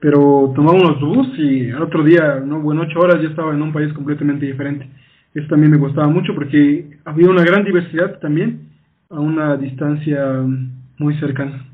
pero 0.00 0.52
tomaba 0.54 0.78
unos 0.78 1.00
bus 1.00 1.28
y 1.38 1.70
al 1.70 1.82
otro 1.82 2.04
día, 2.04 2.40
no, 2.44 2.60
bueno, 2.60 2.82
ocho 2.82 3.00
horas 3.00 3.20
ya 3.20 3.28
estaba 3.28 3.52
en 3.52 3.62
un 3.62 3.72
país 3.72 3.92
completamente 3.92 4.46
diferente. 4.46 4.88
Eso 5.34 5.46
también 5.48 5.70
me 5.70 5.78
gustaba 5.78 6.08
mucho 6.08 6.34
porque 6.34 6.98
había 7.04 7.28
una 7.30 7.44
gran 7.44 7.64
diversidad 7.64 8.18
también 8.18 8.68
a 9.10 9.20
una 9.20 9.56
distancia 9.56 10.42
muy 10.98 11.14
cercana. 11.18 11.64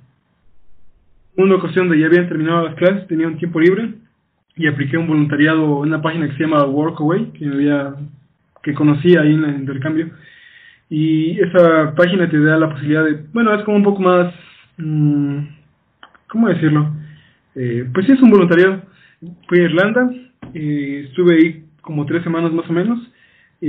Una 1.37 1.57
ocasión 1.57 1.89
de 1.89 1.99
ya 1.99 2.07
habían 2.07 2.29
terminado 2.29 2.65
las 2.65 2.75
clases, 2.77 3.07
tenía 3.09 3.27
un 3.27 3.39
tiempo 3.39 3.61
libre 3.61 3.95
y 4.57 4.69
apliqué 4.69 4.97
un 4.97 5.09
voluntariado 5.09 5.83
en 5.85 5.89
una 5.89 6.03
página 6.03 6.29
que 6.29 6.37
se 6.37 6.45
llama 6.45 6.65
Workaway, 6.65 7.33
que 7.33 7.47
había, 7.47 7.95
que 8.63 8.75
conocí 8.75 9.17
ahí 9.17 9.35
en 9.35 9.45
el 9.45 9.57
intercambio. 9.57 10.11
Y 10.89 11.41
esa 11.41 11.95
página 11.97 12.29
te 12.29 12.39
da 12.41 12.57
la 12.57 12.71
posibilidad 12.71 13.05
de, 13.05 13.25
bueno, 13.33 13.53
es 13.55 13.65
como 13.65 13.79
un 13.79 13.83
poco 13.83 14.03
más, 14.03 14.33
mmm, 14.77 15.39
¿cómo 16.29 16.49
decirlo? 16.49 16.93
Eh, 17.57 17.89
pues 17.93 18.07
sí, 18.07 18.13
es 18.13 18.23
un 18.23 18.31
voluntariado. 18.31 18.83
Fui 19.49 19.59
a 19.59 19.65
Irlanda, 19.65 20.11
eh, 20.53 21.07
estuve 21.09 21.35
ahí 21.35 21.65
como 21.81 22.07
tres 22.07 22.23
semanas 22.23 22.53
más 22.53 22.69
o 22.69 22.73
menos, 22.73 22.99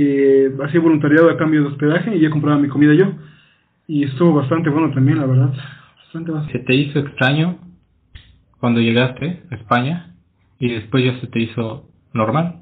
eh, 0.02 0.52
hacía 0.64 0.80
voluntariado 0.80 1.30
a 1.30 1.36
cambio 1.36 1.62
de 1.62 1.68
hospedaje 1.68 2.16
y 2.16 2.20
ya 2.20 2.30
compraba 2.30 2.58
mi 2.58 2.68
comida 2.68 2.94
yo. 2.94 3.12
Y 3.88 4.04
estuvo 4.04 4.34
bastante 4.34 4.70
bueno 4.70 4.92
también, 4.92 5.18
la 5.18 5.26
verdad. 5.26 5.52
Bastante, 5.96 6.52
¿Se 6.52 6.58
te 6.60 6.74
hizo 6.74 6.98
extraño 6.98 7.58
cuando 8.58 8.80
llegaste 8.80 9.42
a 9.50 9.54
España 9.54 10.14
y 10.58 10.72
después 10.72 11.04
ya 11.04 11.20
se 11.20 11.26
te 11.28 11.40
hizo 11.40 11.88
normal? 12.12 12.56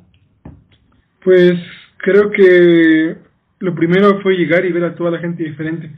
Pues 1.23 1.55
creo 1.99 2.31
que 2.31 3.17
lo 3.61 3.75
primero 3.75 4.21
fue 4.21 4.37
llegar 4.37 4.65
y 4.65 4.73
ver 4.73 4.85
a 4.85 4.95
toda 4.95 5.11
la 5.11 5.19
gente 5.19 5.43
diferente. 5.43 5.91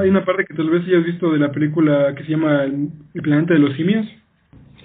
Hay 0.00 0.08
una 0.08 0.24
parte 0.24 0.44
que 0.44 0.54
tal 0.54 0.70
vez 0.70 0.86
hayas 0.86 1.04
visto 1.04 1.32
de 1.32 1.38
la 1.38 1.50
película 1.50 2.14
que 2.14 2.24
se 2.24 2.30
llama 2.30 2.64
El 2.64 3.22
planeta 3.22 3.54
de 3.54 3.60
los 3.60 3.74
simios 3.76 4.06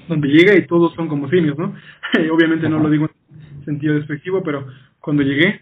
donde 0.07 0.27
llega 0.27 0.55
y 0.55 0.67
todos 0.67 0.93
son 0.95 1.07
como 1.07 1.29
simios, 1.29 1.57
¿no? 1.57 1.73
Obviamente 2.33 2.67
no 2.69 2.79
lo 2.79 2.89
digo 2.89 3.09
en 3.29 3.65
sentido 3.65 3.95
despectivo, 3.95 4.43
pero 4.43 4.67
cuando 4.99 5.23
llegué, 5.23 5.61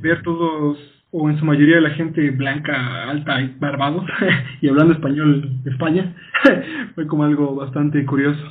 ver 0.00 0.22
todos, 0.22 0.78
o 1.10 1.30
en 1.30 1.38
su 1.38 1.44
mayoría 1.44 1.80
la 1.80 1.90
gente 1.90 2.30
blanca, 2.30 3.10
alta 3.10 3.40
y 3.40 3.54
barbados, 3.58 4.04
y 4.60 4.68
hablando 4.68 4.94
español 4.94 5.62
de 5.64 5.70
España, 5.70 6.14
fue 6.94 7.06
como 7.06 7.24
algo 7.24 7.54
bastante 7.54 8.04
curioso. 8.04 8.42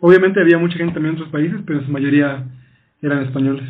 Obviamente 0.00 0.40
había 0.40 0.58
mucha 0.58 0.76
gente 0.76 0.94
también 0.94 1.14
en 1.14 1.20
otros 1.20 1.32
países, 1.32 1.60
pero 1.66 1.78
en 1.78 1.86
su 1.86 1.92
mayoría 1.92 2.44
eran 3.02 3.22
españoles. 3.22 3.64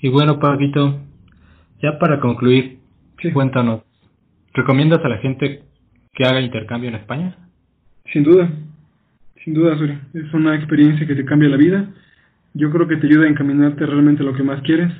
Y 0.00 0.08
bueno, 0.08 0.38
Paquito, 0.38 1.00
ya 1.82 1.98
para 1.98 2.20
concluir, 2.20 2.78
cuéntanos, 3.32 3.82
¿recomiendas 4.52 5.04
a 5.04 5.08
la 5.08 5.18
gente 5.18 5.62
que 6.12 6.24
haga 6.24 6.40
intercambio 6.40 6.90
en 6.90 6.96
España? 6.96 7.36
Sin 8.12 8.22
duda. 8.22 8.48
Sin 9.44 9.54
duda, 9.54 9.76
Suri. 9.76 9.98
Es 10.14 10.32
una 10.32 10.54
experiencia 10.54 11.06
que 11.06 11.14
te 11.14 11.24
cambia 11.24 11.48
la 11.48 11.56
vida. 11.56 11.88
Yo 12.56 12.70
creo 12.70 12.88
que 12.88 12.96
te 12.96 13.06
ayuda 13.06 13.26
a 13.26 13.28
encaminarte 13.28 13.84
realmente 13.84 14.22
a 14.22 14.26
lo 14.26 14.34
que 14.34 14.42
más 14.42 14.62
quieres. 14.62 14.90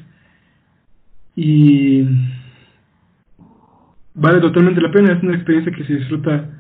Y 1.34 2.02
vale 4.14 4.40
totalmente 4.40 4.80
la 4.82 4.92
pena. 4.92 5.14
Es 5.14 5.22
una 5.22 5.36
experiencia 5.36 5.72
que 5.72 5.84
se 5.84 5.94
disfruta 5.94 6.50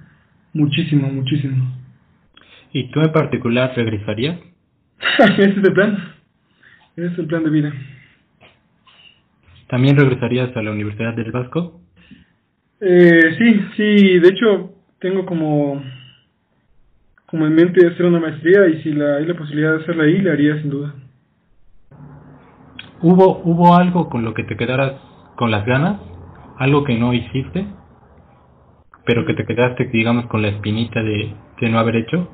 muchísimo, 0.54 1.08
muchísimo. 1.08 1.70
¿Y 2.72 2.90
tú 2.90 3.00
en 3.00 3.12
particular 3.12 3.74
regresarías? 3.76 4.40
Ese 5.18 5.50
es 5.50 5.56
el 5.58 5.72
plan. 5.74 5.98
Ese 6.96 7.06
es 7.08 7.18
el 7.18 7.26
plan 7.26 7.44
de 7.44 7.50
vida. 7.50 7.72
¿También 9.68 9.96
regresarías 9.96 10.56
a 10.56 10.62
la 10.62 10.70
Universidad 10.70 11.12
del 11.14 11.30
Vasco? 11.30 11.82
Eh, 12.80 13.34
sí, 13.36 13.60
sí. 13.76 14.18
De 14.18 14.28
hecho, 14.28 14.74
tengo 14.98 15.26
como 15.26 15.82
como 17.26 17.46
en 17.46 17.54
mente 17.54 17.86
hacer 17.86 18.06
una 18.06 18.20
maestría 18.20 18.68
y 18.68 18.82
si 18.82 18.92
la, 18.92 19.16
hay 19.16 19.26
la 19.26 19.34
posibilidad 19.34 19.76
de 19.76 19.82
hacerla 19.82 20.04
ahí, 20.04 20.20
la 20.20 20.32
haría 20.32 20.60
sin 20.60 20.70
duda. 20.70 20.94
¿Hubo, 23.02 23.42
¿Hubo 23.44 23.76
algo 23.76 24.08
con 24.08 24.24
lo 24.24 24.32
que 24.32 24.44
te 24.44 24.56
quedaras 24.56 24.94
con 25.36 25.50
las 25.50 25.66
ganas? 25.66 26.00
¿Algo 26.58 26.84
que 26.84 26.96
no 26.96 27.12
hiciste? 27.12 27.66
Pero 29.04 29.26
que 29.26 29.34
te 29.34 29.44
quedaste, 29.44 29.84
digamos, 29.86 30.26
con 30.26 30.42
la 30.42 30.48
espinita 30.48 31.02
de, 31.02 31.34
que 31.56 31.68
no 31.68 31.78
haber 31.78 31.96
hecho? 31.96 32.28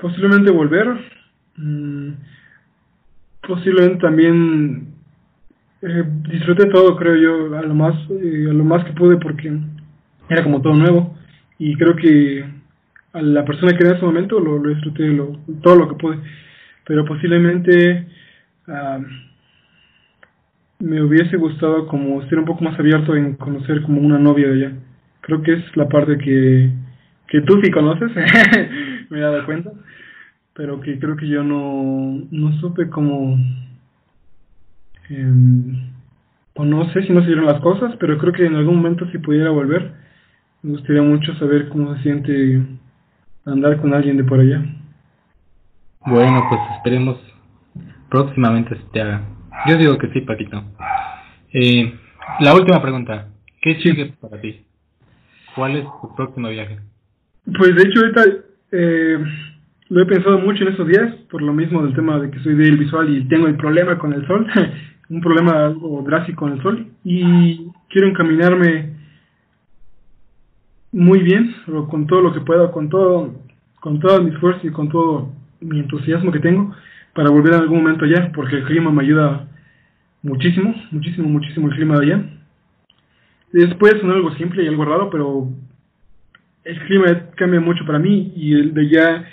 Posiblemente 0.00 0.50
volver. 0.50 0.88
Mm, 1.56 2.10
posiblemente 3.46 3.98
también 3.98 4.94
eh, 5.82 6.04
disfruté 6.30 6.66
todo, 6.66 6.96
creo 6.96 7.16
yo, 7.16 7.56
a 7.56 7.62
lo 7.62 7.74
más, 7.74 7.94
eh, 8.10 8.46
a 8.50 8.52
lo 8.52 8.64
más 8.64 8.84
que 8.84 8.92
pude 8.92 9.16
porque 9.18 9.56
era 10.28 10.42
como 10.42 10.60
todo 10.60 10.74
nuevo. 10.74 11.16
Y 11.58 11.76
creo 11.76 11.96
que 11.96 12.44
a 13.16 13.22
la 13.22 13.44
persona 13.44 13.72
que 13.72 13.82
era 13.82 13.90
en 13.90 13.96
ese 13.96 14.06
momento 14.06 14.38
lo, 14.38 14.58
lo 14.58 14.68
disfruté 14.68 15.08
lo, 15.08 15.38
todo 15.62 15.76
lo 15.76 15.88
que 15.88 15.94
pude. 15.96 16.18
Pero 16.84 17.04
posiblemente 17.04 18.06
me 20.78 21.02
hubiese 21.02 21.36
gustado 21.36 21.86
como 21.86 22.22
ser 22.28 22.38
un 22.38 22.44
poco 22.44 22.62
más 22.62 22.78
abierto 22.78 23.16
en 23.16 23.34
conocer 23.34 23.82
como 23.82 24.00
una 24.00 24.18
novia 24.18 24.48
de 24.48 24.56
ella. 24.56 24.72
Creo 25.22 25.42
que 25.42 25.54
es 25.54 25.76
la 25.76 25.88
parte 25.88 26.18
que 26.18 26.70
que 27.28 27.40
tú 27.42 27.60
sí 27.62 27.70
conoces 27.70 28.10
me 29.10 29.18
he 29.18 29.20
dado 29.20 29.44
cuenta 29.44 29.70
pero 30.54 30.80
que 30.80 30.98
creo 30.98 31.16
que 31.16 31.28
yo 31.28 31.42
no 31.42 32.22
no 32.30 32.60
supe 32.60 32.88
como 32.88 33.38
eh, 35.10 35.32
o 36.54 36.64
no 36.64 36.92
sé 36.92 37.02
si 37.02 37.12
no 37.12 37.20
se 37.20 37.26
dieron 37.26 37.46
las 37.46 37.60
cosas 37.60 37.94
pero 37.98 38.18
creo 38.18 38.32
que 38.32 38.46
en 38.46 38.56
algún 38.56 38.76
momento 38.76 39.08
si 39.10 39.18
pudiera 39.18 39.50
volver 39.50 39.92
me 40.62 40.72
gustaría 40.72 41.02
mucho 41.02 41.34
saber 41.36 41.68
cómo 41.68 41.96
se 41.96 42.02
siente 42.02 42.62
andar 43.46 43.80
con 43.80 43.94
alguien 43.94 44.16
de 44.16 44.24
por 44.24 44.40
allá. 44.40 44.62
Bueno, 46.04 46.44
pues 46.48 46.60
esperemos 46.76 47.16
próximamente 48.10 48.76
se 48.76 48.82
te 48.92 49.00
haga. 49.00 49.22
Yo 49.66 49.76
digo 49.76 49.98
que 49.98 50.08
sí, 50.08 50.20
Paquito. 50.20 50.62
Eh, 51.52 51.94
la 52.40 52.54
última 52.54 52.82
pregunta. 52.82 53.28
¿Qué 53.62 53.76
sigue 53.80 54.14
para 54.20 54.40
ti? 54.40 54.64
¿Cuál 55.54 55.76
es 55.76 55.84
tu 56.00 56.14
próximo 56.14 56.48
viaje? 56.48 56.78
Pues 57.58 57.74
de 57.74 57.82
hecho 57.82 58.00
ahorita 58.00 58.24
eh, 58.72 59.18
lo 59.88 60.02
he 60.02 60.06
pensado 60.06 60.38
mucho 60.38 60.62
en 60.62 60.70
estos 60.70 60.86
días, 60.86 61.14
por 61.30 61.42
lo 61.42 61.52
mismo 61.52 61.82
del 61.82 61.94
tema 61.94 62.18
de 62.18 62.30
que 62.30 62.40
soy 62.40 62.54
del 62.54 62.76
visual 62.76 63.08
y 63.08 63.26
tengo 63.28 63.46
el 63.46 63.56
problema 63.56 63.98
con 63.98 64.12
el 64.12 64.26
sol, 64.26 64.46
un 65.08 65.20
problema 65.20 65.66
algo 65.66 66.02
drástico 66.02 66.40
con 66.44 66.52
el 66.52 66.62
sol, 66.62 66.86
y 67.04 67.68
quiero 67.88 68.08
encaminarme 68.08 68.95
muy 70.96 71.18
bien, 71.20 71.54
con 71.90 72.06
todo 72.06 72.22
lo 72.22 72.32
que 72.32 72.40
pueda, 72.40 72.72
con 72.72 72.88
todo, 72.88 73.34
con 73.80 74.00
todas 74.00 74.22
mis 74.22 74.34
fuerzas 74.38 74.64
y 74.64 74.70
con 74.70 74.88
todo 74.88 75.30
mi 75.60 75.78
entusiasmo 75.80 76.32
que 76.32 76.40
tengo 76.40 76.74
para 77.12 77.28
volver 77.28 77.52
en 77.52 77.60
algún 77.60 77.82
momento 77.82 78.06
allá, 78.06 78.32
porque 78.34 78.56
el 78.56 78.64
clima 78.64 78.90
me 78.90 79.02
ayuda 79.02 79.46
muchísimo, 80.22 80.74
muchísimo, 80.90 81.28
muchísimo 81.28 81.68
el 81.68 81.74
clima 81.74 81.98
de 81.98 82.06
allá. 82.06 82.24
Después 83.52 84.00
sonar 84.00 84.16
algo 84.16 84.34
simple 84.36 84.64
y 84.64 84.68
algo 84.68 84.86
raro, 84.86 85.10
pero 85.10 85.50
el 86.64 86.78
clima 86.86 87.06
cambia 87.36 87.60
mucho 87.60 87.84
para 87.84 87.98
mí 87.98 88.32
y 88.34 88.54
el 88.54 88.72
de 88.72 88.80
allá 88.80 89.24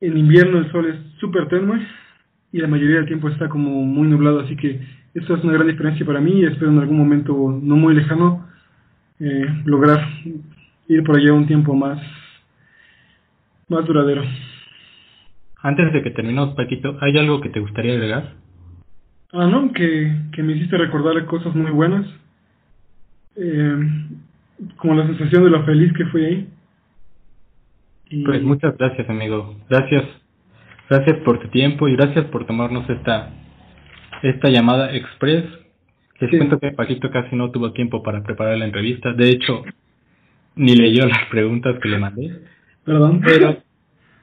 en 0.00 0.18
invierno 0.18 0.58
el 0.58 0.72
sol 0.72 0.86
es 0.86 0.96
súper 1.20 1.46
tenue 1.46 1.78
y 2.50 2.58
la 2.58 2.66
mayoría 2.66 2.96
del 2.96 3.06
tiempo 3.06 3.28
está 3.28 3.48
como 3.48 3.84
muy 3.84 4.08
nublado, 4.08 4.40
así 4.40 4.56
que 4.56 4.80
esto 5.14 5.36
es 5.36 5.44
una 5.44 5.52
gran 5.52 5.68
diferencia 5.68 6.04
para 6.04 6.20
mí 6.20 6.44
espero 6.44 6.72
en 6.72 6.78
algún 6.80 6.98
momento 6.98 7.32
no 7.62 7.76
muy 7.76 7.94
lejano 7.94 8.49
eh, 9.20 9.46
lograr 9.64 10.00
ir 10.88 11.04
por 11.04 11.16
allá 11.16 11.32
un 11.32 11.46
tiempo 11.46 11.74
más, 11.74 12.00
más 13.68 13.84
duradero. 13.86 14.22
Antes 15.62 15.92
de 15.92 16.02
que 16.02 16.10
terminemos, 16.10 16.54
Paquito, 16.54 16.96
¿hay 17.00 17.16
algo 17.18 17.40
que 17.40 17.50
te 17.50 17.60
gustaría 17.60 17.92
agregar? 17.92 18.34
Ah, 19.32 19.46
no, 19.46 19.72
que, 19.72 20.12
que 20.32 20.42
me 20.42 20.54
hiciste 20.54 20.76
recordar 20.76 21.24
cosas 21.26 21.54
muy 21.54 21.70
buenas. 21.70 22.06
Eh, 23.36 23.76
como 24.76 24.94
la 24.94 25.06
sensación 25.06 25.44
de 25.44 25.50
lo 25.50 25.64
feliz 25.64 25.92
que 25.92 26.06
fui 26.06 26.24
ahí. 26.24 26.48
Pues 28.24 28.42
muchas 28.42 28.76
gracias, 28.76 29.08
amigo. 29.08 29.56
Gracias. 29.68 30.04
Gracias 30.88 31.18
por 31.18 31.38
tu 31.40 31.48
tiempo 31.48 31.86
y 31.86 31.94
gracias 31.94 32.24
por 32.26 32.44
tomarnos 32.46 32.88
esta 32.90 33.30
esta 34.22 34.50
llamada 34.50 34.92
express. 34.94 35.44
Les 36.20 36.30
cuento 36.30 36.60
que 36.60 36.72
Paquito 36.72 37.10
casi 37.10 37.34
no 37.34 37.50
tuvo 37.50 37.72
tiempo 37.72 38.02
para 38.02 38.22
preparar 38.22 38.58
la 38.58 38.66
entrevista. 38.66 39.12
De 39.12 39.30
hecho, 39.30 39.64
ni 40.56 40.76
leyó 40.76 41.06
las 41.06 41.28
preguntas 41.30 41.78
que 41.80 41.88
le 41.88 41.98
mandé. 41.98 42.40
Perdón. 42.84 43.22
Pero, 43.24 43.56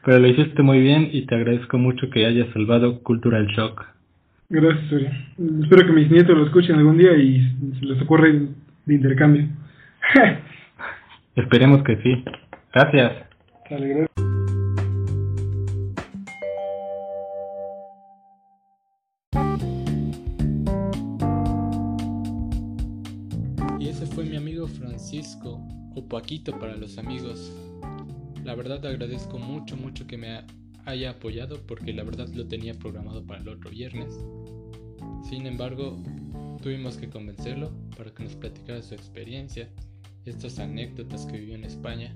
pero 0.06 0.20
lo 0.20 0.28
hiciste 0.28 0.62
muy 0.62 0.80
bien 0.80 1.10
y 1.12 1.26
te 1.26 1.36
agradezco 1.36 1.78
mucho 1.78 2.10
que 2.10 2.26
hayas 2.26 2.48
salvado 2.54 3.02
Cultural 3.02 3.48
Shock. 3.48 3.86
Gracias, 4.50 5.12
Espero 5.62 5.86
que 5.86 5.94
mis 5.94 6.10
nietos 6.10 6.38
lo 6.38 6.46
escuchen 6.46 6.76
algún 6.76 6.98
día 6.98 7.14
y 7.18 7.42
se 7.80 7.86
les 7.86 8.02
ocurre 8.02 8.48
de 8.86 8.94
intercambio. 8.94 9.48
Esperemos 11.36 11.84
que 11.84 11.98
sí. 11.98 12.24
Gracias. 12.74 13.14
Y 13.70 14.27
Paquito 26.18 26.58
para 26.58 26.76
los 26.76 26.98
amigos. 26.98 27.52
La 28.44 28.56
verdad 28.56 28.84
agradezco 28.84 29.38
mucho, 29.38 29.78
mucho 29.78 30.08
que 30.08 30.18
me 30.18 30.42
haya 30.86 31.12
apoyado 31.12 31.62
porque 31.68 31.94
la 31.94 32.04
verdad 32.04 32.28
lo 32.30 32.48
tenía 32.48 32.74
programado 32.74 33.24
para 33.24 33.42
el 33.42 33.48
otro 33.48 33.70
viernes. 33.70 34.20
Sin 35.30 35.46
embargo, 35.46 35.96
tuvimos 36.64 36.98
que 36.98 37.08
convencerlo 37.08 37.72
para 37.96 38.10
que 38.16 38.24
nos 38.24 38.36
platicara 38.36 38.82
su 38.82 38.96
experiencia, 38.96 39.70
estas 40.26 40.58
anécdotas 40.58 41.28
que 41.28 41.38
vivió 41.38 41.54
en 41.54 41.66
España 41.66 42.16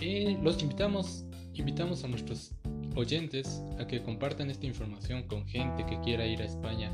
y 0.00 0.36
los 0.36 0.62
invitamos, 0.62 1.26
invitamos 1.52 2.04
a 2.04 2.06
nuestros 2.06 2.52
oyentes 2.94 3.60
a 3.80 3.88
que 3.88 4.04
compartan 4.04 4.50
esta 4.50 4.66
información 4.66 5.24
con 5.24 5.44
gente 5.48 5.84
que 5.84 5.98
quiera 6.02 6.24
ir 6.28 6.40
a 6.42 6.44
España, 6.44 6.92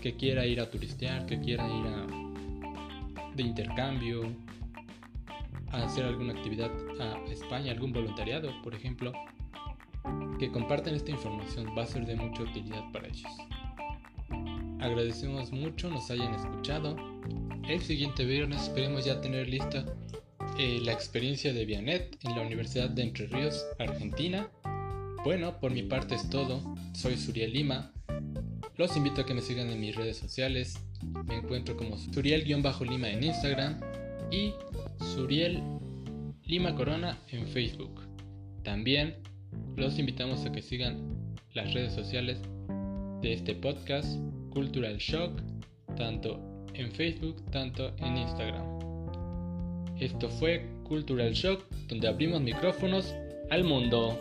que 0.00 0.16
quiera 0.16 0.44
ir 0.46 0.60
a 0.60 0.68
turistear, 0.68 1.26
que 1.26 1.38
quiera 1.38 1.64
ir 1.68 1.86
a 1.86 2.21
de 3.34 3.42
intercambio, 3.42 4.22
a 5.72 5.84
hacer 5.84 6.04
alguna 6.04 6.34
actividad 6.34 6.70
a 7.00 7.18
España, 7.30 7.72
algún 7.72 7.92
voluntariado, 7.92 8.50
por 8.62 8.74
ejemplo, 8.74 9.12
que 10.38 10.50
compartan 10.50 10.94
esta 10.94 11.10
información 11.10 11.66
va 11.76 11.82
a 11.82 11.86
ser 11.86 12.04
de 12.06 12.16
mucha 12.16 12.42
utilidad 12.42 12.82
para 12.92 13.08
ellos. 13.08 13.30
Agradecemos 14.80 15.52
mucho 15.52 15.88
nos 15.88 16.10
hayan 16.10 16.34
escuchado. 16.34 16.96
El 17.68 17.80
siguiente 17.80 18.24
viernes 18.24 18.62
esperemos 18.62 19.04
ya 19.04 19.20
tener 19.20 19.48
lista 19.48 19.84
eh, 20.58 20.80
la 20.82 20.92
experiencia 20.92 21.52
de 21.52 21.64
Vianet 21.64 22.18
en 22.24 22.34
la 22.34 22.42
Universidad 22.42 22.90
de 22.90 23.02
Entre 23.02 23.26
Ríos, 23.26 23.64
Argentina. 23.78 24.50
Bueno, 25.24 25.60
por 25.60 25.70
mi 25.70 25.84
parte 25.84 26.16
es 26.16 26.28
todo. 26.28 26.74
Soy 26.92 27.16
Suriel 27.16 27.52
Lima. 27.52 27.92
Los 28.76 28.96
invito 28.96 29.20
a 29.20 29.26
que 29.26 29.34
me 29.34 29.40
sigan 29.40 29.70
en 29.70 29.80
mis 29.80 29.94
redes 29.94 30.16
sociales. 30.16 30.78
Me 31.26 31.36
encuentro 31.36 31.76
como 31.76 31.96
Suriel-Lima 31.96 33.10
en 33.10 33.24
Instagram 33.24 33.80
y 34.30 34.52
Suriel 35.14 35.62
Lima 36.46 36.74
Corona 36.74 37.18
en 37.30 37.46
Facebook. 37.46 38.00
También 38.62 39.16
los 39.76 39.98
invitamos 39.98 40.44
a 40.44 40.52
que 40.52 40.62
sigan 40.62 41.36
las 41.54 41.72
redes 41.74 41.92
sociales 41.92 42.40
de 43.20 43.32
este 43.32 43.54
podcast 43.54 44.18
Cultural 44.50 44.96
Shock, 44.98 45.40
tanto 45.96 46.40
en 46.74 46.90
Facebook, 46.92 47.42
tanto 47.50 47.94
en 47.98 48.18
Instagram. 48.18 48.64
Esto 49.98 50.28
fue 50.28 50.66
Cultural 50.84 51.32
Shock, 51.32 51.64
donde 51.88 52.08
abrimos 52.08 52.40
micrófonos 52.40 53.14
al 53.50 53.64
mundo. 53.64 54.18